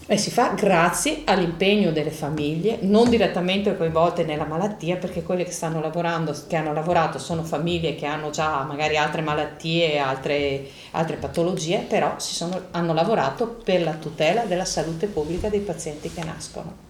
E 0.09 0.17
si 0.19 0.31
fa 0.31 0.51
grazie 0.51 1.23
all'impegno 1.25 1.91
delle 1.91 2.13
famiglie, 2.13 2.79
non 2.83 3.11
direttamente 3.11 3.77
coinvolte 3.77 4.23
nella 4.23 4.45
malattia, 4.45 4.95
perché 4.99 5.25
quelle 5.25 5.43
che 5.43 5.51
stanno 5.51 5.81
lavorando, 5.81 6.33
che 6.47 6.55
hanno 6.55 6.73
lavorato 6.73 7.19
sono 7.19 7.43
famiglie 7.43 7.97
che 7.97 8.07
hanno 8.07 8.31
già 8.31 8.63
magari 8.63 8.97
altre 8.97 9.21
malattie, 9.23 9.99
altre, 9.99 10.65
altre 10.93 11.17
patologie, 11.17 11.79
però 11.89 12.15
sono, 12.19 12.67
hanno 12.71 12.93
lavorato 12.93 13.49
per 13.65 13.83
la 13.83 13.95
tutela 13.95 14.45
della 14.45 14.65
salute 14.65 15.09
pubblica 15.09 15.49
dei 15.49 15.59
pazienti 15.59 16.13
che 16.13 16.23
nascono. 16.23 16.85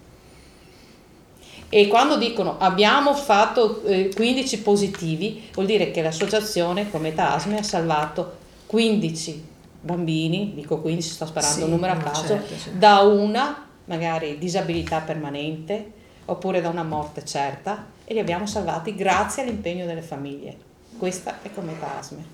E 1.70 1.88
quando 1.88 2.18
dicono 2.18 2.58
abbiamo 2.58 3.14
fatto 3.14 3.82
eh, 3.86 4.10
15 4.14 4.60
positivi, 4.60 5.48
vuol 5.54 5.64
dire 5.64 5.90
che 5.90 6.02
l'associazione 6.02 6.90
come 6.90 7.14
Tasme 7.14 7.60
ha 7.60 7.62
salvato 7.62 8.36
15 8.66 9.54
bambini, 9.87 10.53
dico 10.55 10.80
15, 10.82 11.09
sto 11.09 11.24
sparando 11.26 11.57
Sì, 11.57 11.62
un 11.62 11.70
numero 11.70 11.95
a 11.95 11.97
caso, 11.97 12.26
certo, 12.26 12.57
certo. 12.59 12.78
da 12.78 13.01
una 13.01 13.66
magari 13.87 14.37
disabilità 14.39 15.01
permanente 15.01 15.93
oppure 16.26 16.61
da 16.61 16.68
una 16.68 16.82
morte 16.82 17.24
certa 17.24 17.87
e 18.05 18.12
li 18.12 18.20
abbiamo 18.20 18.47
salvati 18.47 18.95
grazie 18.95 19.43
all'impegno 19.43 19.87
delle 19.87 20.03
famiglie. 20.03 20.57
Questa 20.99 21.41
è 21.43 21.51
come 21.55 21.78
Tasme. 21.78 22.24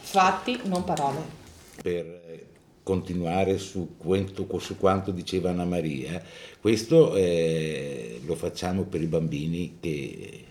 Fatti, 0.00 0.60
non 0.64 0.84
parole. 0.84 1.36
per 1.82 2.04
eh, 2.06 2.46
continuare 2.82 3.58
su 3.58 3.96
quanto, 3.98 4.46
su 4.58 4.76
quanto 4.78 5.10
diceva 5.10 5.50
Anna 5.50 5.64
Maria, 5.66 6.22
questo 6.60 7.14
eh, 7.14 8.20
lo 8.24 8.34
facciamo 8.34 8.84
per 8.84 9.02
i 9.02 9.06
bambini 9.06 9.76
che 9.80 10.44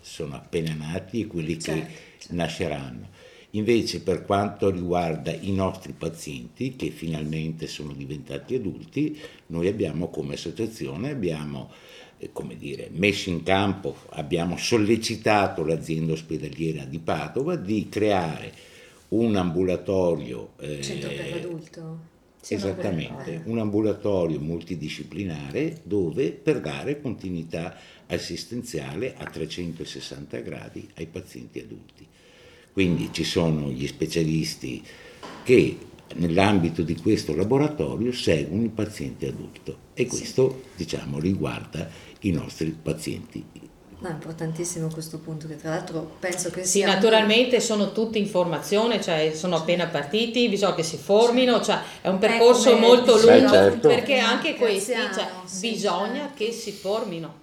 sono 0.00 0.36
appena 0.36 0.72
nati 0.74 1.22
e 1.22 1.26
quelli 1.26 1.56
che 1.56 1.60
Certo, 1.60 1.90
certo. 2.18 2.34
nasceranno. 2.34 3.08
Invece 3.52 4.00
per 4.00 4.24
quanto 4.24 4.70
riguarda 4.70 5.32
i 5.32 5.52
nostri 5.52 5.92
pazienti 5.92 6.76
che 6.76 6.90
finalmente 6.90 7.66
sono 7.66 7.92
diventati 7.92 8.54
adulti, 8.54 9.18
noi 9.46 9.66
abbiamo 9.66 10.08
come 10.08 10.34
associazione 10.34 11.10
abbiamo 11.10 11.70
eh, 12.18 12.30
come 12.32 12.56
dire, 12.56 12.88
messo 12.92 13.30
in 13.30 13.42
campo, 13.42 13.96
abbiamo 14.10 14.56
sollecitato 14.56 15.64
l'azienda 15.64 16.12
ospedaliera 16.12 16.84
di 16.84 16.98
Padova 16.98 17.56
di 17.56 17.88
creare 17.88 18.52
un 19.08 19.34
ambulatorio 19.34 20.52
eh, 20.58 20.80
Centro 20.82 21.08
per 21.08 21.30
l'adulto. 21.30 22.08
Sì, 22.40 22.54
Esattamente, 22.54 23.12
ambulatorio. 23.12 23.42
un 23.46 23.58
ambulatorio 23.58 24.40
multidisciplinare 24.40 25.80
dove 25.82 26.30
per 26.30 26.60
dare 26.60 27.00
continuità 27.00 27.76
assistenziale 28.06 29.14
a 29.16 29.24
360 29.24 30.38
gradi 30.38 30.88
ai 30.94 31.06
pazienti 31.06 31.58
adulti. 31.58 32.06
Quindi 32.72 33.10
ci 33.12 33.24
sono 33.24 33.68
gli 33.68 33.86
specialisti 33.86 34.82
che 35.42 35.78
nell'ambito 36.16 36.82
di 36.82 36.96
questo 36.96 37.34
laboratorio 37.34 38.12
seguono 38.12 38.62
il 38.62 38.70
paziente 38.70 39.28
adulto 39.28 39.76
e 39.94 40.06
questo 40.06 40.62
diciamo 40.76 41.18
riguarda 41.20 41.88
i 42.20 42.30
nostri 42.30 42.70
pazienti 42.70 43.44
No, 44.00 44.08
è 44.08 44.12
importantissimo 44.12 44.88
questo 44.88 45.18
punto, 45.18 45.46
che 45.46 45.56
tra 45.56 45.70
l'altro 45.70 46.16
penso 46.18 46.48
che 46.48 46.64
Sì, 46.64 46.78
sia... 46.78 46.86
naturalmente 46.86 47.60
sono 47.60 47.92
tutte 47.92 48.16
informazioni, 48.16 49.00
cioè 49.02 49.32
sono 49.34 49.56
appena 49.56 49.88
partiti, 49.88 50.48
bisogna 50.48 50.74
che 50.74 50.82
si 50.82 50.96
formino, 50.96 51.60
cioè 51.60 51.80
è 52.00 52.08
un 52.08 52.16
percorso 52.16 52.70
come 52.70 52.80
molto 52.80 53.20
lungo 53.20 53.48
certo. 53.50 53.88
perché 53.88 54.16
anche 54.16 54.54
questi 54.54 54.92
cioè, 54.92 55.28
sì, 55.44 55.72
bisogna 55.72 56.20
certo. 56.20 56.34
che 56.34 56.52
si 56.52 56.72
formino. 56.72 57.34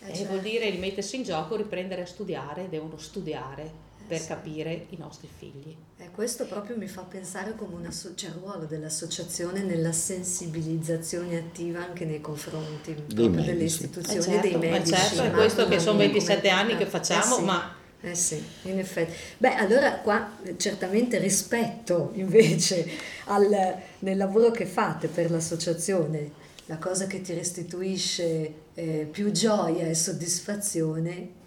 Eh, 0.00 0.10
E 0.10 0.14
certo. 0.16 0.30
vuol 0.32 0.40
dire 0.40 0.68
rimettersi 0.68 1.14
in 1.14 1.22
gioco, 1.22 1.54
riprendere 1.54 2.02
a 2.02 2.06
studiare, 2.06 2.66
devono 2.68 2.98
studiare 2.98 3.82
per 4.06 4.18
sì. 4.20 4.26
capire 4.28 4.86
i 4.90 4.96
nostri 4.98 5.28
figli. 5.36 5.74
E 5.98 6.10
questo 6.10 6.46
proprio 6.46 6.76
mi 6.76 6.86
fa 6.86 7.02
pensare 7.02 7.54
come 7.56 7.74
una 7.74 7.90
so- 7.90 8.12
c'è 8.14 8.28
il 8.28 8.34
ruolo 8.34 8.64
dell'associazione 8.66 9.62
nella 9.62 9.92
sensibilizzazione 9.92 11.38
attiva 11.38 11.80
anche 11.84 12.04
nei 12.04 12.20
confronti 12.20 12.94
delle 13.06 13.62
istituzioni 13.64 14.18
Eh 14.18 14.22
certo, 14.22 14.58
dei 14.58 14.70
ma 14.70 14.76
medici. 14.78 14.94
certo, 14.94 15.22
è 15.22 15.30
questo 15.30 15.68
che 15.68 15.78
sono 15.78 15.96
mia, 15.98 16.06
27 16.06 16.40
come- 16.48 16.60
anni 16.60 16.76
che 16.76 16.82
eh, 16.84 16.86
facciamo, 16.86 17.34
eh 17.36 17.38
sì. 17.38 17.44
ma 17.44 17.74
Eh 18.02 18.14
sì, 18.14 18.44
in 18.62 18.78
effetti. 18.78 19.14
Beh, 19.38 19.54
allora 19.54 19.98
qua 20.00 20.36
eh, 20.42 20.56
certamente 20.58 21.18
rispetto 21.18 22.10
invece 22.14 22.86
al, 23.26 23.76
nel 24.00 24.16
lavoro 24.18 24.50
che 24.50 24.66
fate 24.66 25.08
per 25.08 25.30
l'associazione, 25.30 26.42
la 26.66 26.76
cosa 26.78 27.06
che 27.06 27.20
ti 27.22 27.32
restituisce 27.34 28.54
eh, 28.74 29.08
più 29.10 29.30
gioia 29.30 29.86
e 29.86 29.94
soddisfazione, 29.94 31.42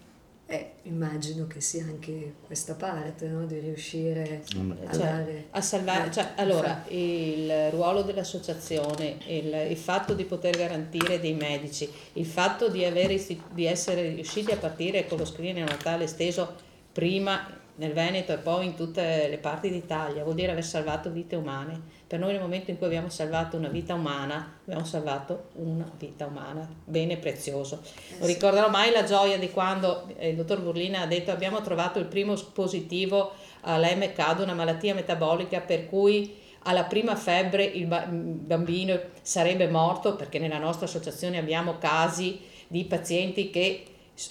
eh, 0.50 0.72
immagino 0.84 1.46
che 1.48 1.60
sia 1.62 1.84
anche 1.84 2.36
questa 2.46 2.74
parte, 2.76 3.28
no? 3.28 3.46
di 3.46 3.60
riuscire 3.60 4.44
Mm. 4.58 4.72
a 4.72 4.92
Cioè, 4.94 4.98
dare... 5.04 5.46
a 5.52 5.62
salvare, 5.62 6.08
eh, 6.08 6.12
cioè, 6.12 6.32
allora 6.38 6.84
il 6.88 7.70
ruolo 7.72 8.02
dell'associazione, 8.04 9.18
il, 9.28 9.68
il 9.70 9.78
fatto 9.78 10.14
di 10.14 10.24
poter 10.24 10.56
garantire 10.58 11.20
dei 11.20 11.34
medici, 11.34 11.90
il 12.14 12.26
fatto 12.26 12.70
di, 12.70 12.86
avere 12.86 13.14
isti- 13.14 13.42
di 13.52 13.66
essere 13.66 14.14
riusciti 14.14 14.52
a 14.52 14.58
partire 14.58 15.06
con 15.06 15.18
lo 15.18 15.26
screening 15.26 15.68
natale 15.68 16.06
esteso 16.06 16.56
prima 16.94 17.46
nel 17.76 17.94
Veneto 17.94 18.32
e 18.34 18.38
poi 18.38 18.66
in 18.68 18.76
tutte 18.76 19.28
le 19.28 19.38
parti 19.38 19.70
d'Italia, 19.70 20.24
vuol 20.24 20.36
dire 20.36 20.52
aver 20.52 20.64
salvato 20.66 21.12
vite 21.12 21.36
umane. 21.36 21.96
Per 22.08 22.18
noi 22.18 22.32
nel 22.32 22.42
momento 22.42 22.72
in 22.72 22.78
cui 22.78 22.88
abbiamo 22.88 23.10
salvato 23.10 23.58
una 23.58 23.68
vita 23.68 23.94
umana, 23.94 24.60
abbiamo 24.66 24.86
salvato 24.86 25.50
una 25.56 25.92
vita 26.00 26.26
umana, 26.26 26.66
bene 26.86 27.18
prezioso. 27.18 27.82
Non 28.20 28.28
ricorderò 28.28 28.70
mai 28.70 28.92
la 28.92 29.04
gioia 29.04 29.38
di 29.38 29.52
quando 29.52 30.08
eh, 30.16 30.30
il 30.30 30.38
dottor 30.38 30.62
Burlina 30.62 31.02
ha 31.02 31.06
detto 31.06 31.32
abbiamo 31.32 31.62
trovato 31.62 32.00
il 32.00 32.06
primo 32.06 32.34
positivo 32.54 33.34
all'MK, 33.62 34.20
ad 34.20 34.40
una 34.40 34.54
malattia 34.54 34.94
metabolica 34.94 35.60
per 35.60 35.90
cui 35.90 36.46
alla 36.64 36.86
prima 36.86 37.16
febbre 37.18 37.66
il 37.66 37.88
ba- 37.88 38.06
il 38.06 38.12
bambino 38.12 38.98
sarebbe 39.22 39.68
morto 39.68 40.16
perché 40.16 40.40
nella 40.40 40.60
nostra 40.60 40.86
associazione 40.86 41.38
abbiamo 41.38 41.78
casi 41.78 42.40
di 42.68 42.86
pazienti 42.86 43.50
che 43.50 43.84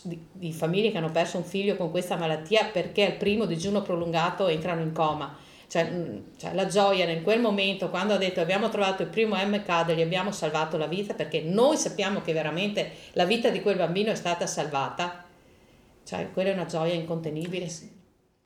di, 0.02 0.18
di 0.32 0.52
famiglie 0.52 0.90
che 0.90 0.98
hanno 0.98 1.10
perso 1.10 1.36
un 1.36 1.44
figlio 1.44 1.76
con 1.76 1.90
questa 1.90 2.16
malattia 2.16 2.64
perché 2.72 3.04
al 3.04 3.16
primo 3.16 3.44
digiuno 3.44 3.82
prolungato 3.82 4.48
entrano 4.48 4.80
in 4.80 4.92
coma. 4.92 5.44
Cioè, 5.68 5.84
mh, 5.84 6.22
cioè, 6.38 6.54
la 6.54 6.66
gioia 6.66 7.10
in 7.10 7.22
quel 7.22 7.40
momento 7.40 7.90
quando 7.90 8.14
ha 8.14 8.18
detto 8.18 8.40
abbiamo 8.40 8.68
trovato 8.68 9.02
il 9.02 9.08
primo 9.08 9.36
e 9.36 9.46
gli 9.94 10.00
abbiamo 10.00 10.30
salvato 10.30 10.76
la 10.76 10.86
vita 10.86 11.14
perché 11.14 11.42
noi 11.42 11.76
sappiamo 11.76 12.22
che 12.22 12.32
veramente 12.32 12.90
la 13.12 13.24
vita 13.24 13.48
di 13.50 13.60
quel 13.60 13.76
bambino 13.76 14.10
è 14.10 14.14
stata 14.14 14.46
salvata, 14.46 15.24
cioè 16.04 16.28
quella 16.32 16.50
è 16.50 16.52
una 16.52 16.66
gioia 16.66 16.94
incontenibile. 16.94 17.68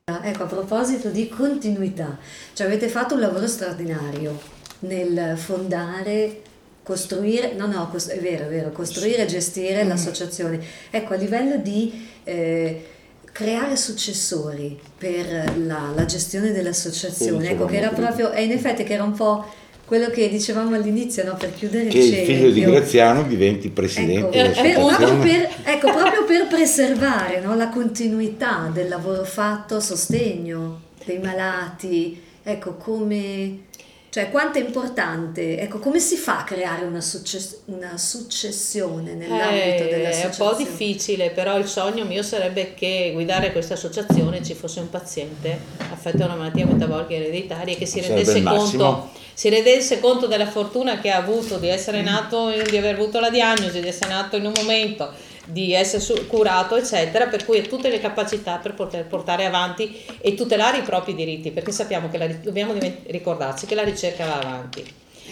Ecco, 0.05 0.43
a 0.43 0.47
proposito 0.47 1.09
di 1.09 1.29
continuità, 1.29 2.17
cioè 2.53 2.67
avete 2.67 2.87
fatto 2.87 3.13
un 3.13 3.21
lavoro 3.21 3.47
straordinario 3.47 4.39
nel 4.79 5.37
fondare, 5.37 6.41
costruire, 6.83 7.53
no 7.53 7.67
no, 7.67 7.91
è 7.91 8.19
vero, 8.19 8.45
è 8.45 8.49
vero, 8.49 8.71
costruire 8.71 9.23
e 9.23 9.25
gestire 9.27 9.83
l'associazione. 9.83 10.59
Ecco, 10.89 11.13
a 11.13 11.17
livello 11.17 11.57
di 11.57 12.09
eh, 12.23 12.87
creare 13.31 13.75
successori 13.77 14.79
per 14.97 15.53
la, 15.57 15.91
la 15.95 16.05
gestione 16.05 16.51
dell'associazione, 16.51 17.51
ecco, 17.51 17.65
che 17.65 17.77
era 17.77 17.89
proprio, 17.89 18.31
e 18.31 18.43
in 18.43 18.51
effetti 18.51 18.83
che 18.83 18.93
era 18.93 19.03
un 19.03 19.13
po' 19.13 19.45
quello 19.85 20.09
che 20.09 20.29
dicevamo 20.29 20.73
all'inizio, 20.75 21.25
no, 21.25 21.35
per 21.35 21.53
chiudere 21.53 21.89
che 21.89 21.97
il 21.97 22.25
figlio 22.25 22.49
di 22.49 22.61
Graziano 22.61 23.23
diventi 23.23 23.69
presidente 23.69 24.19
Ecco, 24.19 24.29
per- 24.29 24.51
proprio, 24.51 24.73
dell'associazione. 24.73 25.21
per, 25.21 25.73
ecco, 25.73 25.91
proprio 25.91 26.25
per 26.25 26.47
preservare 26.47 27.41
no, 27.41 27.55
la 27.55 27.67
continuità 27.67 28.69
del 28.73 28.87
lavoro 28.87 29.25
fatto 29.25 29.75
a 29.75 29.79
sostegno 29.81 30.81
dei 31.03 31.19
malati, 31.19 32.21
ecco 32.41 32.75
come, 32.75 33.63
cioè 34.11 34.29
quanto 34.29 34.57
è 34.57 34.61
importante, 34.61 35.57
ecco 35.57 35.79
come 35.79 35.97
si 35.99 36.17
fa 36.17 36.39
a 36.39 36.43
creare 36.43 36.83
una, 36.83 36.99
succes- 36.99 37.61
una 37.67 37.97
successione 37.97 39.13
nell'ambito 39.13 39.55
Eh, 39.55 39.77
è 39.77 39.83
un 39.83 39.89
dell'associazione? 39.89 40.51
po' 40.51 40.57
difficile, 40.57 41.29
però 41.29 41.57
il 41.57 41.65
sogno 41.65 42.03
mio 42.03 42.21
sarebbe 42.21 42.73
che 42.73 43.11
guidare 43.13 43.53
questa 43.53 43.75
associazione 43.75 44.43
ci 44.43 44.53
fosse 44.53 44.81
un 44.81 44.89
paziente 44.89 45.57
affetto 45.91 46.17
da 46.17 46.25
una 46.25 46.35
malattia 46.35 46.65
metabolica 46.65 47.13
ereditaria 47.13 47.73
che 47.75 47.85
si 47.85 48.01
rendesse 48.01 48.43
conto, 48.43 49.11
si 49.33 49.47
rendesse 49.47 50.01
conto 50.01 50.27
della 50.27 50.45
fortuna 50.47 50.99
che 50.99 51.09
ha 51.09 51.15
avuto 51.15 51.57
di 51.57 51.69
essere 51.69 52.01
nato, 52.01 52.49
di 52.49 52.75
aver 52.75 52.95
avuto 52.95 53.21
la 53.21 53.29
diagnosi, 53.29 53.79
di 53.79 53.87
essere 53.87 54.11
nato 54.11 54.35
in 54.35 54.45
un 54.45 54.51
momento, 54.57 55.09
di 55.51 55.73
essere 55.73 56.25
curato, 56.25 56.75
eccetera, 56.75 57.27
per 57.27 57.45
cui 57.45 57.59
ha 57.59 57.63
tutte 57.63 57.89
le 57.89 57.99
capacità 57.99 58.57
per 58.57 58.73
poter 58.73 59.05
portare 59.05 59.45
avanti 59.45 60.03
e 60.19 60.33
tutelare 60.33 60.79
i 60.79 60.81
propri 60.83 61.13
diritti, 61.13 61.51
perché 61.51 61.71
sappiamo 61.71 62.09
che 62.09 62.17
la, 62.17 62.27
dobbiamo 62.27 62.73
ricordarci 63.07 63.65
che 63.65 63.75
la 63.75 63.83
ricerca 63.83 64.25
va 64.25 64.39
avanti. 64.39 64.83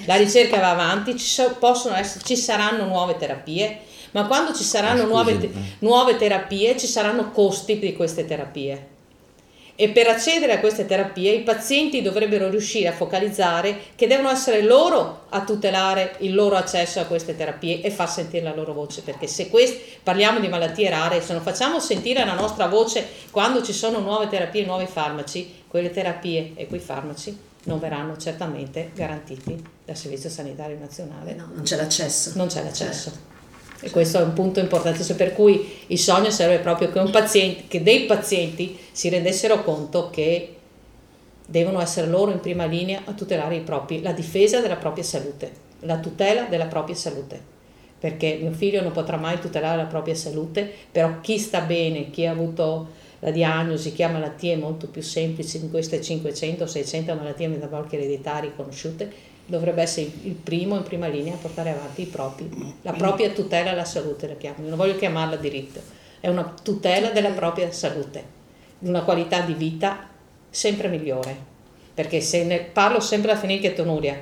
La 0.05 0.15
ricerca 0.15 0.59
va 0.59 0.71
avanti, 0.71 1.17
ci, 1.17 1.25
so- 1.25 1.55
possono 1.59 1.95
essere, 1.95 2.23
ci 2.23 2.35
saranno 2.35 2.85
nuove 2.85 3.17
terapie, 3.17 3.79
ma 4.11 4.25
quando 4.25 4.55
ci 4.55 4.63
saranno 4.63 5.03
Ah, 5.03 5.07
nuove, 5.07 5.49
nuove 5.79 6.15
terapie 6.17 6.77
ci 6.77 6.87
saranno 6.87 7.31
costi 7.31 7.79
di 7.79 7.93
queste 7.93 8.25
terapie. 8.25 8.97
E 9.81 9.87
per 9.91 10.07
accedere 10.07 10.51
a 10.51 10.59
queste 10.59 10.85
terapie 10.85 11.31
i 11.31 11.41
pazienti 11.41 12.01
dovrebbero 12.01 12.49
riuscire 12.49 12.89
a 12.89 12.91
focalizzare 12.91 13.79
che 13.95 14.07
devono 14.07 14.29
essere 14.29 14.61
loro 14.61 15.27
a 15.29 15.45
tutelare 15.45 16.17
il 16.17 16.35
loro 16.35 16.57
accesso 16.57 16.99
a 16.99 17.05
queste 17.05 17.33
terapie 17.33 17.79
e 17.79 17.89
far 17.89 18.09
sentire 18.09 18.43
la 18.43 18.53
loro 18.53 18.73
voce, 18.73 19.03
perché 19.03 19.25
se 19.25 19.49
quest- 19.49 19.79
parliamo 20.03 20.41
di 20.41 20.49
malattie 20.49 20.89
rare, 20.89 21.21
se 21.21 21.31
non 21.31 21.41
facciamo 21.41 21.79
sentire 21.79 22.25
la 22.25 22.33
nostra 22.33 22.67
voce 22.67 23.07
quando 23.31 23.63
ci 23.63 23.71
sono 23.71 23.99
nuove 23.99 24.27
terapie, 24.27 24.65
nuovi 24.65 24.85
farmaci, 24.85 25.63
quelle 25.65 25.91
terapie 25.91 26.51
e 26.55 26.67
quei 26.67 26.81
farmaci 26.81 27.37
non 27.63 27.79
verranno 27.79 28.17
certamente 28.17 28.91
garantiti 28.93 29.63
dal 29.85 29.95
Servizio 29.95 30.29
Sanitario 30.29 30.77
Nazionale. 30.77 31.35
No, 31.35 31.51
non 31.53 31.63
c'è 31.63 31.77
l'accesso. 31.77 32.33
Non 32.35 32.47
c'è 32.47 32.61
l'accesso. 32.63 33.11
Certo. 33.11 33.28
E 33.81 33.89
questo 33.91 34.19
è 34.19 34.21
un 34.21 34.33
punto 34.33 34.59
importantissimo, 34.59 35.17
per 35.17 35.33
cui 35.33 35.77
il 35.87 35.97
sogno 35.97 36.29
serve 36.31 36.59
proprio 36.59 36.91
che, 36.91 36.99
paziente, 37.09 37.63
che 37.67 37.81
dei 37.81 38.05
pazienti 38.05 38.77
si 38.91 39.07
rendessero 39.09 39.63
conto 39.63 40.09
che 40.09 40.55
devono 41.45 41.79
essere 41.81 42.07
loro 42.07 42.31
in 42.31 42.41
prima 42.41 42.65
linea 42.65 43.01
a 43.05 43.13
tutelare 43.13 43.59
propri, 43.61 44.01
la 44.01 44.11
difesa 44.11 44.59
della 44.59 44.75
propria 44.75 45.03
salute, 45.03 45.51
la 45.81 45.97
tutela 45.97 46.43
della 46.43 46.67
propria 46.67 46.95
salute. 46.95 47.57
perché 47.99 48.37
mio 48.41 48.51
figlio 48.51 48.81
non 48.81 48.93
potrà 48.93 49.17
mai 49.17 49.39
tutelare 49.39 49.75
la 49.75 49.85
propria 49.85 50.15
salute, 50.15 50.71
però 50.89 51.19
chi 51.19 51.37
sta 51.37 51.59
bene, 51.61 52.09
chi 52.09 52.25
ha 52.25 52.31
avuto 52.31 52.87
la 53.19 53.31
diagnosi, 53.31 53.91
chi 53.91 54.03
ha 54.03 54.09
malattie 54.09 54.55
molto 54.55 54.87
più 54.87 55.01
semplici 55.01 55.59
di 55.59 55.69
queste 55.69 55.99
500-600 55.99 57.17
malattie 57.17 57.49
metaboliche 57.49 57.97
ereditarie 57.97 58.55
conosciute, 58.55 59.11
dovrebbe 59.49 59.81
essere 59.81 60.09
il 60.23 60.33
primo 60.33 60.77
in 60.77 60.83
prima 60.83 61.07
linea 61.07 61.33
a 61.33 61.37
portare 61.37 61.71
avanti 61.71 62.05
propri, 62.05 62.49
la 62.83 62.93
propria 62.93 63.31
tutela 63.31 63.71
alla 63.71 63.83
salute, 63.83 64.27
la 64.27 64.35
chiamo. 64.35 64.67
non 64.67 64.77
voglio 64.77 64.95
chiamarla 64.95 65.35
diritto, 65.35 65.81
è 66.19 66.27
una 66.27 66.53
tutela 66.63 67.09
della 67.09 67.31
propria 67.31 67.71
salute, 67.71 68.23
di 68.77 68.87
una 68.87 69.01
qualità 69.01 69.41
di 69.41 69.53
vita 69.53 70.07
sempre 70.49 70.87
migliore, 70.87 71.35
perché 71.93 72.21
se 72.21 72.43
ne 72.43 72.59
parlo 72.59 72.99
sempre 72.99 73.31
a 73.31 73.39
che 73.39 73.73
tonuria, 73.73 74.21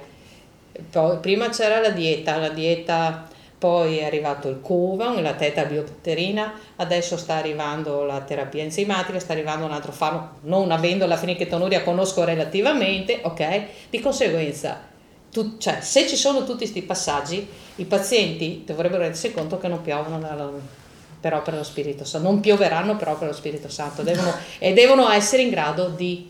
poi, 0.90 1.18
prima 1.18 1.50
c'era 1.50 1.80
la 1.80 1.90
dieta, 1.90 2.38
la 2.38 2.50
dieta 2.50 3.28
poi 3.58 3.98
è 3.98 4.06
arrivato 4.06 4.50
il 4.50 4.62
Covan, 4.62 5.22
la 5.24 5.34
teta 5.34 5.66
biopterina, 5.66 6.54
adesso 6.76 7.18
sta 7.18 7.36
arrivando 7.36 8.04
la 8.04 8.22
terapia 8.22 8.62
enzimatica, 8.62 9.20
sta 9.20 9.34
arrivando 9.34 9.66
un 9.66 9.72
altro 9.72 9.92
farmaco, 9.92 10.38
non 10.42 10.70
avendo 10.72 11.08
la 11.08 11.18
fenichetonuria 11.18 11.82
conosco 11.82 12.24
relativamente, 12.24 13.20
ok? 13.24 13.64
Di 13.90 14.00
conseguenza, 14.00 14.96
tu, 15.32 15.58
cioè, 15.58 15.80
se 15.82 16.08
ci 16.08 16.16
sono 16.16 16.44
tutti 16.44 16.60
questi 16.60 16.82
passaggi, 16.82 17.48
i 17.76 17.86
pazienti 17.86 18.64
dovrebbero 18.66 19.02
rendersi 19.02 19.32
conto 19.32 19.58
che 19.58 19.68
non 19.68 19.82
piovono 19.82 20.20
dalla, 20.20 20.50
per 21.20 21.34
opera 21.34 21.52
dello 21.52 21.64
Spirito 21.64 22.06
Santo, 22.06 22.28
non 22.28 22.40
pioveranno 22.40 22.96
per 22.96 23.08
opera 23.08 23.26
dello 23.26 23.38
Spirito 23.38 23.70
Santo 23.70 24.04
devono, 24.04 24.34
e 24.60 24.74
devono 24.74 25.10
essere 25.10 25.44
in 25.44 25.50
grado 25.50 25.90
di 25.90 26.30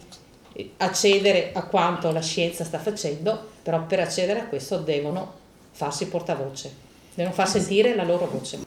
accedere 0.78 1.52
a 1.54 1.64
quanto 1.64 2.12
la 2.12 2.22
scienza 2.22 2.64
sta 2.64 2.80
facendo, 2.80 3.52
però 3.62 3.86
per 3.86 4.00
accedere 4.00 4.41
a 4.41 4.45
questo 4.45 4.78
devono 4.78 5.45
farsi 5.72 6.08
portavoce 6.08 6.86
devono 7.18 7.34
far 7.34 7.50
sentire 7.50 7.95
la 7.95 8.04
loro 8.04 8.28
voce. 8.28 8.60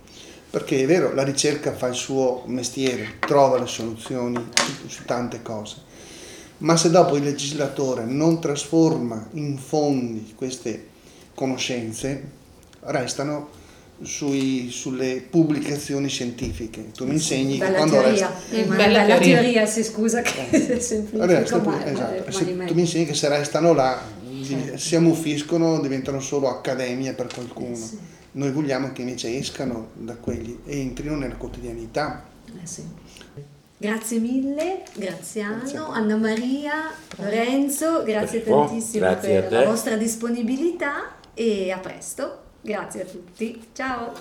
Perché 0.51 0.83
è 0.83 0.87
vero, 0.87 1.14
la 1.14 1.22
ricerca 1.22 1.72
fa 1.72 1.87
il 1.87 1.95
suo 1.95 2.43
mestiere, 2.47 3.18
trova 3.20 3.61
le 3.61 3.68
soluzioni 3.68 4.51
su, 4.53 4.89
su 4.89 5.05
tante 5.05 5.41
cose, 5.41 5.76
ma 6.61 6.76
se 6.76 6.90
dopo 6.90 7.16
il 7.16 7.24
legislatore 7.24 8.04
non 8.04 8.40
trasforma 8.40 9.28
in 9.32 9.58
fondi 9.58 10.32
queste 10.34 10.88
conoscenze, 11.34 12.38
restano 12.80 13.48
sui, 14.02 14.68
sulle 14.70 15.22
pubblicazioni 15.28 16.08
scientifiche. 16.08 16.90
Tu 16.92 17.06
mi 17.06 17.12
insegni 17.12 17.56
bella 17.56 17.70
che 17.70 17.76
quando 17.76 18.00
teoria. 18.00 18.11
resta... 18.11 18.56
Eh, 18.56 18.64
bella, 18.64 18.76
bella 18.76 19.18
teoria. 19.18 19.40
teoria, 19.40 19.66
si 19.66 19.84
scusa 19.84 20.22
che 20.22 20.48
eh. 20.50 20.80
semplifico, 20.80 21.24
resta, 21.26 21.58
ma, 21.58 21.86
esatto. 21.86 22.30
se, 22.30 22.44
tu 22.44 22.74
mi 22.74 22.80
insegni 22.80 23.06
che 23.06 23.14
se 23.14 23.28
restano 23.28 23.72
là, 23.72 24.00
certo. 24.42 24.78
si 24.78 24.96
ammuffiscono, 24.96 25.80
diventano 25.80 26.20
solo 26.20 26.48
accademie 26.48 27.12
per 27.12 27.28
qualcuno. 27.32 27.72
Eh 27.72 27.76
sì. 27.76 27.98
Noi 28.32 28.52
vogliamo 28.52 28.92
che 28.92 29.02
invece 29.02 29.36
escano 29.36 29.88
da 29.94 30.14
quelli 30.14 30.61
e 30.64 30.78
entrino 30.78 31.16
nella 31.16 31.34
quotidianità. 31.36 32.24
Eh 32.46 32.66
sì. 32.66 32.82
Grazie 33.81 34.18
mille, 34.18 34.83
Graziano, 34.93 35.61
grazie 35.61 35.78
Anna 35.78 36.16
Maria, 36.16 36.91
Lorenzo, 37.16 38.03
grazie 38.03 38.41
Perfetto. 38.41 38.66
tantissimo 38.66 39.07
grazie 39.07 39.41
per 39.41 39.53
la 39.53 39.64
vostra 39.64 39.97
disponibilità 39.97 41.14
e 41.33 41.70
a 41.70 41.78
presto. 41.78 42.41
Grazie 42.61 43.01
a 43.01 43.05
tutti, 43.07 43.68
ciao! 43.72 44.12